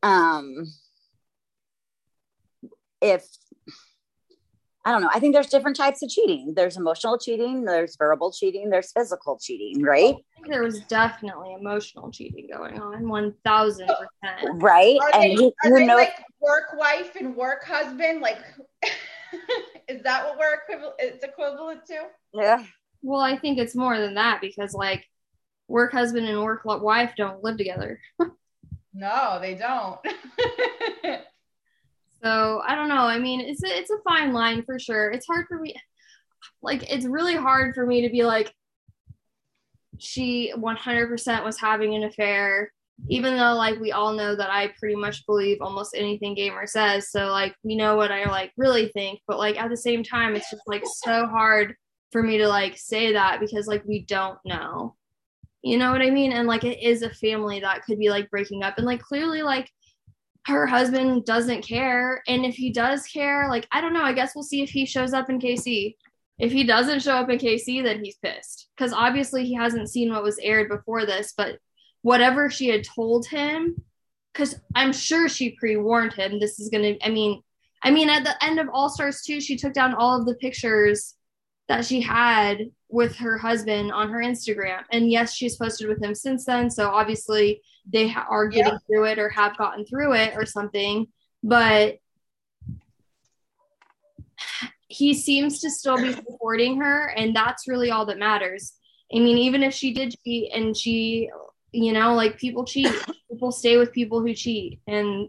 um 0.02 0.66
if 3.00 3.24
I 4.88 4.90
don't 4.90 5.02
know. 5.02 5.10
I 5.12 5.20
think 5.20 5.34
there's 5.34 5.48
different 5.48 5.76
types 5.76 6.02
of 6.02 6.08
cheating. 6.08 6.54
There's 6.56 6.78
emotional 6.78 7.18
cheating, 7.18 7.62
there's 7.62 7.94
verbal 7.96 8.32
cheating, 8.32 8.70
there's 8.70 8.90
physical 8.90 9.38
cheating, 9.38 9.82
right? 9.82 10.14
I 10.14 10.40
think 10.40 10.48
there 10.48 10.62
was 10.62 10.80
definitely 10.84 11.52
emotional 11.52 12.10
cheating 12.10 12.48
going 12.50 12.80
on, 12.80 13.06
one 13.06 13.34
thousand 13.44 13.86
percent. 13.88 14.62
Right. 14.62 14.96
Are 15.02 15.10
and 15.12 15.24
they, 15.24 15.42
you, 15.42 15.52
are 15.62 15.68
you 15.68 15.76
they 15.80 15.86
know 15.86 15.96
like 15.96 16.14
work 16.40 16.72
wife 16.78 17.16
and 17.16 17.36
work 17.36 17.66
husband? 17.66 18.22
Like, 18.22 18.38
is 19.88 20.02
that 20.04 20.24
what 20.24 20.38
we're 20.38 20.54
equivalent? 20.54 20.94
It's 21.00 21.22
equivalent 21.22 21.84
to? 21.88 22.04
yeah. 22.32 22.64
Well, 23.02 23.20
I 23.20 23.36
think 23.36 23.58
it's 23.58 23.76
more 23.76 23.98
than 23.98 24.14
that 24.14 24.40
because 24.40 24.72
like 24.72 25.04
work 25.68 25.92
husband 25.92 26.28
and 26.28 26.42
work 26.42 26.64
wife 26.64 27.12
don't 27.14 27.44
live 27.44 27.58
together. 27.58 28.00
No, 28.94 29.38
they 29.40 29.54
don't. 29.54 30.00
So 32.22 32.62
I 32.66 32.74
don't 32.74 32.88
know. 32.88 33.06
I 33.06 33.18
mean, 33.18 33.40
it's 33.40 33.62
a, 33.62 33.68
it's 33.68 33.90
a 33.90 33.98
fine 34.08 34.32
line 34.32 34.64
for 34.64 34.78
sure. 34.78 35.10
It's 35.10 35.26
hard 35.26 35.46
for 35.48 35.58
me. 35.58 35.74
Like, 36.62 36.90
it's 36.90 37.06
really 37.06 37.36
hard 37.36 37.74
for 37.74 37.86
me 37.86 38.02
to 38.02 38.10
be 38.10 38.24
like, 38.24 38.52
she 39.98 40.52
100% 40.56 41.44
was 41.44 41.58
having 41.58 41.94
an 41.94 42.04
affair, 42.04 42.72
even 43.08 43.36
though 43.36 43.54
like 43.54 43.78
we 43.80 43.92
all 43.92 44.12
know 44.12 44.34
that 44.34 44.50
I 44.50 44.72
pretty 44.78 44.96
much 44.96 45.26
believe 45.26 45.58
almost 45.60 45.94
anything 45.94 46.34
Gamer 46.34 46.66
says. 46.66 47.10
So 47.10 47.26
like 47.26 47.54
we 47.62 47.76
know 47.76 47.96
what 47.96 48.12
I 48.12 48.24
like 48.24 48.52
really 48.56 48.88
think, 48.88 49.20
but 49.26 49.38
like 49.38 49.60
at 49.60 49.70
the 49.70 49.76
same 49.76 50.02
time, 50.02 50.34
it's 50.34 50.50
just 50.50 50.62
like 50.66 50.84
so 50.84 51.26
hard 51.26 51.74
for 52.12 52.22
me 52.22 52.38
to 52.38 52.48
like 52.48 52.76
say 52.76 53.12
that 53.12 53.40
because 53.40 53.66
like 53.66 53.84
we 53.84 54.04
don't 54.04 54.38
know. 54.44 54.94
You 55.62 55.76
know 55.76 55.90
what 55.90 56.02
I 56.02 56.10
mean? 56.10 56.32
And 56.32 56.46
like 56.46 56.64
it 56.64 56.82
is 56.82 57.02
a 57.02 57.10
family 57.10 57.60
that 57.60 57.84
could 57.84 57.98
be 57.98 58.10
like 58.10 58.30
breaking 58.30 58.62
up, 58.62 58.78
and 58.78 58.86
like 58.86 59.00
clearly 59.00 59.42
like 59.42 59.68
her 60.48 60.66
husband 60.66 61.26
doesn't 61.26 61.62
care. 61.62 62.22
And 62.26 62.44
if 62.44 62.56
he 62.56 62.70
does 62.70 63.06
care, 63.06 63.48
like, 63.48 63.68
I 63.70 63.80
don't 63.80 63.92
know. 63.92 64.02
I 64.02 64.14
guess 64.14 64.34
we'll 64.34 64.42
see 64.42 64.62
if 64.62 64.70
he 64.70 64.86
shows 64.86 65.12
up 65.12 65.28
in 65.28 65.38
KC. 65.38 65.94
If 66.38 66.52
he 66.52 66.64
doesn't 66.64 67.02
show 67.02 67.16
up 67.16 67.28
in 67.28 67.38
KC, 67.38 67.82
then 67.82 68.02
he's 68.02 68.16
pissed. 68.16 68.68
Because 68.76 68.92
obviously 68.92 69.44
he 69.44 69.54
hasn't 69.54 69.90
seen 69.90 70.10
what 70.10 70.22
was 70.22 70.38
aired 70.38 70.68
before 70.68 71.04
this, 71.04 71.34
but 71.36 71.58
whatever 72.02 72.48
she 72.48 72.68
had 72.68 72.84
told 72.84 73.26
him, 73.26 73.76
because 74.32 74.58
I'm 74.74 74.92
sure 74.92 75.28
she 75.28 75.50
pre 75.50 75.76
warned 75.76 76.14
him 76.14 76.40
this 76.40 76.58
is 76.58 76.70
going 76.70 76.94
to, 76.94 77.06
I 77.06 77.10
mean, 77.10 77.42
I 77.82 77.90
mean, 77.90 78.08
at 78.08 78.24
the 78.24 78.42
end 78.42 78.58
of 78.58 78.68
All 78.72 78.88
Stars 78.88 79.22
2, 79.22 79.40
she 79.40 79.56
took 79.56 79.74
down 79.74 79.94
all 79.94 80.18
of 80.18 80.26
the 80.26 80.34
pictures 80.36 81.14
that 81.68 81.84
she 81.84 82.00
had 82.00 82.70
with 82.88 83.16
her 83.16 83.36
husband 83.36 83.92
on 83.92 84.08
her 84.08 84.20
Instagram. 84.20 84.82
And 84.90 85.10
yes, 85.10 85.34
she's 85.34 85.56
posted 85.56 85.88
with 85.88 86.02
him 86.02 86.14
since 86.14 86.46
then. 86.46 86.70
So 86.70 86.88
obviously 86.88 87.60
they 87.90 88.08
ha- 88.08 88.26
are 88.28 88.46
getting 88.48 88.72
Yeah. 88.72 88.78
through 88.86 89.04
it 89.06 89.18
or 89.18 89.28
have 89.30 89.56
gotten 89.56 89.84
through 89.84 90.14
it 90.14 90.34
or 90.36 90.44
something. 90.46 91.06
But 91.42 91.98
he 94.88 95.14
seems 95.14 95.60
to 95.60 95.70
still 95.70 95.96
be 95.96 96.12
supporting 96.12 96.80
her. 96.80 97.08
And 97.08 97.34
that's 97.34 97.68
really 97.68 97.90
all 97.90 98.06
that 98.06 98.18
matters. 98.18 98.72
I 99.14 99.18
mean, 99.18 99.38
even 99.38 99.62
if 99.62 99.74
she 99.74 99.92
did 99.92 100.14
cheat 100.24 100.52
and 100.52 100.76
she, 100.76 101.30
you 101.72 101.92
know, 101.92 102.14
like 102.14 102.38
people 102.38 102.64
cheat, 102.64 102.92
people 103.30 103.52
stay 103.52 103.76
with 103.76 103.92
people 103.92 104.20
who 104.20 104.34
cheat. 104.34 104.80
And 104.86 105.28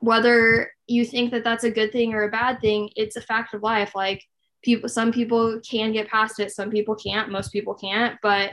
whether 0.00 0.72
you 0.86 1.04
think 1.04 1.30
that 1.30 1.44
that's 1.44 1.64
a 1.64 1.70
good 1.70 1.92
thing 1.92 2.12
or 2.14 2.24
a 2.24 2.30
bad 2.30 2.60
thing, 2.60 2.90
it's 2.96 3.16
a 3.16 3.20
fact 3.20 3.54
of 3.54 3.62
life. 3.62 3.94
Like, 3.94 4.22
people 4.62 4.88
some 4.88 5.10
people 5.10 5.60
can 5.68 5.92
get 5.92 6.08
past 6.08 6.38
it 6.38 6.52
some 6.52 6.70
people 6.70 6.94
can't 6.94 7.32
most 7.32 7.50
people 7.50 7.74
can't 7.74 8.16
but 8.22 8.50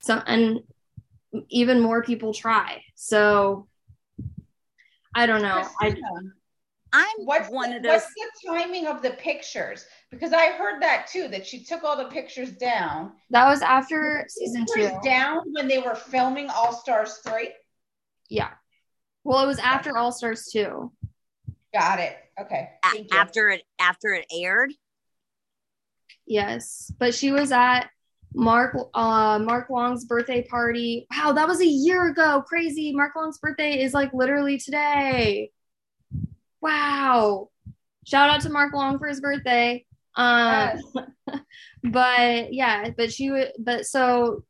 some 0.00 0.22
and 0.28 0.60
even 1.48 1.80
more 1.80 2.02
people 2.02 2.32
try 2.34 2.82
so 2.94 3.66
i 5.14 5.26
don't 5.26 5.42
know 5.42 5.62
i 5.80 5.90
Christina, 5.90 6.06
I'm 6.92 7.06
what's 7.18 7.48
one 7.50 7.70
the, 7.70 7.76
of 7.76 7.82
those. 7.84 7.92
what's 8.02 8.06
the 8.42 8.48
timing 8.48 8.88
of 8.88 9.00
the 9.00 9.10
pictures? 9.10 9.86
Because 10.10 10.32
I 10.32 10.48
heard 10.48 10.82
that 10.82 11.06
too, 11.06 11.28
that 11.28 11.46
she 11.46 11.62
took 11.62 11.84
all 11.84 11.96
the 11.96 12.06
pictures 12.08 12.50
down. 12.50 13.12
that 13.30 13.46
was 13.46 13.62
after 13.62 14.24
season 14.28 14.66
two 14.74 14.90
down 15.04 15.38
when 15.52 15.68
they 15.68 15.78
were 15.78 15.94
filming 15.94 16.50
All 16.50 16.72
Stars 16.72 17.18
3. 17.24 17.50
yeah 18.28 18.48
well 19.22 19.44
it 19.44 19.46
was 19.46 19.60
after 19.60 19.96
all 19.96 20.10
stars 20.10 20.46
2 20.52 20.90
Got 21.72 22.00
it. 22.00 22.16
Okay. 22.40 22.70
a- 22.92 22.98
you. 22.98 23.06
after 23.12 23.50
it 23.50 23.62
after 23.78 24.08
it 24.08 24.26
aired. 24.36 24.72
yes 26.26 26.92
but 26.98 27.14
she 27.14 27.30
was 27.30 27.52
at 27.52 27.88
mark 28.34 28.76
uh 28.94 29.38
mark 29.38 29.70
long's 29.70 30.04
birthday 30.04 30.42
party. 30.42 31.06
Wow 31.10 31.32
that 31.32 31.48
was 31.48 31.60
a 31.60 31.66
year 31.66 32.08
ago. 32.08 32.42
Crazy. 32.46 32.92
Mark 32.92 33.16
long's 33.16 33.38
birthday 33.38 33.82
is 33.82 33.94
like 33.94 34.12
literally 34.12 34.58
today. 34.58 35.50
Wow. 36.60 37.50
Shout 38.04 38.30
out 38.30 38.40
to 38.42 38.50
mark 38.50 38.72
long 38.72 38.98
for 38.98 39.08
his 39.08 39.20
birthday. 39.20 39.84
Um 40.16 40.80
Yes. 40.96 41.40
but 41.84 42.52
yeah, 42.52 42.90
but 42.96 43.12
she 43.12 43.30
would, 43.30 43.52
but 43.58 43.86
so 43.86 44.44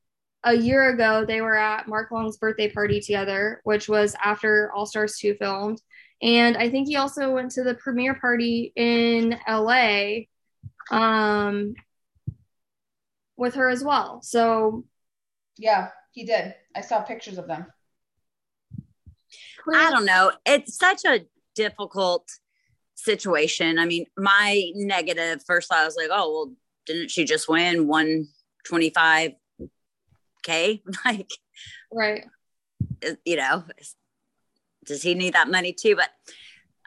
a 0.44 0.54
year 0.54 0.90
ago 0.90 1.24
they 1.26 1.40
were 1.40 1.56
at 1.56 1.86
Mark 1.88 2.10
Long's 2.10 2.38
birthday 2.38 2.70
party 2.70 3.00
together, 3.00 3.60
which 3.64 3.88
was 3.88 4.16
after 4.22 4.72
All 4.74 4.86
Stars 4.86 5.18
2 5.18 5.34
filmed. 5.34 5.80
And 6.22 6.56
I 6.56 6.70
think 6.70 6.88
he 6.88 6.96
also 6.96 7.32
went 7.32 7.50
to 7.52 7.64
the 7.64 7.74
premiere 7.74 8.14
party 8.14 8.72
in 8.76 9.38
LA 9.48 10.24
um 10.90 11.74
with 13.40 13.55
her 13.55 13.68
as 13.70 13.83
well. 13.83 14.20
So 14.22 14.85
Yeah, 15.57 15.88
he 16.12 16.24
did. 16.24 16.55
I 16.76 16.83
saw 16.83 17.00
pictures 17.00 17.38
of 17.38 17.48
them. 17.48 17.66
I 19.74 19.90
don't 19.90 20.05
know. 20.05 20.33
It's 20.44 20.76
such 20.76 21.05
a 21.07 21.26
difficult 21.55 22.29
situation. 22.94 23.79
I 23.79 23.87
mean, 23.87 24.05
my 24.16 24.70
negative 24.74 25.42
first 25.46 25.68
thought 25.68 25.85
was 25.87 25.96
like, 25.96 26.11
oh, 26.12 26.33
well, 26.33 26.53
didn't 26.87 27.11
she 27.11 27.24
just 27.24 27.48
win 27.48 27.88
125K? 27.88 29.37
Like, 31.05 31.31
right. 31.92 32.24
you 33.24 33.37
know, 33.37 33.64
does 34.85 35.03
he 35.03 35.14
need 35.14 35.35
that 35.35 35.50
money 35.50 35.72
too? 35.72 35.96
But 35.96 36.09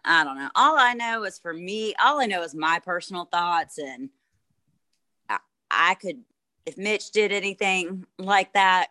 I 0.03 0.23
don't 0.23 0.37
know. 0.37 0.49
All 0.55 0.77
I 0.77 0.93
know 0.93 1.23
is 1.23 1.39
for 1.39 1.53
me, 1.53 1.93
all 2.03 2.19
I 2.19 2.25
know 2.25 2.41
is 2.41 2.55
my 2.55 2.79
personal 2.79 3.25
thoughts. 3.25 3.77
And 3.77 4.09
I, 5.29 5.37
I 5.69 5.95
could, 5.95 6.23
if 6.65 6.77
Mitch 6.77 7.11
did 7.11 7.31
anything 7.31 8.05
like 8.17 8.53
that, 8.53 8.87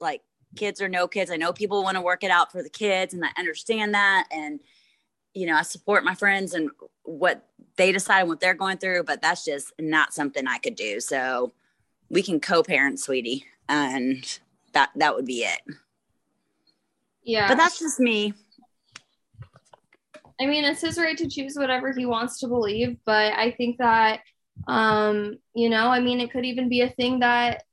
like 0.00 0.22
kids 0.56 0.80
or 0.80 0.88
no 0.88 1.08
kids, 1.08 1.30
I 1.30 1.36
know 1.36 1.52
people 1.52 1.82
want 1.82 1.96
to 1.96 2.00
work 2.02 2.24
it 2.24 2.30
out 2.30 2.52
for 2.52 2.62
the 2.62 2.70
kids 2.70 3.14
and 3.14 3.24
I 3.24 3.30
understand 3.38 3.94
that. 3.94 4.28
And, 4.30 4.60
you 5.34 5.46
know, 5.46 5.56
I 5.56 5.62
support 5.62 6.04
my 6.04 6.14
friends 6.14 6.54
and 6.54 6.70
what 7.04 7.48
they 7.76 7.92
decide 7.92 8.20
and 8.20 8.28
what 8.28 8.40
they're 8.40 8.54
going 8.54 8.78
through, 8.78 9.04
but 9.04 9.22
that's 9.22 9.44
just 9.44 9.72
not 9.78 10.12
something 10.12 10.46
I 10.46 10.58
could 10.58 10.76
do. 10.76 11.00
So 11.00 11.52
we 12.10 12.22
can 12.22 12.40
co-parent, 12.40 13.00
sweetie, 13.00 13.46
and 13.68 14.38
that 14.72 14.90
that 14.96 15.14
would 15.14 15.26
be 15.26 15.44
it. 15.44 15.60
Yeah. 17.24 17.48
But 17.48 17.56
that's 17.56 17.78
just 17.78 17.98
me. 17.98 18.34
I 20.40 20.46
mean, 20.46 20.64
it's 20.64 20.80
his 20.80 20.98
right 20.98 21.16
to 21.18 21.28
choose 21.28 21.54
whatever 21.56 21.92
he 21.92 22.04
wants 22.04 22.40
to 22.40 22.48
believe, 22.48 22.96
but 23.04 23.32
I 23.32 23.52
think 23.52 23.78
that 23.78 24.20
um, 24.68 25.36
you 25.54 25.68
know, 25.68 25.88
I 25.88 26.00
mean, 26.00 26.20
it 26.20 26.30
could 26.30 26.44
even 26.44 26.68
be 26.68 26.82
a 26.82 26.90
thing 26.90 27.20
that 27.20 27.64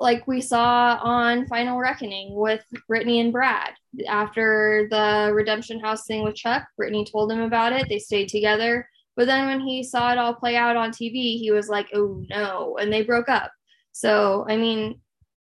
like 0.00 0.26
we 0.26 0.40
saw 0.40 0.98
on 1.02 1.46
Final 1.46 1.78
Reckoning 1.78 2.34
with 2.34 2.64
Brittany 2.88 3.20
and 3.20 3.32
Brad. 3.32 3.72
After 4.08 4.88
the 4.90 5.30
Redemption 5.32 5.80
House 5.80 6.06
thing 6.06 6.24
with 6.24 6.34
Chuck, 6.34 6.66
Brittany 6.76 7.06
told 7.10 7.30
him 7.30 7.40
about 7.40 7.72
it. 7.72 7.88
They 7.88 7.98
stayed 7.98 8.28
together. 8.28 8.88
But 9.16 9.26
then 9.26 9.46
when 9.46 9.60
he 9.60 9.84
saw 9.84 10.10
it 10.12 10.18
all 10.18 10.34
play 10.34 10.56
out 10.56 10.76
on 10.76 10.90
TV, 10.90 11.38
he 11.38 11.50
was 11.52 11.68
like, 11.68 11.88
oh 11.94 12.24
no. 12.28 12.76
And 12.80 12.92
they 12.92 13.02
broke 13.02 13.28
up. 13.28 13.52
So, 13.92 14.44
I 14.48 14.56
mean, 14.56 15.00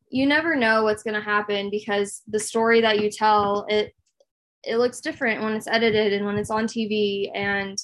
you 0.10 0.26
never 0.26 0.56
know 0.56 0.84
what's 0.84 1.04
going 1.04 1.16
to 1.16 1.22
happen 1.22 1.70
because 1.70 2.22
the 2.28 2.40
story 2.40 2.82
that 2.82 3.02
you 3.02 3.12
tell, 3.12 3.66
it, 3.68 3.94
it 4.64 4.78
looks 4.78 5.02
different 5.02 5.44
when 5.44 5.54
it's 5.54 5.68
edited 5.68 6.14
and 6.14 6.26
when 6.26 6.38
it's 6.38 6.50
on 6.50 6.66
TV. 6.66 7.30
And 7.36 7.78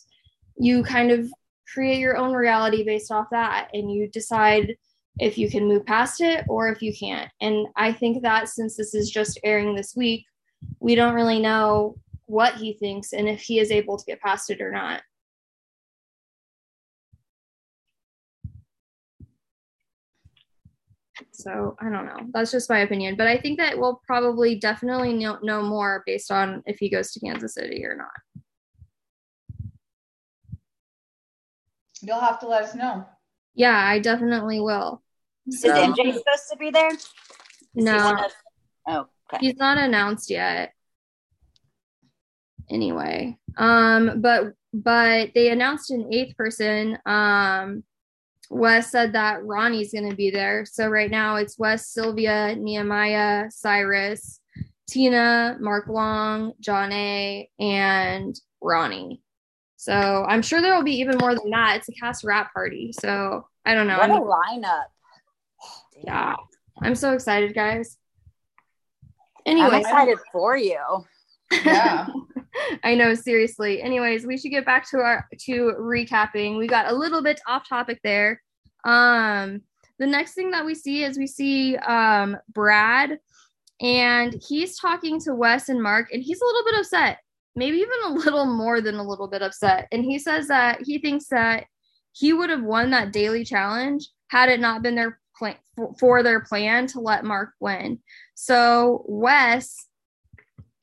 you 0.58 0.84
kind 0.84 1.12
of 1.12 1.30
create 1.72 2.00
your 2.00 2.18
own 2.18 2.34
reality 2.34 2.84
based 2.84 3.12
off 3.12 3.28
that. 3.32 3.70
And 3.74 3.92
you 3.92 4.08
decide 4.10 4.76
if 5.20 5.38
you 5.38 5.50
can 5.50 5.68
move 5.68 5.86
past 5.86 6.22
it 6.22 6.46
or 6.50 6.70
if 6.70 6.82
you 6.82 6.94
can't. 6.94 7.30
And 7.42 7.68
I 7.76 7.94
think 7.94 8.22
that 8.24 8.50
since 8.50 8.76
this 8.76 8.94
is 8.94 9.10
just 9.10 9.40
airing 9.44 9.76
this 9.76 9.96
week, 9.96 10.26
we 10.80 10.96
don't 10.96 11.14
really 11.14 11.40
know 11.40 11.96
what 12.26 12.56
he 12.56 12.74
thinks 12.74 13.14
and 13.14 13.30
if 13.30 13.42
he 13.42 13.60
is 13.60 13.72
able 13.72 13.98
to 13.98 14.06
get 14.06 14.22
past 14.22 14.50
it 14.50 14.62
or 14.62 14.72
not. 14.72 15.02
So 21.32 21.76
I 21.80 21.90
don't 21.90 22.06
know. 22.06 22.28
That's 22.34 22.52
just 22.52 22.70
my 22.70 22.80
opinion. 22.80 23.16
But 23.16 23.28
I 23.28 23.38
think 23.38 23.58
that 23.60 23.78
we'll 23.78 24.02
probably 24.06 24.56
definitely 24.56 25.14
know, 25.14 25.38
know 25.42 25.62
more 25.62 26.04
based 26.06 26.32
on 26.32 26.62
if 26.66 26.78
he 26.78 26.90
goes 26.90 27.12
to 27.12 27.20
Kansas 27.20 27.54
City 27.54 27.86
or 27.86 27.96
not. 27.96 28.45
You'll 32.06 32.20
have 32.20 32.40
to 32.40 32.48
let 32.48 32.64
us 32.64 32.76
know. 32.76 33.06
Yeah, 33.56 33.78
I 33.78 34.00
definitely 34.00 34.60
will. 34.60 35.02
So, 35.50 35.70
Is 35.70 35.74
MJ 35.74 36.14
supposed 36.14 36.50
to 36.52 36.58
be 36.58 36.72
there? 36.72 36.92
Is 36.92 37.10
no. 37.76 38.18
Oh, 38.88 39.08
okay. 39.34 39.46
He's 39.46 39.56
not 39.56 39.78
announced 39.78 40.30
yet. 40.30 40.74
Anyway, 42.70 43.38
um, 43.58 44.22
but 44.22 44.54
but 44.74 45.32
they 45.34 45.50
announced 45.50 45.92
an 45.92 46.12
eighth 46.12 46.36
person. 46.36 46.98
Um, 47.06 47.84
Wes 48.50 48.92
said 48.92 49.14
that 49.14 49.44
Ronnie's 49.44 49.92
going 49.92 50.10
to 50.10 50.16
be 50.16 50.30
there. 50.30 50.66
So 50.66 50.88
right 50.88 51.10
now 51.10 51.38
it's 51.38 51.58
Wes, 51.58 51.90
Sylvia, 51.90 52.56
Nehemiah, 52.56 53.50
Cyrus, 53.50 54.40
Tina, 54.88 55.58
Mark 55.60 55.88
Long, 55.88 56.54
Jonna, 56.62 57.48
and 57.60 58.40
Ronnie. 58.62 59.22
So 59.86 60.26
I'm 60.28 60.42
sure 60.42 60.64
there 60.64 60.74
will 60.76 60.84
be 60.84 61.00
even 61.00 61.20
more 61.20 61.36
than 61.36 61.52
that. 61.52 61.76
It's 61.78 61.90
a 61.90 61.92
cast 61.92 62.24
wrap 62.24 62.52
party. 62.54 62.92
So 62.92 63.48
I 63.66 63.76
don't 63.76 63.86
know. 63.86 64.00
What 64.00 64.10
a 64.10 64.14
lineup. 64.14 64.86
Yeah. 66.04 66.36
I'm 66.82 66.96
so 66.96 67.14
excited, 67.14 67.54
guys. 67.54 67.96
Anyway, 69.46 69.68
I'm 69.68 69.82
excited 69.82 70.18
for 70.32 70.58
you. 70.58 70.80
Yeah. 71.52 72.08
I 72.84 72.96
know, 72.96 73.14
seriously. 73.14 73.80
Anyways, 73.80 74.26
we 74.26 74.40
should 74.40 74.50
get 74.50 74.66
back 74.66 74.90
to 74.90 74.98
our 74.98 75.28
to 75.42 75.74
recapping. 75.80 76.58
We 76.58 76.66
got 76.66 76.92
a 76.92 76.96
little 76.96 77.22
bit 77.22 77.40
off 77.48 77.70
topic 77.70 78.00
there. 78.04 78.42
Um, 78.86 79.62
the 80.00 80.08
next 80.08 80.34
thing 80.34 80.50
that 80.52 80.66
we 80.66 80.74
see 80.74 81.04
is 81.04 81.16
we 81.16 81.28
see 81.28 81.78
um 81.78 82.38
Brad 82.52 83.20
and 83.82 84.42
he's 84.48 84.80
talking 84.80 85.20
to 85.22 85.36
Wes 85.36 85.70
and 85.70 85.84
Mark, 85.84 86.12
and 86.12 86.24
he's 86.24 86.42
a 86.42 86.46
little 86.46 86.64
bit 86.66 86.80
upset, 86.80 87.20
maybe 87.56 87.78
even 87.78 87.90
a 88.06 88.14
little 88.14 88.46
more 88.46 88.82
than 88.82 88.96
a 88.96 89.08
little 89.08 89.28
bit 89.28 89.42
upset. 89.42 89.88
And 89.92 90.04
he 90.04 90.20
says 90.20 90.48
that 90.48 90.82
he 90.84 91.00
thinks 91.00 91.28
that 91.28 91.66
he 92.14 92.34
would 92.34 92.50
have 92.50 92.64
won 92.64 92.92
that 92.92 93.12
daily 93.12 93.44
challenge 93.44 94.08
had 94.28 94.50
it 94.50 94.60
not 94.60 94.82
been 94.82 94.96
their 94.96 95.20
plan 95.38 95.56
for 96.00 96.24
their 96.24 96.42
plan 96.42 96.88
to 96.88 97.00
let 97.02 97.26
Mark 97.26 97.52
win. 97.60 98.00
So 98.36 99.04
Wes 99.08 99.88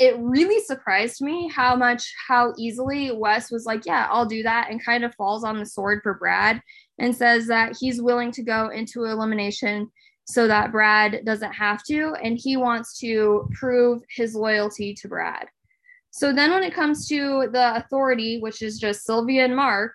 it 0.03 0.19
really 0.19 0.61
surprised 0.65 1.21
me 1.21 1.49
how 1.49 1.77
much 1.77 2.13
how 2.27 2.53
easily 2.59 3.13
Wes 3.13 3.53
was 3.53 3.67
like, 3.67 3.87
yeah, 3.87 4.09
I'll 4.11 4.27
do 4.27 4.43
that 4.43 4.69
and 4.69 4.85
kind 4.85 5.05
of 5.05 5.15
falls 5.15 5.45
on 5.45 5.59
the 5.59 5.67
sword 5.67 6.01
for 6.03 6.15
Brad 6.15 6.61
and 6.99 7.15
says 7.15 7.47
that 7.47 7.77
he's 7.79 8.03
willing 8.03 8.33
to 8.33 8.43
go 8.43 8.71
into 8.71 9.05
elimination 9.05 9.89
so 10.25 10.49
that 10.49 10.73
Brad 10.73 11.25
doesn't 11.25 11.53
have 11.53 11.85
to 11.85 12.17
and 12.21 12.37
he 12.37 12.57
wants 12.57 12.99
to 12.99 13.49
prove 13.53 14.03
his 14.11 14.35
loyalty 14.35 14.93
to 14.95 15.09
Brad. 15.09 15.47
So 16.13 16.31
then 16.31 16.51
when 16.53 16.63
it 16.63 16.75
comes 16.75 17.09
to 17.09 17.49
the 17.53 17.77
authority, 17.77 18.39
which 18.39 18.61
is 18.61 18.79
just 18.79 19.05
Sylvia 19.05 19.47
and 19.47 19.57
Mark 19.57 19.93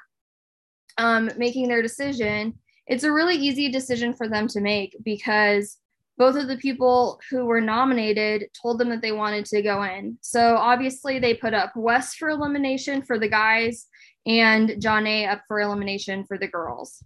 um, 0.97 1.29
making 1.37 1.67
their 1.67 1.83
decision, 1.83 2.55
it's 2.87 3.03
a 3.03 3.11
really 3.11 3.35
easy 3.35 3.69
decision 3.71 4.15
for 4.15 4.27
them 4.27 4.47
to 4.47 4.59
make 4.59 4.97
because 5.05 5.77
both 6.17 6.35
of 6.35 6.47
the 6.47 6.57
people 6.57 7.19
who 7.29 7.45
were 7.45 7.61
nominated 7.61 8.45
told 8.59 8.79
them 8.79 8.89
that 8.89 9.03
they 9.03 9.11
wanted 9.11 9.45
to 9.45 9.61
go 9.61 9.83
in. 9.83 10.17
So 10.21 10.55
obviously 10.55 11.19
they 11.19 11.35
put 11.35 11.53
up 11.53 11.73
Wes 11.75 12.15
for 12.15 12.29
elimination 12.29 13.03
for 13.03 13.19
the 13.19 13.29
guys 13.29 13.85
and 14.25 14.69
Jonna 14.69 15.31
up 15.31 15.43
for 15.47 15.61
elimination 15.61 16.25
for 16.25 16.39
the 16.39 16.47
girls. 16.47 17.03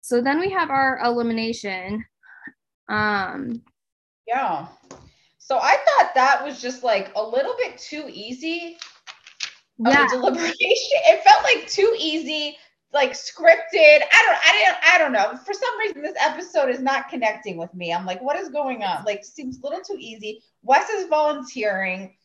So 0.00 0.20
then 0.20 0.40
we 0.40 0.50
have 0.50 0.70
our 0.70 0.98
elimination. 1.04 2.04
Um 2.88 3.62
yeah. 4.26 4.66
So 5.46 5.58
I 5.58 5.76
thought 5.76 6.10
that 6.16 6.44
was 6.44 6.60
just 6.60 6.82
like 6.82 7.12
a 7.14 7.22
little 7.22 7.54
bit 7.56 7.78
too 7.78 8.10
easy. 8.12 8.78
Yeah. 9.78 10.08
deliberation. 10.10 10.56
It 10.58 11.22
felt 11.22 11.44
like 11.44 11.68
too 11.68 11.94
easy 12.00 12.56
like 12.92 13.12
scripted. 13.12 14.00
I 14.10 14.22
don't 14.24 14.38
I 14.42 14.52
didn't 14.52 14.76
I 14.82 14.98
don't 14.98 15.12
know. 15.12 15.38
For 15.44 15.52
some 15.52 15.78
reason 15.78 16.02
this 16.02 16.16
episode 16.18 16.68
is 16.68 16.80
not 16.80 17.08
connecting 17.08 17.58
with 17.58 17.72
me. 17.74 17.92
I'm 17.92 18.04
like, 18.04 18.20
what 18.20 18.36
is 18.36 18.48
going 18.48 18.82
on? 18.82 19.04
Like 19.04 19.24
seems 19.24 19.60
a 19.60 19.62
little 19.62 19.84
too 19.84 19.98
easy. 20.00 20.42
Wes 20.64 20.90
is 20.90 21.06
volunteering. 21.06 22.16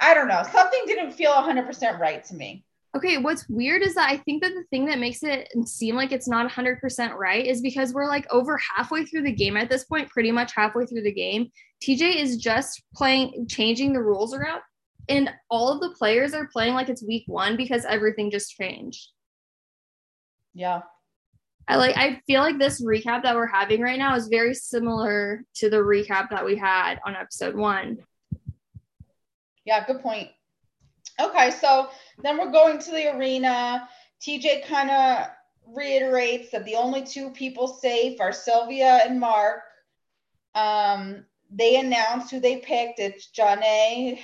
I 0.00 0.14
don't 0.14 0.26
know. 0.26 0.42
Something 0.50 0.82
didn't 0.86 1.12
feel 1.12 1.30
100% 1.30 2.00
right 2.00 2.24
to 2.24 2.34
me. 2.34 2.64
Okay, 2.96 3.18
what's 3.18 3.48
weird 3.48 3.82
is 3.82 3.94
that 3.96 4.08
I 4.08 4.18
think 4.18 4.42
that 4.42 4.54
the 4.54 4.62
thing 4.70 4.86
that 4.86 5.00
makes 5.00 5.24
it 5.24 5.48
seem 5.66 5.96
like 5.96 6.12
it's 6.12 6.28
not 6.28 6.48
100% 6.48 7.14
right 7.14 7.44
is 7.44 7.60
because 7.60 7.92
we're 7.92 8.06
like 8.06 8.24
over 8.30 8.58
halfway 8.76 9.04
through 9.04 9.22
the 9.22 9.32
game 9.32 9.56
at 9.56 9.68
this 9.68 9.84
point, 9.84 10.08
pretty 10.10 10.30
much 10.30 10.52
halfway 10.54 10.86
through 10.86 11.02
the 11.02 11.12
game. 11.12 11.50
TJ 11.82 12.16
is 12.16 12.36
just 12.36 12.82
playing, 12.94 13.46
changing 13.48 13.92
the 13.92 14.02
rules 14.02 14.32
around, 14.32 14.60
and 15.08 15.28
all 15.50 15.72
of 15.72 15.80
the 15.80 15.90
players 15.90 16.34
are 16.34 16.48
playing 16.52 16.74
like 16.74 16.88
it's 16.88 17.02
week 17.02 17.24
one 17.26 17.56
because 17.56 17.84
everything 17.84 18.30
just 18.30 18.52
changed. 18.52 19.08
Yeah. 20.54 20.82
I 21.66 21.76
like 21.76 21.96
I 21.96 22.20
feel 22.26 22.42
like 22.42 22.58
this 22.58 22.84
recap 22.84 23.22
that 23.22 23.34
we're 23.34 23.46
having 23.46 23.80
right 23.80 23.98
now 23.98 24.14
is 24.14 24.28
very 24.28 24.54
similar 24.54 25.44
to 25.56 25.70
the 25.70 25.78
recap 25.78 26.28
that 26.30 26.44
we 26.44 26.56
had 26.56 27.00
on 27.06 27.16
episode 27.16 27.56
1. 27.56 27.98
Yeah, 29.64 29.84
good 29.86 30.00
point. 30.00 30.28
Okay, 31.20 31.50
so 31.50 31.88
then 32.22 32.38
we're 32.38 32.50
going 32.50 32.78
to 32.78 32.90
the 32.90 33.16
arena. 33.16 33.88
TJ 34.20 34.66
kind 34.66 34.90
of 34.90 35.28
reiterates 35.74 36.50
that 36.50 36.64
the 36.64 36.74
only 36.74 37.04
two 37.04 37.30
people 37.30 37.68
safe 37.68 38.20
are 38.20 38.32
Sylvia 38.32 39.00
and 39.04 39.20
Mark. 39.20 39.62
Um, 40.54 41.24
they 41.50 41.76
announced 41.76 42.30
who 42.30 42.40
they 42.40 42.56
picked. 42.56 42.98
It's 42.98 43.30
Jonna 43.30 44.18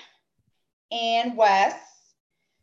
and 0.91 1.37
Wes. 1.37 1.75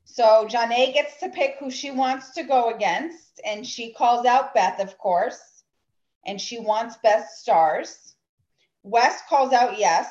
So 0.04 0.48
Jonna 0.50 0.94
gets 0.94 1.18
to 1.20 1.30
pick 1.30 1.56
who 1.60 1.69
she 1.69 1.92
wants 1.92 2.32
to 2.32 2.44
go 2.44 2.73
against, 2.73 3.40
and 3.46 3.65
she 3.65 3.94
calls 3.94 4.25
out 4.25 4.54
Beth, 4.54 4.80
of 4.80 4.98
course, 4.98 5.63
and 6.25 6.40
she 6.40 6.60
wants 6.60 6.98
best 6.98 7.40
stars. 7.42 8.15
Wes 8.84 9.21
calls 9.30 9.54
out 9.54 9.78
yes, 9.78 10.08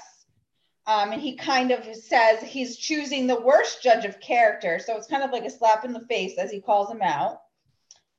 um, 0.86 1.12
and 1.12 1.20
he 1.20 1.34
kind 1.34 1.72
of 1.72 1.84
says 1.96 2.40
he's 2.40 2.76
choosing 2.76 3.26
the 3.26 3.40
worst 3.40 3.82
judge 3.82 4.04
of 4.04 4.20
character. 4.20 4.78
So 4.78 4.96
it's 4.96 5.08
kind 5.08 5.24
of 5.24 5.32
like 5.32 5.44
a 5.44 5.50
slap 5.50 5.84
in 5.84 5.92
the 5.92 6.06
face 6.06 6.38
as 6.38 6.50
he 6.50 6.60
calls 6.60 6.90
him 6.90 7.02
out. 7.02 7.40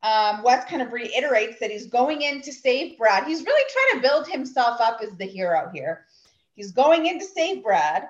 Um, 0.04 0.44
Wes 0.44 0.70
kind 0.70 0.82
of 0.82 0.92
reiterates 0.92 1.60
that 1.60 1.72
he's 1.72 1.88
going 1.88 2.22
in 2.22 2.42
to 2.42 2.52
save 2.52 2.98
Brad. 2.98 3.26
He's 3.26 3.44
really 3.44 3.72
trying 3.72 4.02
to 4.02 4.08
build 4.08 4.28
himself 4.28 4.80
up 4.82 5.00
as 5.02 5.18
the 5.18 5.26
hero 5.26 5.70
here. 5.74 6.06
He's 6.56 6.72
going 6.72 7.06
in 7.06 7.20
to 7.20 7.26
save 7.26 7.64
Brad. 7.64 8.08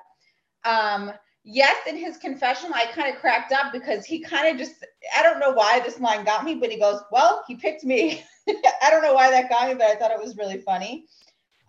Um, 0.66 1.12
yes, 1.44 1.76
in 1.88 1.96
his 1.96 2.18
confessional, 2.18 2.74
I 2.74 2.92
kind 2.92 3.14
of 3.14 3.22
cracked 3.22 3.52
up 3.52 3.72
because 3.72 4.06
he 4.06 4.20
kind 4.20 4.48
of 4.50 4.58
just, 4.58 4.86
I 5.18 5.22
don't 5.22 5.40
know 5.40 5.52
why 5.52 5.80
this 5.80 6.00
line 6.00 6.26
got 6.26 6.44
me, 6.44 6.56
but 6.56 6.72
he 6.72 6.80
goes, 6.80 7.02
Well, 7.12 7.44
he 7.48 7.56
picked 7.56 7.84
me. 7.84 8.24
I 8.50 8.90
don't 8.90 9.04
know 9.04 9.14
why 9.14 9.30
that 9.30 9.50
got 9.50 9.70
me, 9.70 9.76
but 9.76 9.88
I 9.88 9.96
thought 9.96 10.12
it 10.12 10.20
was 10.20 10.36
really 10.36 10.60
funny. 10.60 11.06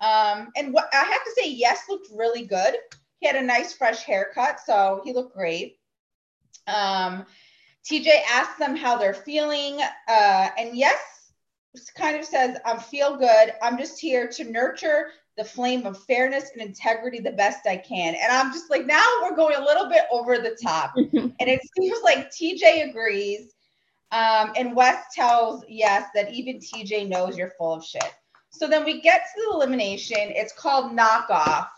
Um, 0.01 0.51
and 0.57 0.73
what 0.73 0.89
I 0.93 1.05
have 1.05 1.25
to 1.25 1.33
say, 1.37 1.51
yes, 1.51 1.83
looked 1.89 2.09
really 2.15 2.45
good. 2.45 2.77
He 3.21 3.27
had 3.27 3.37
a 3.37 3.43
nice 3.43 3.73
fresh 3.73 4.05
haircut, 4.05 4.61
so 4.65 5.01
he 5.05 5.13
looked 5.13 5.35
great. 5.35 5.79
Um, 6.69 7.27
TJ 7.85 8.09
asks 8.31 8.59
them 8.59 8.77
how 8.77 8.97
they're 8.97 9.15
feeling, 9.15 9.81
uh, 10.09 10.49
and 10.59 10.77
yes, 10.77 11.01
kind 11.97 12.17
of 12.17 12.25
says, 12.25 12.59
"I'm 12.65 12.79
feel 12.79 13.17
good. 13.17 13.55
I'm 13.63 13.79
just 13.79 13.99
here 13.99 14.29
to 14.29 14.45
nurture 14.45 15.11
the 15.37 15.45
flame 15.45 15.87
of 15.87 16.03
fairness 16.05 16.51
and 16.53 16.61
integrity 16.63 17.21
the 17.21 17.33
best 17.33 17.67
I 17.67 17.77
can." 17.77 18.15
And 18.15 18.31
I'm 18.31 18.53
just 18.53 18.71
like, 18.71 18.87
now 18.87 19.05
we're 19.23 19.37
going 19.37 19.57
a 19.57 19.65
little 19.65 19.89
bit 19.89 20.05
over 20.13 20.39
the 20.39 20.57
top, 20.63 20.93
and 20.97 21.35
it 21.41 21.61
seems 21.77 21.99
like 22.05 22.31
TJ 22.31 22.91
agrees, 22.91 23.55
um, 24.13 24.53
and 24.57 24.77
Wes 24.77 25.05
tells 25.15 25.65
yes 25.69 26.09
that 26.15 26.33
even 26.33 26.61
TJ 26.61 27.09
knows 27.09 27.37
you're 27.37 27.53
full 27.59 27.75
of 27.75 27.85
shit. 27.85 28.15
So 28.51 28.67
then 28.67 28.85
we 28.85 29.01
get 29.01 29.23
to 29.23 29.43
the 29.43 29.55
elimination. 29.55 30.19
It's 30.19 30.53
called 30.53 30.97
knockoff. 30.97 31.69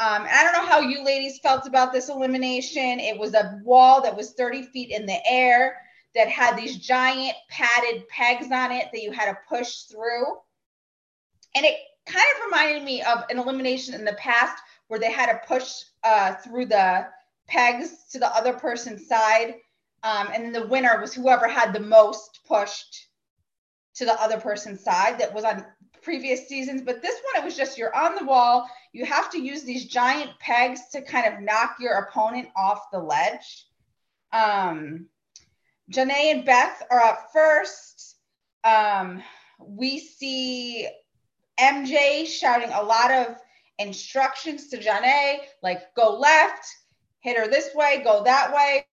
Um, 0.00 0.26
I 0.28 0.42
don't 0.42 0.52
know 0.52 0.68
how 0.68 0.80
you 0.80 1.04
ladies 1.04 1.38
felt 1.38 1.68
about 1.68 1.92
this 1.92 2.08
elimination. 2.08 2.98
It 2.98 3.18
was 3.18 3.34
a 3.34 3.60
wall 3.62 4.02
that 4.02 4.16
was 4.16 4.32
30 4.32 4.64
feet 4.64 4.90
in 4.90 5.06
the 5.06 5.18
air 5.24 5.76
that 6.14 6.28
had 6.28 6.56
these 6.56 6.76
giant 6.76 7.36
padded 7.48 8.08
pegs 8.08 8.50
on 8.50 8.72
it 8.72 8.88
that 8.92 9.02
you 9.02 9.12
had 9.12 9.26
to 9.26 9.38
push 9.48 9.82
through. 9.82 10.24
And 11.54 11.64
it 11.64 11.76
kind 12.06 12.24
of 12.36 12.44
reminded 12.46 12.82
me 12.82 13.02
of 13.02 13.24
an 13.30 13.38
elimination 13.38 13.94
in 13.94 14.04
the 14.04 14.14
past 14.14 14.60
where 14.88 15.00
they 15.00 15.12
had 15.12 15.30
to 15.30 15.46
push 15.46 15.82
uh, 16.02 16.34
through 16.34 16.66
the 16.66 17.06
pegs 17.46 18.06
to 18.10 18.18
the 18.18 18.34
other 18.34 18.52
person's 18.52 19.06
side. 19.06 19.54
Um, 20.02 20.28
and 20.32 20.54
the 20.54 20.66
winner 20.66 21.00
was 21.00 21.14
whoever 21.14 21.48
had 21.48 21.72
the 21.72 21.80
most 21.80 22.40
pushed 22.46 23.08
to 23.94 24.04
the 24.04 24.20
other 24.20 24.38
person's 24.38 24.82
side 24.82 25.18
that 25.20 25.32
was 25.32 25.44
on 25.44 25.64
previous 26.04 26.46
seasons. 26.46 26.82
But 26.82 27.02
this 27.02 27.20
one, 27.32 27.42
it 27.42 27.44
was 27.44 27.56
just 27.56 27.78
you're 27.78 27.94
on 27.96 28.14
the 28.14 28.24
wall. 28.24 28.68
You 28.92 29.04
have 29.06 29.30
to 29.30 29.40
use 29.40 29.64
these 29.64 29.86
giant 29.86 30.30
pegs 30.38 30.88
to 30.92 31.02
kind 31.02 31.32
of 31.32 31.40
knock 31.40 31.76
your 31.80 31.94
opponent 31.94 32.48
off 32.56 32.90
the 32.92 32.98
ledge. 33.00 33.66
Um, 34.32 35.06
Jonna 35.90 36.12
and 36.12 36.44
Beth 36.44 36.82
are 36.90 37.00
up 37.00 37.30
first. 37.32 38.16
Um, 38.62 39.22
we 39.58 39.98
see 39.98 40.88
MJ 41.58 42.26
shouting 42.26 42.70
a 42.72 42.82
lot 42.82 43.10
of 43.10 43.36
instructions 43.78 44.68
to 44.68 44.78
Jonna, 44.78 45.38
like 45.62 45.94
go 45.94 46.16
left, 46.18 46.66
hit 47.20 47.36
her 47.36 47.48
this 47.48 47.74
way, 47.74 48.02
go 48.04 48.24
that 48.24 48.54
way. 48.54 48.86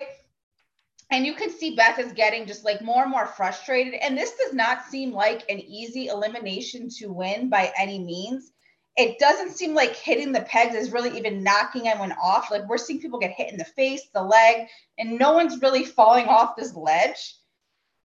And 1.12 1.26
you 1.26 1.34
can 1.34 1.50
see 1.50 1.76
Beth 1.76 2.00
is 2.00 2.14
getting 2.14 2.48
just 2.48 2.64
like 2.64 2.82
more 2.82 3.04
and 3.04 3.12
more 3.12 3.28
frustrated. 3.28 3.96
And 3.96 4.18
this 4.18 4.34
does 4.38 4.54
not 4.54 4.86
seem 4.86 5.12
like 5.12 5.44
an 5.50 5.60
easy 5.60 6.08
elimination 6.08 6.88
to 7.00 7.08
win 7.08 7.50
by 7.50 7.72
any 7.78 8.00
means. 8.00 8.54
It 8.96 9.20
doesn't 9.20 9.52
seem 9.52 9.74
like 9.74 9.96
hitting 9.96 10.32
the 10.32 10.42
pegs 10.42 10.74
is 10.74 10.92
really 10.92 11.18
even 11.18 11.44
knocking 11.44 11.88
anyone 11.88 12.14
off. 12.14 12.50
Like 12.50 12.68
we're 12.68 12.78
seeing 12.78 13.02
people 13.02 13.20
get 13.20 13.32
hit 13.32 13.52
in 13.52 13.58
the 13.58 13.66
face, 13.66 14.04
the 14.14 14.24
leg, 14.24 14.68
and 14.98 15.20
no 15.20 15.34
one's 15.34 15.62
really 15.62 15.84
falling 15.84 16.28
off 16.28 16.56
this 16.56 16.76
ledge. 16.76 17.36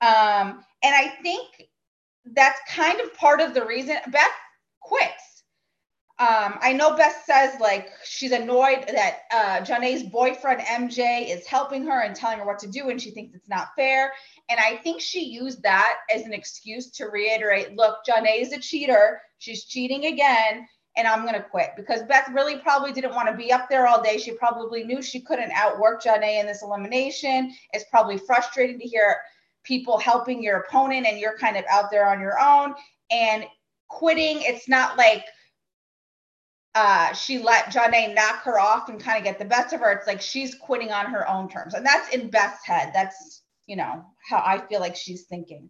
Um, 0.02 0.64
and 0.84 0.94
I 0.94 1.14
think 1.22 1.68
that's 2.34 2.60
kind 2.70 3.00
of 3.02 3.14
part 3.14 3.40
of 3.40 3.54
the 3.54 3.66
reason 3.66 3.98
Beth 4.12 4.28
quits 4.82 5.35
um, 6.18 6.58
I 6.62 6.72
know 6.72 6.96
Beth 6.96 7.24
says 7.26 7.60
like 7.60 7.90
she's 8.06 8.32
annoyed 8.32 8.86
that 8.88 9.24
uh, 9.34 9.60
Jonna's 9.66 10.04
boyfriend 10.04 10.62
MJ 10.62 11.30
is 11.30 11.46
helping 11.46 11.86
her 11.86 12.04
and 12.04 12.16
telling 12.16 12.40
her 12.40 12.46
what 12.46 12.60
to 12.60 12.68
do, 12.68 12.90
and 12.90 13.02
she 13.02 13.12
thinks 13.12 13.36
it's 13.36 13.50
not 13.50 13.76
fair. 13.76 14.14
And 14.50 14.58
I 14.58 14.78
think 14.78 15.02
she 15.02 15.26
used 15.26 15.62
that 15.64 15.98
as 16.14 16.22
an 16.22 16.32
excuse 16.32 16.90
to 16.92 17.08
reiterate, 17.08 17.76
look, 17.76 17.98
Jonna 18.08 18.40
is 18.40 18.54
a 18.54 18.60
cheater. 18.60 19.20
She's 19.40 19.66
cheating 19.66 20.06
again, 20.06 20.66
and 20.96 21.06
I'm 21.06 21.26
gonna 21.26 21.44
quit 21.44 21.72
because 21.76 22.04
Beth 22.04 22.30
really 22.32 22.60
probably 22.60 22.94
didn't 22.94 23.14
want 23.14 23.28
to 23.28 23.36
be 23.36 23.52
up 23.52 23.68
there 23.70 23.86
all 23.86 24.02
day. 24.02 24.18
She 24.18 24.32
probably 24.32 24.86
knew 24.86 25.02
she 25.02 25.20
couldn't 25.20 25.52
outwork 25.52 26.02
Jonna 26.02 26.40
in 26.40 26.46
this 26.46 26.64
elimination. 26.64 27.54
It's 27.74 27.86
probably 27.92 28.18
frustrating 28.20 28.80
to 28.80 28.88
hear 28.88 29.18
people 29.66 29.98
helping 29.98 30.42
your 30.42 30.60
opponent 30.60 31.08
and 31.08 31.20
you're 31.20 31.38
kind 31.38 31.58
of 31.58 31.66
out 31.70 31.92
there 31.92 32.08
on 32.08 32.22
your 32.22 32.40
own 32.40 32.74
and 33.12 33.44
quitting. 33.90 34.38
It's 34.42 34.70
not 34.70 34.98
like 34.98 35.26
uh, 36.76 37.14
she 37.14 37.40
let 37.40 37.68
Jonna 37.68 38.14
knock 38.14 38.44
her 38.44 38.60
off 38.60 38.90
and 38.90 39.00
kind 39.00 39.18
of 39.18 39.24
get 39.24 39.40
the 39.40 39.46
best 39.46 39.74
of 39.74 39.80
her. 39.80 39.92
It's 39.94 40.08
like 40.08 40.22
she's 40.22 40.54
quitting 40.54 40.92
on 40.92 41.06
her 41.06 41.28
own 41.28 41.48
terms. 41.48 41.74
And 41.74 41.86
that's 41.86 42.14
in 42.14 42.30
Beth's 42.30 42.66
head. 42.66 42.92
That's, 42.94 43.44
you 43.66 43.78
know, 43.78 44.04
how 44.30 44.44
I 44.46 44.60
feel 44.68 44.82
like 44.82 44.98
she's 44.98 45.24
thinking. 45.24 45.70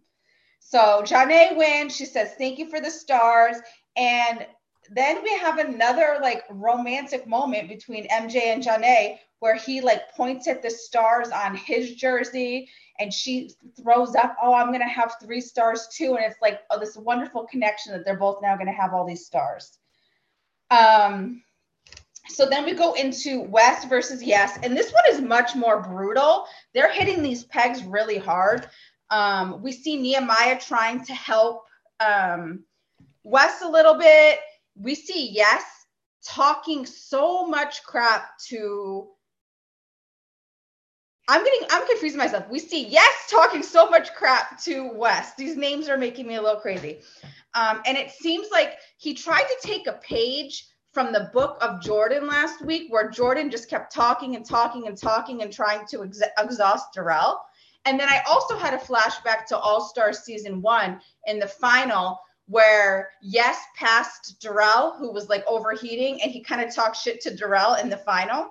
So 0.58 1.02
Jonna 1.04 1.56
wins. 1.56 1.94
She 1.94 2.06
says, 2.06 2.34
Thank 2.36 2.58
you 2.58 2.68
for 2.68 2.80
the 2.80 2.90
stars. 2.90 3.56
And 3.96 4.46
then 4.90 5.22
we 5.22 5.30
have 5.38 5.58
another 5.58 6.18
like 6.20 6.42
romantic 6.50 7.26
moment 7.28 7.68
between 7.68 8.08
MJ 8.08 8.46
and 8.46 8.62
Jonna 8.62 9.16
where 9.38 9.54
he 9.54 9.80
like 9.80 10.10
points 10.16 10.48
at 10.48 10.60
the 10.60 10.70
stars 10.70 11.28
on 11.28 11.54
his 11.54 11.94
jersey 11.94 12.68
and 12.98 13.12
she 13.12 13.52
throws 13.80 14.16
up, 14.16 14.36
Oh, 14.42 14.54
I'm 14.54 14.68
going 14.68 14.80
to 14.80 14.86
have 14.86 15.14
three 15.22 15.40
stars 15.40 15.86
too. 15.92 16.16
And 16.16 16.24
it's 16.24 16.42
like, 16.42 16.62
oh, 16.70 16.80
this 16.80 16.96
wonderful 16.96 17.46
connection 17.46 17.92
that 17.92 18.04
they're 18.04 18.18
both 18.18 18.42
now 18.42 18.56
going 18.56 18.66
to 18.66 18.72
have 18.72 18.92
all 18.92 19.06
these 19.06 19.24
stars. 19.24 19.78
Um, 20.70 21.42
so 22.28 22.46
then 22.46 22.64
we 22.64 22.74
go 22.74 22.94
into 22.94 23.42
Wes 23.42 23.84
versus 23.84 24.22
Yes, 24.22 24.58
and 24.62 24.76
this 24.76 24.92
one 24.92 25.04
is 25.10 25.20
much 25.20 25.54
more 25.54 25.82
brutal. 25.82 26.46
They're 26.74 26.92
hitting 26.92 27.22
these 27.22 27.44
pegs 27.44 27.84
really 27.84 28.18
hard. 28.18 28.68
Um, 29.10 29.62
we 29.62 29.72
see 29.72 29.96
Nehemiah 29.96 30.60
trying 30.60 31.04
to 31.04 31.14
help 31.14 31.62
um, 32.00 32.64
Wes 33.22 33.62
a 33.62 33.68
little 33.68 33.94
bit. 33.94 34.40
We 34.74 34.94
see 34.94 35.30
Yes 35.30 35.62
talking 36.24 36.84
so 36.84 37.46
much 37.46 37.82
crap 37.84 38.38
to. 38.48 39.08
I'm 41.28 41.44
getting, 41.44 41.66
I'm 41.70 41.86
confusing 41.86 42.18
myself. 42.18 42.48
We 42.48 42.58
see 42.58 42.86
Yes 42.86 43.28
talking 43.28 43.62
so 43.62 43.88
much 43.90 44.14
crap 44.14 44.62
to 44.62 44.92
Wes. 44.92 45.34
These 45.34 45.56
names 45.56 45.88
are 45.88 45.98
making 45.98 46.26
me 46.26 46.36
a 46.36 46.42
little 46.42 46.60
crazy. 46.60 47.00
Um, 47.54 47.82
and 47.86 47.96
it 47.96 48.10
seems 48.10 48.48
like 48.52 48.78
he 48.98 49.14
tried 49.14 49.44
to 49.44 49.56
take 49.62 49.86
a 49.86 49.94
page 49.94 50.68
from 50.92 51.12
the 51.12 51.30
book 51.32 51.58
of 51.60 51.82
Jordan 51.82 52.26
last 52.26 52.64
week, 52.64 52.90
where 52.90 53.10
Jordan 53.10 53.50
just 53.50 53.68
kept 53.68 53.92
talking 53.92 54.36
and 54.36 54.48
talking 54.48 54.86
and 54.86 54.96
talking 54.96 55.42
and 55.42 55.52
trying 55.52 55.86
to 55.88 56.04
ex- 56.04 56.22
exhaust 56.38 56.86
Darrell. 56.94 57.40
And 57.84 57.98
then 58.00 58.08
I 58.08 58.22
also 58.28 58.56
had 58.56 58.74
a 58.74 58.78
flashback 58.78 59.46
to 59.46 59.58
All 59.58 59.80
Star 59.80 60.12
season 60.12 60.62
one 60.62 61.00
in 61.26 61.38
the 61.38 61.46
final, 61.46 62.18
where 62.46 63.10
Yes 63.20 63.58
passed 63.76 64.40
Darrell, 64.40 64.94
who 64.98 65.12
was 65.12 65.28
like 65.28 65.44
overheating, 65.46 66.22
and 66.22 66.30
he 66.30 66.42
kind 66.42 66.62
of 66.62 66.74
talked 66.74 66.96
shit 66.96 67.20
to 67.22 67.34
Darrell 67.34 67.74
in 67.74 67.88
the 67.88 67.98
final. 67.98 68.50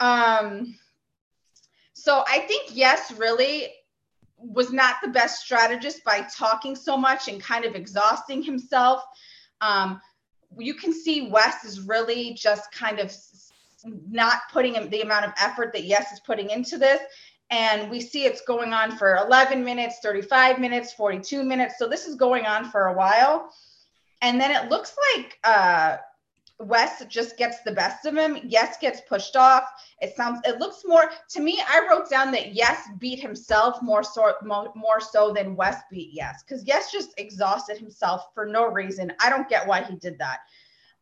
Um, 0.00 0.74
so 2.06 2.22
I 2.28 2.38
think 2.38 2.70
Yes 2.72 3.10
really 3.18 3.66
was 4.38 4.72
not 4.72 4.94
the 5.02 5.08
best 5.08 5.40
strategist 5.40 6.04
by 6.04 6.20
talking 6.32 6.76
so 6.76 6.96
much 6.96 7.26
and 7.26 7.42
kind 7.42 7.64
of 7.64 7.74
exhausting 7.74 8.44
himself. 8.44 9.02
Um, 9.60 10.00
you 10.56 10.74
can 10.74 10.92
see 10.92 11.28
Wes 11.32 11.64
is 11.64 11.80
really 11.80 12.34
just 12.34 12.70
kind 12.70 13.00
of 13.00 13.12
not 14.08 14.42
putting 14.52 14.88
the 14.88 15.00
amount 15.00 15.24
of 15.24 15.32
effort 15.36 15.72
that 15.72 15.82
Yes 15.82 16.12
is 16.12 16.20
putting 16.20 16.50
into 16.50 16.78
this. 16.78 17.00
And 17.50 17.90
we 17.90 18.00
see 18.00 18.24
it's 18.24 18.42
going 18.42 18.72
on 18.72 18.96
for 18.96 19.16
11 19.16 19.64
minutes, 19.64 19.98
35 20.00 20.60
minutes, 20.60 20.92
42 20.92 21.42
minutes. 21.42 21.74
So 21.76 21.88
this 21.88 22.06
is 22.06 22.14
going 22.14 22.46
on 22.46 22.70
for 22.70 22.86
a 22.86 22.92
while. 22.92 23.50
And 24.22 24.40
then 24.40 24.52
it 24.52 24.70
looks 24.70 24.94
like 25.16 25.40
uh, 25.42 25.96
Wes 26.60 27.04
just 27.06 27.36
gets 27.36 27.62
the 27.62 27.72
best 27.72 28.06
of 28.06 28.16
him. 28.16 28.38
Yes 28.44 28.76
gets 28.80 29.00
pushed 29.08 29.34
off. 29.34 29.64
It 30.00 30.14
sounds 30.14 30.40
it 30.44 30.58
looks 30.58 30.82
more 30.84 31.10
to 31.30 31.40
me. 31.40 31.62
I 31.66 31.86
wrote 31.88 32.10
down 32.10 32.30
that 32.32 32.54
Yes 32.54 32.88
beat 32.98 33.20
himself 33.20 33.80
more 33.82 34.02
so 34.02 34.34
more, 34.42 34.70
more 34.74 35.00
so 35.00 35.32
than 35.32 35.56
Wes 35.56 35.80
beat 35.90 36.10
Yes 36.12 36.42
because 36.42 36.64
Yes 36.66 36.92
just 36.92 37.18
exhausted 37.18 37.78
himself 37.78 38.26
for 38.34 38.44
no 38.44 38.66
reason. 38.66 39.12
I 39.20 39.30
don't 39.30 39.48
get 39.48 39.66
why 39.66 39.82
he 39.82 39.96
did 39.96 40.18
that. 40.18 40.40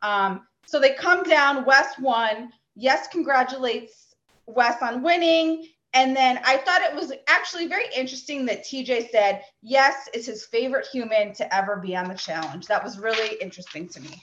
Um, 0.03 0.47
so 0.67 0.79
they 0.79 0.95
come 0.95 1.25
down. 1.25 1.65
Wes 1.65 1.99
won. 1.99 2.53
Yes 2.77 3.09
congratulates 3.09 4.15
Wes 4.47 4.81
on 4.81 5.03
winning. 5.03 5.67
And 5.93 6.17
then 6.17 6.41
I 6.45 6.57
thought 6.59 6.83
it 6.83 6.95
was 6.95 7.13
actually 7.29 7.69
very 7.69 7.87
interesting 7.97 8.47
that 8.47 8.65
TJ 8.65 9.11
said 9.11 9.43
Yes 9.63 10.09
is 10.13 10.27
his 10.27 10.45
favorite 10.47 10.87
human 10.87 11.33
to 11.35 11.55
ever 11.55 11.77
be 11.77 11.97
on 11.97 12.09
the 12.09 12.15
challenge. 12.15 12.67
That 12.67 12.83
was 12.83 12.99
really 12.99 13.37
interesting 13.41 13.89
to 13.89 14.01
me. 14.01 14.23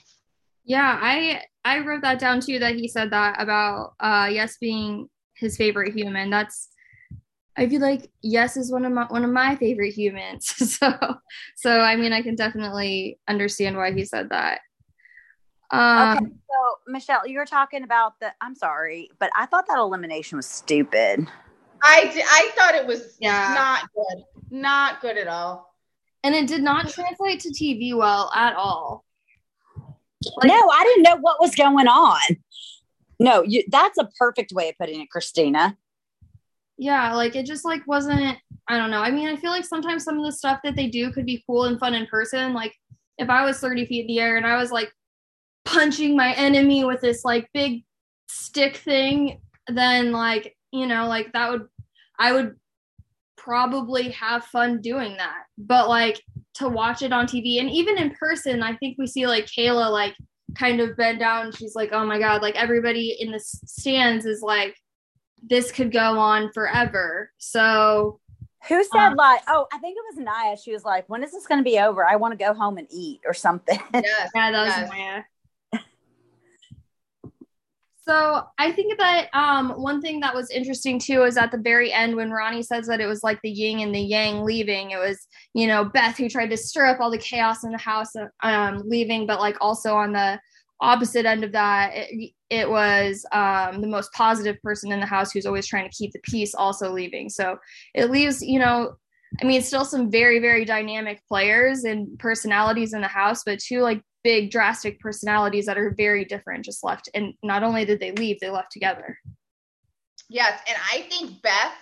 Yeah, 0.64 0.98
I 1.00 1.42
I 1.64 1.80
wrote 1.80 2.02
that 2.02 2.18
down 2.18 2.40
too 2.40 2.58
that 2.58 2.74
he 2.74 2.88
said 2.88 3.10
that 3.10 3.40
about 3.40 3.94
uh 4.00 4.28
yes 4.30 4.56
being 4.58 5.08
his 5.34 5.56
favorite 5.56 5.94
human. 5.94 6.30
That's 6.30 6.68
I 7.56 7.68
feel 7.68 7.80
like 7.80 8.10
yes 8.22 8.56
is 8.56 8.72
one 8.72 8.84
of 8.84 8.92
my 8.92 9.04
one 9.04 9.24
of 9.24 9.30
my 9.30 9.56
favorite 9.56 9.92
humans. 9.92 10.46
so 10.78 10.92
so 11.56 11.80
I 11.80 11.96
mean 11.96 12.12
I 12.12 12.22
can 12.22 12.34
definitely 12.34 13.18
understand 13.28 13.76
why 13.76 13.92
he 13.92 14.04
said 14.04 14.30
that. 14.30 14.60
Um 15.70 16.16
okay, 16.16 16.26
so 16.26 16.78
Michelle, 16.86 17.26
you 17.26 17.38
were 17.38 17.46
talking 17.46 17.82
about 17.82 18.18
the 18.20 18.32
I'm 18.40 18.54
sorry, 18.54 19.10
but 19.18 19.30
I 19.36 19.46
thought 19.46 19.66
that 19.68 19.78
elimination 19.78 20.36
was 20.36 20.46
stupid. 20.46 21.26
I 21.82 22.24
I 22.30 22.50
thought 22.56 22.74
it 22.74 22.86
was 22.86 23.16
yeah. 23.20 23.52
not 23.54 23.88
good. 23.94 24.24
Not 24.50 25.00
good 25.00 25.16
at 25.18 25.26
all. 25.26 25.74
And 26.24 26.34
it 26.34 26.46
did 26.46 26.62
not 26.62 26.88
translate 26.88 27.40
to 27.40 27.48
TV 27.48 27.96
well 27.96 28.30
at 28.34 28.54
all. 28.54 29.04
Like, 30.36 30.48
no, 30.48 30.54
I 30.54 30.84
didn't 30.84 31.02
know 31.02 31.16
what 31.20 31.40
was 31.40 31.54
going 31.54 31.88
on. 31.88 32.36
No, 33.18 33.42
you, 33.42 33.62
that's 33.68 33.98
a 33.98 34.08
perfect 34.18 34.52
way 34.52 34.68
of 34.70 34.78
putting 34.78 35.00
it, 35.00 35.10
Christina. 35.10 35.76
yeah, 36.76 37.14
like 37.14 37.36
it 37.36 37.46
just 37.46 37.64
like 37.64 37.86
wasn't 37.86 38.38
I 38.68 38.78
don't 38.78 38.90
know. 38.90 39.00
I 39.00 39.10
mean, 39.10 39.28
I 39.28 39.36
feel 39.36 39.50
like 39.50 39.64
sometimes 39.64 40.04
some 40.04 40.18
of 40.18 40.24
the 40.24 40.32
stuff 40.32 40.60
that 40.64 40.76
they 40.76 40.88
do 40.88 41.12
could 41.12 41.26
be 41.26 41.42
cool 41.46 41.64
and 41.64 41.78
fun 41.78 41.94
in 41.94 42.06
person. 42.06 42.54
Like 42.54 42.74
if 43.18 43.28
I 43.28 43.44
was 43.44 43.58
30 43.58 43.86
feet 43.86 44.02
in 44.02 44.06
the 44.06 44.20
air 44.20 44.36
and 44.36 44.46
I 44.46 44.56
was 44.56 44.70
like 44.72 44.90
punching 45.64 46.16
my 46.16 46.32
enemy 46.34 46.84
with 46.84 47.00
this 47.00 47.24
like 47.24 47.48
big 47.52 47.84
stick 48.28 48.76
thing, 48.76 49.40
then 49.68 50.12
like, 50.12 50.56
you 50.72 50.86
know, 50.86 51.06
like 51.06 51.32
that 51.32 51.50
would 51.50 51.66
I 52.18 52.32
would 52.32 52.56
probably 53.36 54.10
have 54.10 54.44
fun 54.44 54.80
doing 54.80 55.16
that. 55.16 55.44
But 55.58 55.88
like 55.88 56.22
to 56.54 56.68
watch 56.68 57.02
it 57.02 57.12
on 57.12 57.26
TV 57.26 57.60
and 57.60 57.70
even 57.70 57.98
in 57.98 58.10
person, 58.10 58.62
I 58.62 58.76
think 58.76 58.96
we 58.98 59.06
see 59.06 59.26
like 59.26 59.46
Kayla 59.46 59.90
like 59.90 60.14
kind 60.54 60.80
of 60.80 60.96
bend 60.96 61.18
down. 61.18 61.52
She's 61.52 61.74
like, 61.74 61.92
oh 61.92 62.04
my 62.04 62.18
God, 62.18 62.42
like 62.42 62.56
everybody 62.56 63.16
in 63.18 63.32
the 63.32 63.40
stands 63.40 64.26
is 64.26 64.42
like, 64.42 64.76
this 65.42 65.72
could 65.72 65.92
go 65.92 66.18
on 66.18 66.52
forever. 66.52 67.30
So 67.38 68.20
who 68.68 68.84
said 68.84 69.08
um, 69.08 69.14
like, 69.16 69.42
oh, 69.48 69.66
I 69.72 69.78
think 69.78 69.96
it 69.96 70.16
was 70.16 70.24
Nia. 70.24 70.56
She 70.56 70.72
was 70.72 70.84
like, 70.84 71.08
when 71.08 71.24
is 71.24 71.32
this 71.32 71.46
going 71.46 71.58
to 71.58 71.64
be 71.68 71.80
over? 71.80 72.06
I 72.06 72.16
want 72.16 72.38
to 72.38 72.44
go 72.44 72.54
home 72.54 72.78
and 72.78 72.86
eat 72.90 73.20
or 73.26 73.34
something. 73.34 73.78
Yes, 73.92 74.30
yeah, 74.34 74.52
that 74.52 74.64
was 74.64 74.76
yes. 74.76 74.90
Nia. 74.92 75.26
So 78.04 78.42
I 78.58 78.72
think 78.72 78.98
that 78.98 79.28
um, 79.32 79.70
one 79.70 80.00
thing 80.00 80.18
that 80.20 80.34
was 80.34 80.50
interesting 80.50 80.98
too 80.98 81.22
is 81.22 81.36
at 81.36 81.52
the 81.52 81.58
very 81.58 81.92
end 81.92 82.16
when 82.16 82.32
Ronnie 82.32 82.64
says 82.64 82.88
that 82.88 83.00
it 83.00 83.06
was 83.06 83.22
like 83.22 83.40
the 83.42 83.50
yin 83.50 83.78
and 83.78 83.94
the 83.94 84.00
yang 84.00 84.44
leaving. 84.44 84.90
It 84.90 84.98
was 84.98 85.28
you 85.54 85.68
know 85.68 85.84
Beth 85.84 86.18
who 86.18 86.28
tried 86.28 86.50
to 86.50 86.56
stir 86.56 86.86
up 86.86 87.00
all 87.00 87.12
the 87.12 87.18
chaos 87.18 87.62
in 87.62 87.70
the 87.70 87.78
house 87.78 88.12
um, 88.42 88.82
leaving, 88.86 89.24
but 89.26 89.38
like 89.38 89.56
also 89.60 89.94
on 89.94 90.12
the 90.12 90.40
opposite 90.80 91.26
end 91.26 91.44
of 91.44 91.52
that, 91.52 91.92
it, 91.94 92.32
it 92.50 92.68
was 92.68 93.24
um, 93.30 93.80
the 93.80 93.86
most 93.86 94.12
positive 94.12 94.60
person 94.62 94.90
in 94.90 94.98
the 94.98 95.06
house 95.06 95.30
who's 95.30 95.46
always 95.46 95.68
trying 95.68 95.88
to 95.88 95.96
keep 95.96 96.10
the 96.10 96.18
peace 96.24 96.56
also 96.56 96.90
leaving. 96.92 97.28
So 97.28 97.56
it 97.94 98.10
leaves 98.10 98.42
you 98.42 98.58
know 98.58 98.96
I 99.40 99.46
mean, 99.46 99.62
still 99.62 99.86
some 99.86 100.10
very, 100.10 100.40
very 100.40 100.66
dynamic 100.66 101.22
players 101.26 101.84
and 101.84 102.18
personalities 102.18 102.92
in 102.92 103.00
the 103.00 103.08
house, 103.08 103.44
but 103.44 103.60
two 103.60 103.80
like 103.80 104.02
big 104.24 104.50
drastic 104.50 105.00
personalities 105.00 105.66
that 105.66 105.78
are 105.78 105.94
very 105.96 106.24
different 106.24 106.64
just 106.64 106.84
left. 106.84 107.08
And 107.14 107.34
not 107.42 107.62
only 107.62 107.84
did 107.84 108.00
they 108.00 108.12
leave 108.12 108.40
they 108.40 108.50
left 108.50 108.72
together. 108.72 109.18
Yes 110.28 110.60
and 110.68 110.78
i 110.90 111.02
think 111.02 111.42
beth 111.42 111.74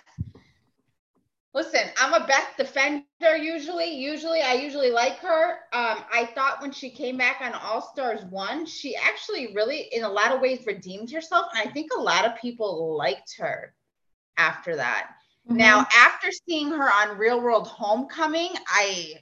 listen 1.53 1.81
i'm 1.97 2.13
a 2.13 2.25
beth 2.25 2.49
defender 2.57 3.05
usually. 3.37 3.93
Usually 3.95 4.41
i 4.41 4.53
usually 4.53 4.91
like 4.91 5.17
her. 5.19 5.59
Um, 5.73 6.03
i 6.13 6.29
thought 6.35 6.61
when 6.61 6.71
she 6.71 6.89
came 6.89 7.17
back 7.17 7.37
on 7.41 7.53
all 7.53 7.81
stars 7.81 8.23
one 8.29 8.65
she 8.65 8.95
actually 8.95 9.53
really 9.53 9.89
in 9.91 10.03
a 10.03 10.09
lot 10.09 10.33
of 10.33 10.41
ways 10.41 10.65
redeemed 10.65 11.11
herself. 11.11 11.45
And 11.55 11.67
i 11.67 11.71
think 11.71 11.91
a 11.95 12.01
lot 12.01 12.25
of 12.25 12.39
people 12.41 12.97
liked 12.97 13.35
her 13.39 13.73
after 14.37 14.75
that. 14.75 15.11
Mm-hmm. 15.47 15.57
now 15.57 15.87
after 15.97 16.27
seeing 16.47 16.69
her 16.69 16.83
on 16.91 17.17
real 17.17 17.41
world 17.41 17.67
homecoming 17.67 18.49
i 18.67 19.15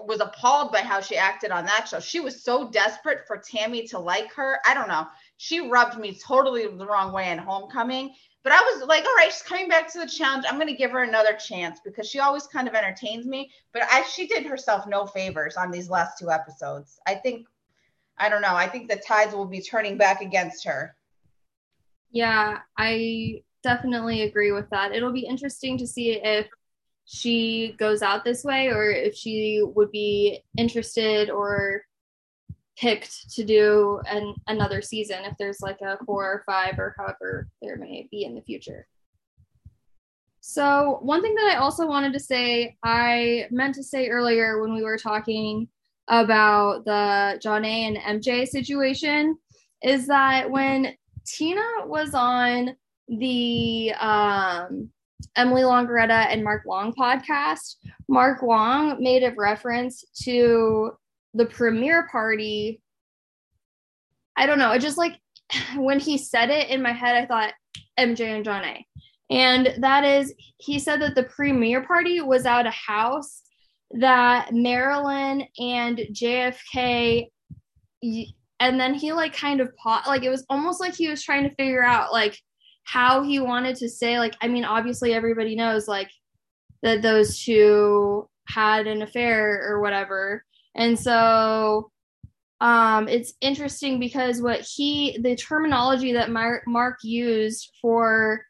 was 0.00 0.20
appalled 0.20 0.72
by 0.72 0.80
how 0.80 1.00
she 1.00 1.16
acted 1.16 1.50
on 1.50 1.64
that 1.66 1.88
show. 1.88 2.00
She 2.00 2.20
was 2.20 2.42
so 2.42 2.70
desperate 2.70 3.26
for 3.26 3.36
Tammy 3.36 3.86
to 3.88 3.98
like 3.98 4.32
her. 4.34 4.58
I 4.66 4.74
don't 4.74 4.88
know. 4.88 5.06
She 5.36 5.68
rubbed 5.68 5.98
me 5.98 6.18
totally 6.24 6.66
the 6.66 6.86
wrong 6.86 7.12
way 7.12 7.30
in 7.30 7.38
Homecoming. 7.38 8.14
But 8.44 8.52
I 8.52 8.60
was 8.60 8.86
like, 8.86 9.04
all 9.04 9.14
right, 9.16 9.32
she's 9.32 9.42
coming 9.42 9.68
back 9.68 9.92
to 9.92 9.98
the 9.98 10.06
challenge. 10.06 10.44
I'm 10.48 10.54
going 10.54 10.68
to 10.68 10.74
give 10.74 10.92
her 10.92 11.02
another 11.02 11.34
chance 11.34 11.80
because 11.84 12.08
she 12.08 12.20
always 12.20 12.46
kind 12.46 12.68
of 12.68 12.74
entertains 12.74 13.26
me. 13.26 13.50
But 13.72 13.82
I, 13.90 14.02
she 14.04 14.26
did 14.26 14.46
herself 14.46 14.86
no 14.86 15.06
favors 15.06 15.56
on 15.56 15.70
these 15.70 15.90
last 15.90 16.18
two 16.18 16.30
episodes. 16.30 16.98
I 17.06 17.16
think, 17.16 17.46
I 18.16 18.28
don't 18.28 18.42
know. 18.42 18.54
I 18.54 18.68
think 18.68 18.88
the 18.88 18.96
tides 18.96 19.34
will 19.34 19.46
be 19.46 19.60
turning 19.60 19.98
back 19.98 20.20
against 20.22 20.64
her. 20.64 20.94
Yeah, 22.10 22.58
I 22.78 23.42
definitely 23.62 24.22
agree 24.22 24.52
with 24.52 24.70
that. 24.70 24.92
It'll 24.92 25.12
be 25.12 25.26
interesting 25.26 25.76
to 25.78 25.86
see 25.86 26.12
if 26.12 26.46
she 27.10 27.74
goes 27.78 28.02
out 28.02 28.22
this 28.22 28.44
way 28.44 28.68
or 28.68 28.90
if 28.90 29.14
she 29.14 29.62
would 29.64 29.90
be 29.90 30.44
interested 30.58 31.30
or 31.30 31.82
picked 32.76 33.30
to 33.30 33.44
do 33.44 33.98
an, 34.06 34.34
another 34.46 34.82
season 34.82 35.24
if 35.24 35.34
there's 35.38 35.60
like 35.62 35.80
a 35.80 35.98
four 36.04 36.24
or 36.24 36.42
five 36.44 36.78
or 36.78 36.94
however 36.98 37.48
there 37.62 37.76
may 37.76 38.06
be 38.10 38.24
in 38.24 38.34
the 38.34 38.42
future. 38.42 38.86
So, 40.40 40.98
one 41.02 41.22
thing 41.22 41.34
that 41.34 41.56
I 41.56 41.56
also 41.56 41.86
wanted 41.86 42.12
to 42.12 42.20
say, 42.20 42.76
I 42.82 43.48
meant 43.50 43.74
to 43.76 43.82
say 43.82 44.08
earlier 44.08 44.60
when 44.60 44.74
we 44.74 44.82
were 44.82 44.98
talking 44.98 45.68
about 46.08 46.84
the 46.84 47.40
Jonna 47.42 47.98
and 47.98 48.22
MJ 48.22 48.46
situation 48.46 49.36
is 49.82 50.06
that 50.06 50.50
when 50.50 50.94
Tina 51.26 51.66
was 51.84 52.14
on 52.14 52.76
the 53.08 53.92
um, 53.94 54.90
Emily 55.36 55.62
Longeretta 55.62 56.26
and 56.30 56.44
Mark 56.44 56.64
Long 56.66 56.92
podcast, 56.92 57.76
Mark 58.08 58.42
Long 58.42 59.02
made 59.02 59.22
a 59.22 59.34
reference 59.36 60.04
to 60.22 60.92
the 61.34 61.46
premiere 61.46 62.08
party. 62.10 62.80
I 64.36 64.46
don't 64.46 64.58
know. 64.58 64.72
It 64.72 64.80
just 64.80 64.98
like 64.98 65.18
when 65.76 66.00
he 66.00 66.18
said 66.18 66.50
it 66.50 66.68
in 66.68 66.82
my 66.82 66.92
head, 66.92 67.16
I 67.16 67.26
thought 67.26 67.54
MJ 67.98 68.36
and 68.36 68.44
Jonna. 68.44 68.84
And 69.30 69.74
that 69.78 70.04
is, 70.04 70.34
he 70.56 70.78
said 70.78 71.02
that 71.02 71.14
the 71.14 71.24
premiere 71.24 71.82
party 71.82 72.20
was 72.20 72.46
at 72.46 72.66
a 72.66 72.70
house 72.70 73.42
that 73.90 74.52
Marilyn 74.52 75.46
and 75.58 75.98
JFK, 76.12 77.26
and 78.60 78.80
then 78.80 78.94
he 78.94 79.12
like 79.12 79.34
kind 79.34 79.60
of 79.60 79.74
pot, 79.76 80.06
like 80.06 80.22
it 80.22 80.30
was 80.30 80.46
almost 80.48 80.80
like 80.80 80.94
he 80.94 81.08
was 81.08 81.22
trying 81.22 81.48
to 81.48 81.54
figure 81.56 81.84
out 81.84 82.12
like 82.12 82.38
how 82.88 83.22
he 83.22 83.38
wanted 83.38 83.76
to 83.76 83.88
say 83.88 84.18
like 84.18 84.34
i 84.40 84.48
mean 84.48 84.64
obviously 84.64 85.12
everybody 85.12 85.54
knows 85.54 85.86
like 85.86 86.10
that 86.82 87.02
those 87.02 87.42
two 87.42 88.28
had 88.48 88.86
an 88.86 89.02
affair 89.02 89.62
or 89.68 89.80
whatever. 89.80 90.44
And 90.74 90.98
so 90.98 91.90
um 92.60 93.06
it's 93.08 93.34
interesting 93.40 94.00
because 94.00 94.42
what 94.42 94.60
he 94.60 95.16
the 95.22 95.36
terminology 95.36 96.12
that 96.12 96.30
mark, 96.30 96.64
mark 96.66 96.98
used 97.04 97.70
for 97.80 98.44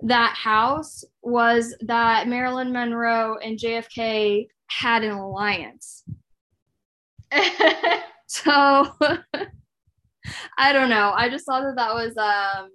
that 0.00 0.34
house 0.34 1.02
was 1.22 1.74
that 1.80 2.28
marilyn 2.28 2.72
monroe 2.72 3.38
and 3.42 3.58
jfk 3.58 4.46
had 4.66 5.02
an 5.04 5.12
alliance. 5.12 6.04
So 8.26 8.50
i 10.58 10.72
don't 10.72 10.88
know. 10.88 11.12
I 11.14 11.28
just 11.28 11.46
thought 11.46 11.62
that 11.62 11.76
that 11.76 11.94
was 11.94 12.16
um 12.16 12.70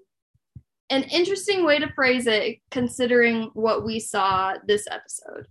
an 0.90 1.04
interesting 1.04 1.66
way 1.66 1.80
to 1.80 1.92
phrase 1.94 2.28
it 2.28 2.58
considering 2.72 3.52
what 3.54 3.86
we 3.86 4.00
saw 4.00 4.54
this 4.66 4.88
episode. 4.90 5.48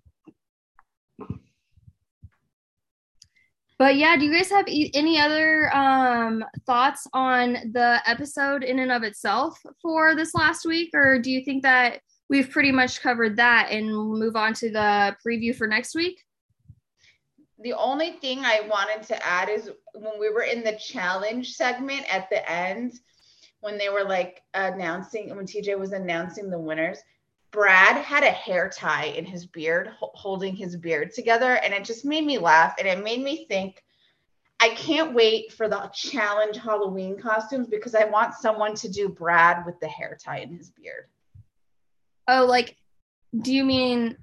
But 3.79 3.95
yeah, 3.95 4.17
do 4.17 4.25
you 4.25 4.33
guys 4.33 4.51
have 4.51 4.67
e- 4.67 4.91
any 4.93 5.21
other 5.21 5.75
um, 5.75 6.45
thoughts 6.67 7.07
on 7.13 7.53
the 7.73 8.01
episode 8.07 8.65
in 8.65 8.81
and 8.81 8.91
of 8.91 9.05
itself 9.05 9.57
for 9.81 10.17
this 10.17 10.35
last 10.35 10.67
week, 10.67 10.91
or 10.95 11.21
do 11.21 11.31
you 11.31 11.45
think 11.45 11.63
that 11.63 12.01
we've 12.29 12.51
pretty 12.51 12.73
much 12.73 13.01
covered 13.01 13.37
that 13.37 13.69
and 13.71 13.87
move 13.87 14.35
on 14.35 14.53
to 14.55 14.71
the 14.71 15.17
preview 15.25 15.55
for 15.55 15.69
next 15.69 15.95
week? 15.95 16.21
The 17.61 17.73
only 17.73 18.13
thing 18.13 18.41
I 18.45 18.63
wanted 18.69 19.07
to 19.09 19.27
add 19.27 19.49
is 19.49 19.71
when 19.95 20.19
we 20.19 20.31
were 20.31 20.43
in 20.43 20.65
the 20.65 20.77
challenge 20.77 21.53
segment 21.55 22.13
at 22.13 22.29
the 22.31 22.49
end, 22.51 22.99
when 23.61 23.79
they 23.79 23.89
were 23.89 24.05
like 24.05 24.43
announcing 24.55 25.35
when 25.35 25.47
TJ 25.47 25.79
was 25.79 25.93
announcing 25.93 26.51
the 26.51 26.59
winners, 26.59 26.99
Brad 27.51 27.97
had 27.97 28.23
a 28.23 28.31
hair 28.31 28.69
tie 28.69 29.07
in 29.07 29.25
his 29.25 29.47
beard, 29.47 29.91
holding 29.99 30.55
his 30.55 30.77
beard 30.77 31.13
together, 31.15 31.55
and 31.55 31.73
it 31.73 31.85
just 31.85 32.05
made 32.05 32.25
me 32.25 32.39
laugh 32.39 32.75
and 32.79 32.87
it 32.87 33.03
made 33.03 33.23
me 33.23 33.47
think. 33.47 33.83
I 34.61 34.71
can't 34.71 35.15
wait 35.15 35.53
for 35.53 35.69
the 35.69 35.89
challenge 35.95 36.57
Halloween 36.57 37.17
costumes 37.17 37.69
because 37.69 37.95
I 37.95 38.07
want 38.07 38.35
someone 38.35 38.75
to 38.75 38.89
do 38.89 39.09
Brad 39.09 39.65
with 39.65 39.79
the 39.79 39.87
hair 39.87 40.19
tie 40.21 40.39
in 40.39 40.53
his 40.53 40.71
beard. 40.71 41.05
Oh, 42.27 42.45
like, 42.45 42.77
do 43.41 43.55
you 43.55 43.65
mean 43.65 44.17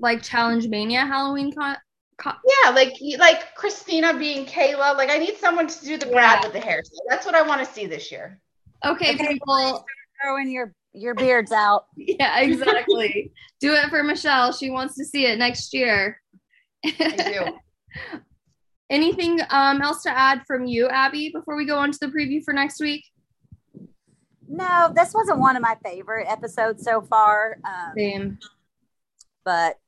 like 0.00 0.22
Challenge 0.22 0.66
Mania 0.68 1.06
Halloween 1.06 1.52
co- 1.52 1.74
yeah, 2.24 2.70
like 2.70 2.94
like 3.18 3.54
Christina 3.54 4.16
being 4.18 4.46
Kayla. 4.46 4.96
Like 4.96 5.10
I 5.10 5.18
need 5.18 5.36
someone 5.36 5.66
to 5.66 5.84
do 5.84 5.96
the 5.96 6.06
Brad 6.06 6.38
yeah. 6.40 6.46
with 6.46 6.52
the 6.52 6.60
hair. 6.60 6.82
That's 7.08 7.26
what 7.26 7.34
I 7.34 7.42
want 7.42 7.66
to 7.66 7.72
see 7.72 7.86
this 7.86 8.10
year. 8.10 8.40
Okay, 8.84 9.14
okay 9.14 9.28
people, 9.28 9.84
throwing 10.22 10.50
your 10.50 10.74
your 10.92 11.14
beards 11.14 11.52
out. 11.52 11.86
Yeah, 11.96 12.40
exactly. 12.40 13.32
do 13.60 13.74
it 13.74 13.88
for 13.88 14.02
Michelle. 14.02 14.52
She 14.52 14.70
wants 14.70 14.96
to 14.96 15.04
see 15.04 15.26
it 15.26 15.38
next 15.38 15.72
year. 15.72 16.20
I 16.84 16.90
do. 16.90 18.18
Anything 18.90 19.40
um, 19.50 19.80
else 19.80 20.02
to 20.02 20.10
add 20.10 20.42
from 20.46 20.66
you, 20.66 20.88
Abby, 20.88 21.30
before 21.32 21.56
we 21.56 21.64
go 21.64 21.78
on 21.78 21.92
to 21.92 21.98
the 22.00 22.08
preview 22.08 22.42
for 22.42 22.52
next 22.52 22.80
week? 22.80 23.04
No, 24.48 24.92
this 24.92 25.14
wasn't 25.14 25.38
one 25.38 25.54
of 25.54 25.62
my 25.62 25.76
favorite 25.84 26.26
episodes 26.28 26.82
so 26.82 27.00
far. 27.02 27.58
Um, 27.64 27.92
Same. 27.96 28.38
But 29.44 29.78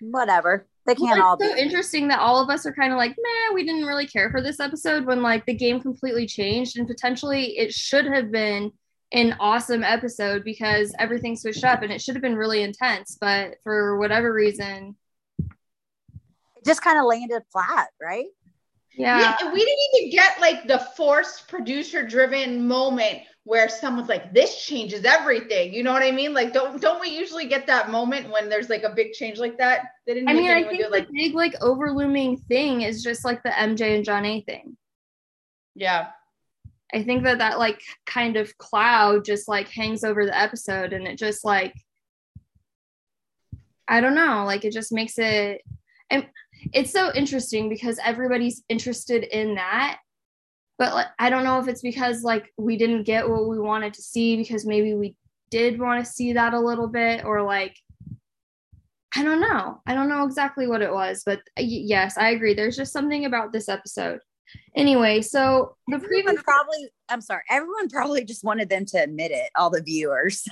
whatever. 0.00 0.68
They 0.86 0.94
can't 0.94 1.18
well, 1.18 1.28
all 1.28 1.38
so 1.38 1.56
interesting 1.56 2.08
that 2.08 2.20
all 2.20 2.42
of 2.42 2.50
us 2.50 2.66
are 2.66 2.72
kind 2.72 2.92
of 2.92 2.98
like, 2.98 3.16
man, 3.16 3.54
we 3.54 3.64
didn't 3.64 3.86
really 3.86 4.06
care 4.06 4.30
for 4.30 4.42
this 4.42 4.60
episode 4.60 5.06
when 5.06 5.22
like 5.22 5.46
the 5.46 5.54
game 5.54 5.80
completely 5.80 6.26
changed 6.26 6.76
and 6.76 6.86
potentially 6.86 7.56
it 7.58 7.72
should 7.72 8.04
have 8.04 8.30
been 8.30 8.70
an 9.12 9.34
awesome 9.40 9.82
episode 9.82 10.44
because 10.44 10.94
everything 10.98 11.36
switched 11.36 11.64
up 11.64 11.82
and 11.82 11.92
it 11.92 12.02
should 12.02 12.14
have 12.14 12.22
been 12.22 12.36
really 12.36 12.62
intense, 12.62 13.16
but 13.18 13.56
for 13.62 13.96
whatever 13.98 14.32
reason, 14.32 14.94
it 15.38 16.66
just 16.66 16.82
kind 16.82 16.98
of 16.98 17.06
landed 17.06 17.42
flat, 17.50 17.88
right? 18.02 18.26
Yeah. 18.96 19.36
yeah. 19.40 19.52
We 19.52 19.60
didn't 19.60 19.78
even 19.94 20.10
get 20.10 20.40
like 20.40 20.66
the 20.66 20.80
forced 20.96 21.48
producer 21.48 22.06
driven 22.06 22.66
moment 22.66 23.22
where 23.44 23.68
someone's 23.68 24.08
like, 24.08 24.32
this 24.32 24.64
changes 24.64 25.04
everything. 25.04 25.72
You 25.72 25.82
know 25.82 25.92
what 25.92 26.02
I 26.02 26.10
mean? 26.10 26.32
Like, 26.32 26.52
don't 26.52 26.80
don't 26.80 27.00
we 27.00 27.08
usually 27.08 27.46
get 27.46 27.66
that 27.66 27.90
moment 27.90 28.30
when 28.30 28.48
there's 28.48 28.70
like 28.70 28.82
a 28.82 28.94
big 28.94 29.12
change 29.12 29.38
like 29.38 29.58
that? 29.58 29.86
They 30.06 30.14
didn't 30.14 30.30
I 30.30 30.32
mean, 30.32 30.50
I 30.50 30.64
think 30.64 30.82
the 30.82 30.88
like 30.88 31.08
big 31.12 31.34
like 31.34 31.54
overlooming 31.60 32.38
thing 32.38 32.82
is 32.82 33.02
just 33.02 33.24
like 33.24 33.42
the 33.42 33.50
MJ 33.50 33.96
and 33.96 34.04
Jonna 34.04 34.44
thing. 34.44 34.76
Yeah. 35.74 36.08
I 36.92 37.02
think 37.02 37.24
that 37.24 37.38
that 37.38 37.58
like 37.58 37.82
kind 38.06 38.36
of 38.36 38.56
cloud 38.56 39.24
just 39.24 39.46
like 39.46 39.68
hangs 39.68 40.04
over 40.04 40.24
the 40.24 40.38
episode 40.38 40.92
and 40.92 41.06
it 41.06 41.18
just 41.18 41.44
like 41.44 41.74
I 43.86 44.00
don't 44.00 44.14
know, 44.14 44.44
like 44.46 44.64
it 44.64 44.72
just 44.72 44.92
makes 44.92 45.18
it 45.18 45.60
and 46.08 46.26
it's 46.72 46.92
so 46.92 47.12
interesting 47.14 47.68
because 47.68 47.98
everybody's 48.02 48.62
interested 48.70 49.24
in 49.24 49.56
that 49.56 49.98
but 50.78 50.94
like, 50.94 51.06
i 51.18 51.30
don't 51.30 51.44
know 51.44 51.58
if 51.58 51.68
it's 51.68 51.82
because 51.82 52.22
like 52.22 52.52
we 52.56 52.76
didn't 52.76 53.04
get 53.04 53.28
what 53.28 53.48
we 53.48 53.58
wanted 53.58 53.94
to 53.94 54.02
see 54.02 54.36
because 54.36 54.66
maybe 54.66 54.94
we 54.94 55.14
did 55.50 55.78
want 55.78 56.04
to 56.04 56.10
see 56.10 56.32
that 56.32 56.54
a 56.54 56.60
little 56.60 56.88
bit 56.88 57.24
or 57.24 57.42
like 57.42 57.76
i 59.16 59.22
don't 59.22 59.40
know. 59.40 59.80
I 59.86 59.94
don't 59.94 60.08
know 60.08 60.24
exactly 60.24 60.66
what 60.66 60.82
it 60.82 60.92
was 60.92 61.22
but 61.24 61.38
uh, 61.58 61.62
yes 61.62 62.18
i 62.18 62.30
agree. 62.30 62.54
There's 62.54 62.76
just 62.76 62.92
something 62.92 63.24
about 63.24 63.52
this 63.52 63.68
episode. 63.68 64.20
Anyway 64.74 65.22
so 65.22 65.76
the 65.88 65.96
everyone 65.96 66.36
probably 66.36 66.90
i'm 67.08 67.20
sorry 67.20 67.42
everyone 67.48 67.88
probably 67.88 68.24
just 68.24 68.44
wanted 68.44 68.68
them 68.68 68.84
to 68.86 68.98
admit 68.98 69.30
it 69.30 69.50
all 69.56 69.70
the 69.70 69.82
viewers. 69.82 70.48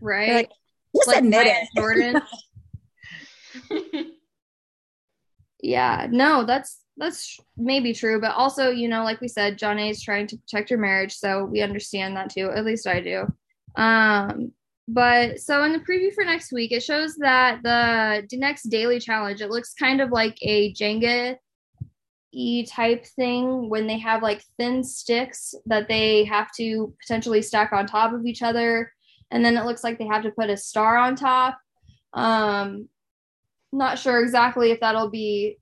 Right? 0.00 0.32
like, 0.32 0.50
just 0.96 1.08
like 1.08 1.18
admit 1.18 1.46
it. 1.46 1.68
Jordan. 1.76 2.22
Yeah 5.62 6.08
no 6.10 6.44
that's 6.44 6.81
that's 6.96 7.38
maybe 7.56 7.94
true 7.94 8.20
but 8.20 8.34
also 8.34 8.70
you 8.70 8.88
know 8.88 9.02
like 9.02 9.20
we 9.20 9.28
said 9.28 9.58
Jonna 9.58 9.90
is 9.90 10.02
trying 10.02 10.26
to 10.26 10.36
protect 10.36 10.70
her 10.70 10.76
marriage 10.76 11.14
so 11.14 11.44
we 11.44 11.62
understand 11.62 12.16
that 12.16 12.30
too 12.30 12.50
at 12.50 12.64
least 12.64 12.86
i 12.86 13.00
do. 13.00 13.26
Um 13.76 14.52
but 14.88 15.40
so 15.40 15.62
in 15.62 15.72
the 15.72 15.78
preview 15.78 16.12
for 16.12 16.24
next 16.24 16.52
week 16.52 16.72
it 16.72 16.82
shows 16.82 17.14
that 17.16 17.62
the, 17.62 18.26
the 18.28 18.36
next 18.36 18.64
daily 18.64 18.98
challenge 18.98 19.40
it 19.40 19.48
looks 19.50 19.74
kind 19.74 20.00
of 20.00 20.10
like 20.10 20.36
a 20.42 20.74
jenga 20.74 21.36
e 22.32 22.66
type 22.66 23.06
thing 23.06 23.68
when 23.70 23.86
they 23.86 23.98
have 23.98 24.22
like 24.22 24.42
thin 24.58 24.82
sticks 24.82 25.54
that 25.66 25.88
they 25.88 26.24
have 26.24 26.50
to 26.56 26.94
potentially 27.00 27.40
stack 27.40 27.72
on 27.72 27.86
top 27.86 28.12
of 28.12 28.26
each 28.26 28.42
other 28.42 28.92
and 29.30 29.44
then 29.44 29.56
it 29.56 29.64
looks 29.64 29.82
like 29.82 29.98
they 29.98 30.06
have 30.06 30.22
to 30.22 30.30
put 30.30 30.50
a 30.50 30.56
star 30.56 30.96
on 30.96 31.16
top. 31.16 31.58
Um 32.12 32.88
not 33.72 33.98
sure 33.98 34.20
exactly 34.20 34.70
if 34.70 34.80
that'll 34.80 35.10
be 35.10 35.58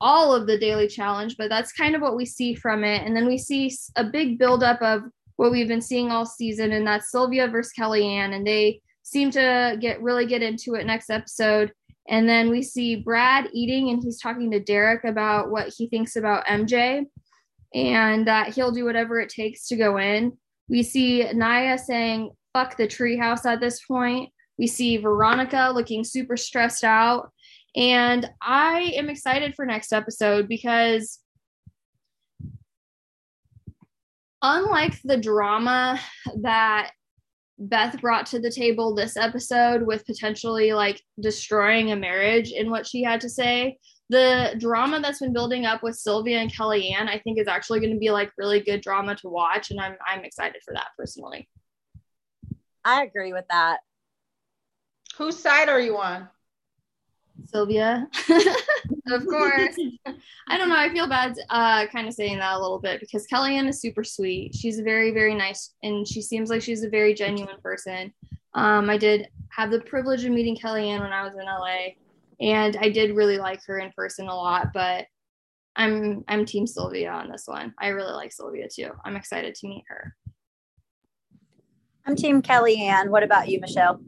all 0.00 0.34
of 0.34 0.46
the 0.46 0.58
daily 0.58 0.88
challenge, 0.88 1.36
but 1.36 1.48
that's 1.48 1.72
kind 1.72 1.94
of 1.94 2.00
what 2.00 2.16
we 2.16 2.24
see 2.24 2.54
from 2.54 2.84
it. 2.84 3.02
And 3.06 3.14
then 3.14 3.26
we 3.26 3.36
see 3.38 3.74
a 3.96 4.04
big 4.04 4.38
buildup 4.38 4.80
of 4.80 5.02
what 5.36 5.50
we've 5.50 5.68
been 5.68 5.82
seeing 5.82 6.10
all 6.10 6.26
season, 6.26 6.72
and 6.72 6.86
that's 6.86 7.10
Sylvia 7.10 7.48
versus 7.48 7.72
Kellyanne. 7.78 8.34
And 8.34 8.46
they 8.46 8.80
seem 9.02 9.30
to 9.32 9.76
get 9.80 10.02
really 10.02 10.26
get 10.26 10.42
into 10.42 10.74
it 10.74 10.86
next 10.86 11.10
episode. 11.10 11.72
And 12.08 12.28
then 12.28 12.50
we 12.50 12.62
see 12.62 12.96
Brad 12.96 13.48
eating, 13.52 13.90
and 13.90 14.02
he's 14.02 14.20
talking 14.20 14.50
to 14.50 14.60
Derek 14.60 15.04
about 15.04 15.50
what 15.50 15.72
he 15.76 15.88
thinks 15.88 16.16
about 16.16 16.46
MJ 16.46 17.06
and 17.74 18.26
that 18.26 18.54
he'll 18.54 18.72
do 18.72 18.84
whatever 18.84 19.20
it 19.20 19.28
takes 19.28 19.68
to 19.68 19.76
go 19.76 19.98
in. 19.98 20.36
We 20.68 20.82
see 20.82 21.30
Nia 21.32 21.78
saying, 21.78 22.30
fuck 22.52 22.76
the 22.76 22.88
treehouse 22.88 23.44
at 23.44 23.60
this 23.60 23.84
point. 23.84 24.30
We 24.58 24.66
see 24.66 24.96
Veronica 24.96 25.70
looking 25.74 26.04
super 26.04 26.36
stressed 26.36 26.84
out. 26.84 27.30
And 27.76 28.28
I 28.42 28.92
am 28.96 29.08
excited 29.08 29.54
for 29.54 29.64
next 29.64 29.92
episode 29.92 30.48
because 30.48 31.20
unlike 34.42 35.00
the 35.02 35.16
drama 35.16 36.00
that 36.40 36.92
Beth 37.58 38.00
brought 38.00 38.26
to 38.26 38.40
the 38.40 38.50
table 38.50 38.94
this 38.94 39.16
episode 39.16 39.82
with 39.82 40.06
potentially 40.06 40.72
like 40.72 41.00
destroying 41.20 41.92
a 41.92 41.96
marriage 41.96 42.52
in 42.52 42.70
what 42.70 42.86
she 42.86 43.02
had 43.02 43.20
to 43.20 43.28
say, 43.28 43.78
the 44.08 44.56
drama 44.58 44.98
that's 45.00 45.20
been 45.20 45.32
building 45.32 45.66
up 45.66 45.82
with 45.82 45.94
Sylvia 45.94 46.38
and 46.38 46.52
Kellyanne, 46.52 47.08
I 47.08 47.18
think 47.18 47.38
is 47.38 47.46
actually 47.46 47.80
going 47.80 47.92
to 47.92 47.98
be 47.98 48.10
like 48.10 48.32
really 48.38 48.60
good 48.60 48.80
drama 48.80 49.14
to 49.16 49.28
watch, 49.28 49.70
and 49.70 49.78
I'm 49.78 49.96
I'm 50.04 50.24
excited 50.24 50.62
for 50.64 50.74
that 50.74 50.88
personally. 50.98 51.48
I 52.84 53.04
agree 53.04 53.32
with 53.32 53.44
that. 53.50 53.80
Whose 55.16 55.38
side 55.38 55.68
are 55.68 55.78
you 55.78 55.98
on? 55.98 56.28
Sylvia. 57.46 58.08
of 59.08 59.26
course. 59.26 59.76
I 60.48 60.58
don't 60.58 60.68
know. 60.68 60.76
I 60.76 60.88
feel 60.90 61.08
bad 61.08 61.36
uh, 61.48 61.86
kind 61.86 62.08
of 62.08 62.14
saying 62.14 62.38
that 62.38 62.54
a 62.54 62.60
little 62.60 62.80
bit 62.80 63.00
because 63.00 63.26
Kellyanne 63.26 63.68
is 63.68 63.80
super 63.80 64.04
sweet. 64.04 64.54
She's 64.54 64.80
very, 64.80 65.12
very 65.12 65.34
nice 65.34 65.74
and 65.82 66.06
she 66.06 66.22
seems 66.22 66.50
like 66.50 66.62
she's 66.62 66.84
a 66.84 66.90
very 66.90 67.14
genuine 67.14 67.60
person. 67.62 68.12
Um, 68.54 68.90
I 68.90 68.96
did 68.96 69.28
have 69.50 69.70
the 69.70 69.80
privilege 69.80 70.24
of 70.24 70.32
meeting 70.32 70.56
Kellyanne 70.56 71.00
when 71.00 71.12
I 71.12 71.22
was 71.22 71.34
in 71.34 71.44
LA 71.44 71.94
and 72.40 72.76
I 72.80 72.88
did 72.88 73.14
really 73.14 73.38
like 73.38 73.60
her 73.66 73.78
in 73.78 73.92
person 73.92 74.28
a 74.28 74.34
lot, 74.34 74.68
but 74.72 75.06
I'm 75.76 76.24
I'm 76.26 76.44
team 76.44 76.66
Sylvia 76.66 77.10
on 77.10 77.30
this 77.30 77.44
one. 77.46 77.74
I 77.78 77.88
really 77.88 78.12
like 78.12 78.32
Sylvia 78.32 78.66
too. 78.68 78.90
I'm 79.04 79.16
excited 79.16 79.54
to 79.54 79.68
meet 79.68 79.84
her. 79.88 80.16
I'm 82.06 82.16
team 82.16 82.42
Kellyanne. 82.42 83.08
What 83.08 83.22
about 83.22 83.48
you, 83.48 83.60
Michelle? 83.60 84.00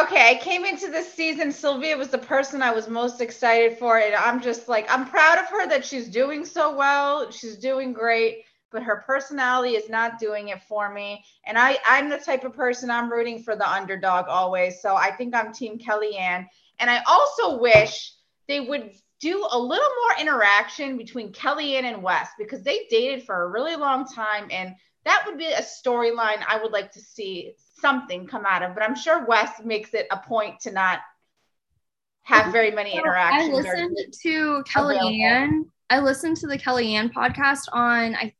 Okay, 0.00 0.30
I 0.30 0.40
came 0.40 0.64
into 0.64 0.90
this 0.90 1.12
season. 1.12 1.52
Sylvia 1.52 1.98
was 1.98 2.08
the 2.08 2.16
person 2.16 2.62
I 2.62 2.72
was 2.72 2.88
most 2.88 3.20
excited 3.20 3.76
for, 3.76 3.98
and 3.98 4.14
I'm 4.14 4.40
just 4.40 4.66
like, 4.66 4.90
I'm 4.90 5.06
proud 5.06 5.36
of 5.36 5.46
her 5.48 5.68
that 5.68 5.84
she's 5.84 6.08
doing 6.08 6.46
so 6.46 6.74
well. 6.74 7.30
She's 7.30 7.58
doing 7.58 7.92
great, 7.92 8.44
but 8.70 8.82
her 8.82 9.04
personality 9.06 9.74
is 9.74 9.90
not 9.90 10.18
doing 10.18 10.48
it 10.48 10.62
for 10.62 10.90
me. 10.90 11.22
And 11.44 11.58
I, 11.58 11.78
I'm 11.86 12.08
the 12.08 12.16
type 12.16 12.44
of 12.44 12.54
person 12.54 12.90
I'm 12.90 13.12
rooting 13.12 13.42
for 13.42 13.54
the 13.54 13.70
underdog 13.70 14.28
always. 14.28 14.80
So 14.80 14.96
I 14.96 15.10
think 15.10 15.34
I'm 15.34 15.52
Team 15.52 15.78
Kellyanne. 15.78 16.46
And 16.78 16.90
I 16.90 17.02
also 17.06 17.58
wish 17.58 18.14
they 18.48 18.60
would 18.60 18.92
do 19.20 19.46
a 19.50 19.58
little 19.58 19.90
more 19.90 20.20
interaction 20.20 20.96
between 20.96 21.32
Kellyanne 21.32 21.84
and 21.84 22.02
Wes 22.02 22.30
because 22.38 22.62
they 22.62 22.86
dated 22.88 23.24
for 23.24 23.42
a 23.42 23.48
really 23.48 23.76
long 23.76 24.06
time, 24.06 24.48
and 24.50 24.74
that 25.04 25.24
would 25.26 25.36
be 25.36 25.52
a 25.52 25.60
storyline 25.60 26.42
I 26.48 26.58
would 26.62 26.72
like 26.72 26.92
to 26.92 27.00
see 27.00 27.52
something 27.82 28.26
come 28.26 28.46
out 28.46 28.62
of. 28.62 28.72
But 28.72 28.82
I'm 28.82 28.96
sure 28.96 29.26
Wes 29.26 29.60
makes 29.62 29.92
it 29.92 30.06
a 30.10 30.16
point 30.16 30.60
to 30.60 30.72
not 30.72 31.00
have 32.22 32.52
very 32.52 32.70
many 32.70 32.96
interactions. 32.96 33.50
I 33.50 33.52
listened 33.52 33.98
to 34.22 34.64
Kellyanne. 34.72 35.64
I 35.90 35.98
listened 35.98 36.38
to 36.38 36.46
the 36.46 36.56
Kellyanne 36.56 37.12
podcast 37.12 37.64
on 37.72 38.14
I 38.14 38.32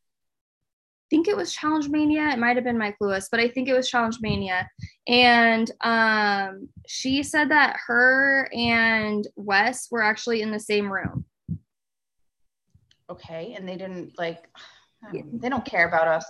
think 1.11 1.29
it 1.29 1.37
was 1.37 1.53
Challenge 1.53 1.91
Mania. 1.91 2.31
It 2.31 2.39
might 2.39 2.57
have 2.57 2.65
been 2.65 2.79
Mike 2.79 2.97
Lewis, 2.99 3.29
but 3.31 3.39
I 3.39 3.47
think 3.47 3.69
it 3.69 3.75
was 3.75 3.91
Challenge 3.91 4.17
Mania. 4.23 4.67
And 5.07 5.71
um, 5.83 6.71
she 6.87 7.23
said 7.23 7.51
that 7.51 7.77
her 7.87 8.49
and 8.55 9.29
Wes 9.37 9.89
were 9.91 10.03
actually 10.03 10.41
in 10.41 10.51
the 10.51 10.59
same 10.59 10.91
room. 10.91 11.27
Okay, 13.11 13.55
and 13.59 13.69
they 13.69 13.77
didn't 13.77 14.19
like. 14.19 14.49
They 15.13 15.49
don't 15.49 15.65
care 15.65 15.89
about 15.89 16.07
us. 16.07 16.25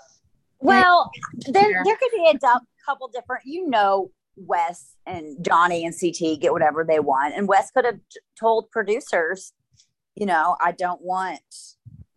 Well, 0.61 1.11
there 1.47 1.83
there 1.85 1.97
could 1.97 2.11
be 2.11 2.31
a 2.35 2.39
couple 2.85 3.09
different, 3.09 3.43
you 3.45 3.69
know, 3.69 4.11
Wes 4.37 4.97
and 5.07 5.45
Johnny 5.45 5.85
and 5.85 5.95
CT 5.99 6.41
get 6.41 6.53
whatever 6.53 6.85
they 6.85 7.01
want. 7.01 7.35
And 7.35 7.49
Wes 7.49 7.71
could 7.71 7.85
have 7.85 8.01
told 8.39 8.71
producers, 8.71 9.53
you 10.15 10.27
know, 10.27 10.57
I 10.61 10.73
don't 10.73 11.03
want, 11.03 11.41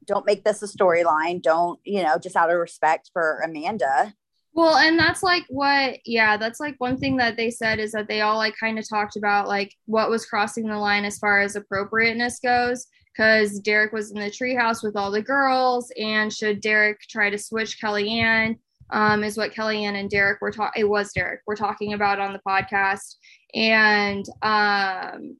don't 0.05 0.26
make 0.26 0.43
this 0.43 0.61
a 0.61 0.68
storyline. 0.68 1.41
Don't, 1.41 1.80
you 1.84 2.03
know, 2.03 2.18
just 2.18 2.36
out 2.36 2.51
of 2.51 2.57
respect 2.57 3.09
for 3.11 3.41
Amanda. 3.43 4.13
Well, 4.53 4.78
and 4.78 4.97
that's 4.97 5.22
like 5.22 5.43
what, 5.49 5.99
yeah, 6.05 6.38
that's 6.38 6.61
like 6.61 6.76
one 6.78 6.97
thing 6.97 7.18
that 7.18 7.36
they 7.36 7.51
said 7.51 7.80
is 7.80 7.91
that 7.91 8.07
they 8.07 8.22
all 8.22 8.38
like 8.38 8.55
kind 8.57 8.80
of 8.80 8.88
talked 8.88 9.18
about 9.18 9.49
like 9.49 9.74
what 9.86 10.09
was 10.09 10.26
crossing 10.26 10.68
the 10.68 10.78
line 10.78 11.03
as 11.03 11.18
far 11.18 11.41
as 11.41 11.55
appropriateness 11.55 12.39
goes. 12.39 12.88
Because 13.18 13.59
Derek 13.59 13.93
was 13.93 14.11
in 14.11 14.20
the 14.20 14.30
treehouse 14.30 14.84
with 14.84 14.97
all 14.97 15.09
the 15.09 15.22
girls, 15.22 15.89
and 15.97 16.34
should 16.34 16.59
Derek 16.59 16.99
try 16.99 17.30
to 17.30 17.38
switch 17.38 17.80
Kellyanne? 17.82 18.57
Um, 18.89 19.23
is 19.23 19.38
what 19.38 19.53
Kellyanne 19.53 19.99
and 19.99 20.09
Derek 20.09 20.41
were 20.41 20.51
talking. 20.51 20.81
It 20.81 20.89
was 20.89 21.11
Derek 21.13 21.41
we're 21.47 21.55
talking 21.55 21.93
about 21.93 22.19
on 22.19 22.33
the 22.33 22.41
podcast, 22.47 23.15
and 23.53 24.25
um, 24.41 25.38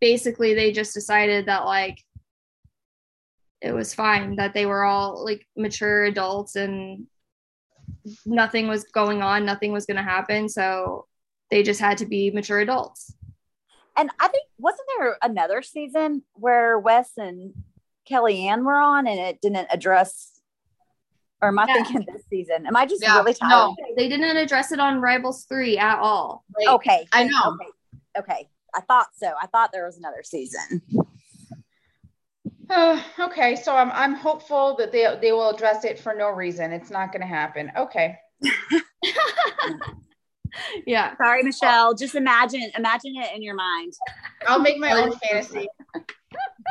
basically 0.00 0.54
they 0.54 0.72
just 0.72 0.94
decided 0.94 1.46
that 1.46 1.64
like 1.64 1.98
it 3.60 3.72
was 3.72 3.94
fine 3.94 4.36
that 4.36 4.54
they 4.54 4.66
were 4.66 4.84
all 4.84 5.24
like 5.24 5.46
mature 5.56 6.04
adults 6.04 6.56
and 6.56 7.06
nothing 8.26 8.68
was 8.68 8.84
going 8.84 9.22
on, 9.22 9.44
nothing 9.44 9.72
was 9.72 9.86
going 9.86 9.96
to 9.96 10.02
happen, 10.02 10.48
so 10.48 11.06
they 11.50 11.62
just 11.62 11.80
had 11.80 11.98
to 11.98 12.06
be 12.06 12.30
mature 12.30 12.60
adults. 12.60 13.14
And 13.96 14.10
I 14.18 14.28
think 14.28 14.44
wasn't 14.58 14.88
there 14.98 15.16
another 15.22 15.62
season 15.62 16.24
where 16.34 16.78
Wes 16.78 17.12
and 17.16 17.54
Kellyanne 18.10 18.64
were 18.64 18.78
on, 18.78 19.06
and 19.06 19.18
it 19.18 19.40
didn't 19.40 19.68
address 19.70 20.33
Or 21.44 21.48
am 21.48 21.58
I 21.58 21.66
Yeah. 21.66 21.74
thinking 21.74 22.06
this 22.10 22.22
season? 22.30 22.66
Am 22.66 22.74
I 22.74 22.86
just 22.86 23.02
Yeah, 23.02 23.18
really 23.18 23.34
tired? 23.34 23.50
no. 23.50 23.76
They 23.96 24.08
didn't 24.08 24.34
address 24.38 24.72
it 24.72 24.80
on 24.80 25.02
Rivals 25.02 25.44
3 25.44 25.76
at 25.76 25.98
all. 25.98 26.42
Wait, 26.56 26.68
Okay. 26.68 27.06
I 27.12 27.24
know. 27.24 27.58
Okay. 27.60 27.70
Okay. 28.16 28.48
I 28.74 28.80
thought 28.80 29.08
so. 29.14 29.34
I 29.40 29.46
thought 29.46 29.70
there 29.70 29.84
was 29.84 29.98
another 29.98 30.22
season. 30.22 30.80
Uh, 32.70 32.98
okay, 33.20 33.56
so 33.56 33.76
I'm 33.76 33.90
I'm 33.92 34.14
hopeful 34.14 34.74
that 34.78 34.90
they 34.90 35.06
they 35.20 35.32
will 35.32 35.50
address 35.50 35.84
it 35.84 35.98
for 35.98 36.14
no 36.14 36.30
reason. 36.30 36.72
It's 36.72 36.90
not 36.90 37.12
going 37.12 37.20
to 37.20 37.28
happen. 37.28 37.70
Okay. 37.76 38.16
Yeah. 40.86 41.16
Sorry, 41.16 41.42
Michelle. 41.42 41.94
Just 41.94 42.14
imagine 42.14 42.70
imagine 42.78 43.16
it 43.16 43.34
in 43.34 43.42
your 43.42 43.56
mind. 43.56 43.92
I'll 44.46 44.60
make 44.60 44.78
my 44.78 44.92
own 44.92 45.10
fantasy. 45.22 45.68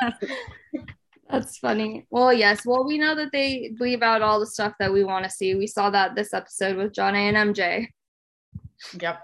That's 1.33 1.57
funny. 1.57 2.05
Well, 2.11 2.31
yes. 2.31 2.63
Well, 2.63 2.85
we 2.85 2.99
know 2.99 3.15
that 3.15 3.31
they 3.31 3.73
leave 3.79 4.03
out 4.03 4.21
all 4.21 4.39
the 4.39 4.45
stuff 4.45 4.73
that 4.79 4.93
we 4.93 5.03
want 5.03 5.25
to 5.25 5.31
see. 5.31 5.55
We 5.55 5.65
saw 5.65 5.89
that 5.89 6.13
this 6.13 6.31
episode 6.31 6.77
with 6.77 6.93
Jonna 6.93 7.33
and 7.33 7.55
MJ. 7.55 7.87
Yep. 9.01 9.19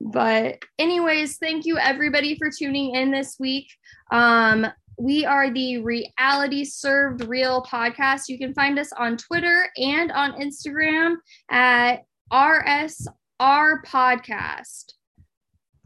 But 0.00 0.58
anyways, 0.80 1.38
thank 1.38 1.64
you 1.64 1.78
everybody 1.78 2.36
for 2.36 2.50
tuning 2.50 2.96
in 2.96 3.12
this 3.12 3.36
week. 3.38 3.68
Um, 4.10 4.66
we 4.98 5.24
are 5.24 5.52
the 5.52 5.78
Reality 5.78 6.64
Served 6.64 7.28
Real 7.28 7.62
podcast. 7.62 8.28
You 8.28 8.38
can 8.38 8.52
find 8.52 8.76
us 8.76 8.92
on 8.92 9.16
Twitter 9.16 9.68
and 9.76 10.10
on 10.10 10.40
Instagram 10.40 11.14
at 11.48 12.02
RSR 12.32 13.84
Podcast. 13.86 14.95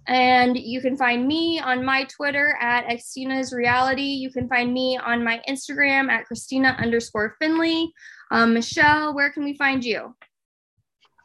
And 0.07 0.57
you 0.57 0.81
can 0.81 0.97
find 0.97 1.27
me 1.27 1.61
on 1.61 1.85
my 1.85 2.05
Twitter 2.05 2.57
at 2.61 2.87
Xtina's 2.89 3.53
Reality. 3.53 4.03
You 4.03 4.31
can 4.31 4.49
find 4.49 4.73
me 4.73 4.99
on 4.99 5.23
my 5.23 5.41
Instagram 5.49 6.09
at 6.09 6.27
Christina 6.27 6.77
underscore 6.81 7.37
Finley. 7.39 7.93
Um, 8.31 8.55
Michelle, 8.55 9.15
where 9.15 9.31
can 9.31 9.45
we 9.45 9.57
find 9.57 9.85
you? 9.85 10.15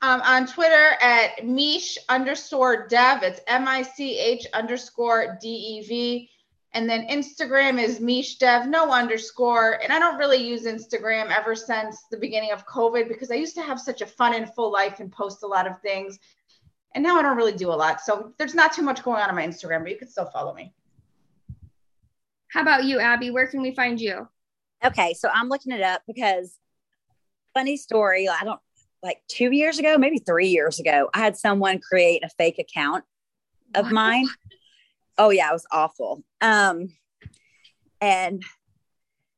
Um, 0.01 0.21
on 0.21 0.45
Twitter 0.45 0.91
at 1.01 1.45
Mish 1.45 1.97
underscore 2.09 2.87
dev. 2.87 3.23
It's 3.23 3.41
M 3.47 3.67
I 3.67 3.81
C 3.81 4.19
H 4.19 4.45
underscore 4.53 5.37
D 5.41 5.47
E 5.49 5.87
V. 5.87 6.29
And 6.73 6.89
then 6.89 7.07
Instagram 7.07 7.81
is 7.81 8.01
Mish 8.01 8.37
dev, 8.37 8.67
no 8.67 8.91
underscore. 8.91 9.81
And 9.81 9.93
I 9.93 9.97
don't 9.97 10.17
really 10.17 10.45
use 10.45 10.65
Instagram 10.65 11.35
ever 11.35 11.55
since 11.55 12.03
the 12.11 12.17
beginning 12.17 12.51
of 12.51 12.67
COVID 12.67 13.07
because 13.07 13.31
I 13.31 13.35
used 13.35 13.55
to 13.55 13.61
have 13.61 13.79
such 13.79 14.01
a 14.01 14.05
fun 14.05 14.35
and 14.35 14.53
full 14.53 14.73
life 14.73 14.99
and 14.99 15.09
post 15.09 15.43
a 15.43 15.47
lot 15.47 15.67
of 15.67 15.79
things. 15.81 16.19
And 16.95 17.03
now 17.03 17.19
I 17.19 17.21
don't 17.21 17.37
really 17.37 17.55
do 17.55 17.69
a 17.69 17.75
lot. 17.75 18.01
So 18.01 18.33
there's 18.37 18.55
not 18.55 18.73
too 18.73 18.81
much 18.81 19.03
going 19.03 19.21
on 19.21 19.29
on 19.29 19.35
my 19.35 19.45
Instagram, 19.45 19.81
but 19.83 19.91
you 19.91 19.97
can 19.97 20.07
still 20.07 20.25
follow 20.25 20.53
me. 20.55 20.73
How 22.47 22.61
about 22.61 22.85
you, 22.85 22.99
Abby? 22.99 23.31
Where 23.31 23.47
can 23.47 23.61
we 23.61 23.75
find 23.75 23.99
you? 23.99 24.27
Okay, 24.83 25.13
so 25.13 25.29
I'm 25.31 25.49
looking 25.49 25.73
it 25.73 25.81
up 25.81 26.01
because 26.07 26.57
funny 27.53 27.75
story. 27.75 28.29
I 28.29 28.45
don't 28.45 28.59
like 29.03 29.21
two 29.27 29.51
years 29.51 29.77
ago, 29.77 29.97
maybe 29.97 30.19
three 30.19 30.47
years 30.47 30.79
ago, 30.79 31.09
I 31.13 31.19
had 31.19 31.37
someone 31.37 31.79
create 31.79 32.23
a 32.23 32.29
fake 32.37 32.59
account 32.59 33.03
of 33.75 33.85
What? 33.85 33.93
mine. 33.93 34.27
Oh 35.17 35.29
yeah, 35.29 35.49
it 35.49 35.53
was 35.53 35.67
awful. 35.71 36.23
Um, 36.41 36.89
and 37.99 38.41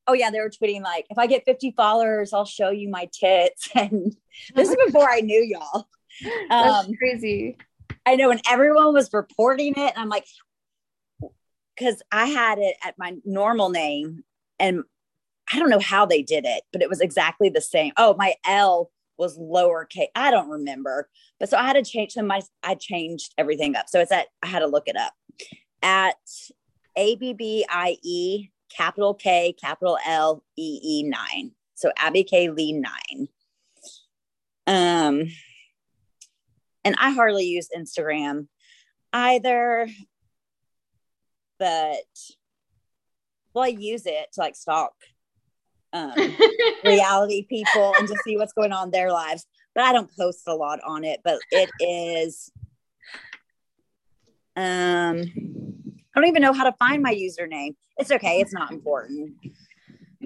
oh 0.05 0.13
yeah, 0.13 0.29
they 0.29 0.39
were 0.39 0.49
tweeting 0.49 0.83
like, 0.83 1.05
if 1.09 1.17
I 1.17 1.27
get 1.27 1.43
50 1.45 1.73
followers, 1.75 2.33
I'll 2.33 2.45
show 2.45 2.69
you 2.69 2.89
my 2.89 3.09
tits. 3.11 3.69
And 3.75 4.15
this 4.55 4.69
is 4.69 4.77
before 4.85 5.09
I 5.09 5.21
knew 5.21 5.41
y'all. 5.41 5.87
That's 6.49 6.87
Um, 6.87 6.93
crazy. 6.97 7.57
I 8.05 8.15
know, 8.15 8.31
and 8.31 8.41
everyone 8.49 8.93
was 8.93 9.11
reporting 9.13 9.73
it, 9.73 9.77
and 9.77 9.97
I'm 9.97 10.09
like, 10.09 10.25
because 11.75 12.01
I 12.11 12.25
had 12.25 12.57
it 12.57 12.75
at 12.83 12.95
my 12.97 13.15
normal 13.25 13.69
name, 13.69 14.23
and 14.59 14.83
I 15.51 15.59
don't 15.59 15.69
know 15.69 15.79
how 15.79 16.05
they 16.05 16.21
did 16.21 16.45
it, 16.45 16.63
but 16.71 16.81
it 16.81 16.89
was 16.89 17.01
exactly 17.01 17.49
the 17.49 17.61
same. 17.61 17.93
Oh, 17.97 18.15
my 18.17 18.35
L 18.45 18.91
was 19.17 19.37
lowercase. 19.37 20.07
I 20.15 20.31
don't 20.31 20.49
remember, 20.49 21.09
but 21.39 21.49
so 21.49 21.57
I 21.57 21.65
had 21.65 21.73
to 21.73 21.83
change 21.83 22.13
them. 22.13 22.27
My 22.27 22.41
I 22.63 22.75
changed 22.75 23.33
everything 23.37 23.75
up, 23.75 23.87
so 23.89 23.99
it's 23.99 24.11
at 24.11 24.27
I 24.43 24.47
had 24.47 24.59
to 24.59 24.67
look 24.67 24.87
it 24.87 24.95
up 24.95 25.13
at 25.81 26.15
A 26.95 27.15
B 27.15 27.33
B 27.33 27.65
I 27.69 27.97
E 28.03 28.49
capital 28.75 29.13
K 29.13 29.53
capital 29.59 29.97
L 30.05 30.43
E 30.57 30.79
E 30.83 31.03
nine. 31.03 31.51
So 31.75 31.91
Abby 31.97 32.23
K 32.23 32.49
Lee 32.49 32.73
nine. 32.73 33.27
Um 34.67 35.29
and 36.87 36.95
I 36.99 37.11
hardly 37.11 37.43
use 37.43 37.67
Instagram 37.77 38.47
either, 39.11 39.89
but 41.59 41.97
well, 43.53 43.65
I 43.65 43.67
use 43.67 44.05
it 44.05 44.27
to 44.33 44.39
like 44.39 44.55
stalk 44.55 44.93
um, 45.91 46.13
reality 46.85 47.45
people 47.45 47.93
and 47.99 48.07
to 48.07 48.15
see 48.23 48.37
what's 48.37 48.53
going 48.53 48.71
on 48.71 48.85
in 48.85 48.91
their 48.91 49.11
lives. 49.11 49.45
But 49.75 49.83
I 49.83 49.91
don't 49.91 50.09
post 50.17 50.47
a 50.47 50.55
lot 50.55 50.79
on 50.87 51.03
it. 51.03 51.19
But 51.25 51.39
it 51.51 51.69
is, 51.81 52.49
um, 54.55 55.25
I 56.15 56.19
don't 56.19 56.29
even 56.29 56.41
know 56.41 56.53
how 56.53 56.63
to 56.63 56.75
find 56.79 57.03
my 57.03 57.13
username. 57.13 57.75
It's 57.97 58.11
okay. 58.11 58.39
It's 58.39 58.53
not 58.53 58.71
important. 58.71 59.33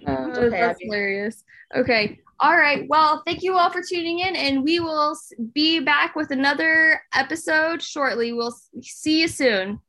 Um, 0.06 0.16
Oh, 0.36 0.42
okay, 0.46 0.50
that's 0.50 0.78
Abby. 0.78 0.86
hilarious. 0.86 1.44
Okay. 1.76 2.20
All 2.40 2.58
right. 2.58 2.88
Well, 2.90 3.22
thank 3.26 3.44
you 3.44 3.56
all 3.56 3.70
for 3.70 3.84
tuning 3.88 4.20
in, 4.20 4.36
and 4.36 4.64
we 4.64 4.80
will 4.80 5.16
be 5.54 5.80
back 5.80 6.16
with 6.16 6.32
another 6.32 7.02
episode 7.14 7.82
shortly. 7.84 8.34
We'll 8.34 8.58
see 8.82 9.22
you 9.22 9.28
soon. 9.28 9.80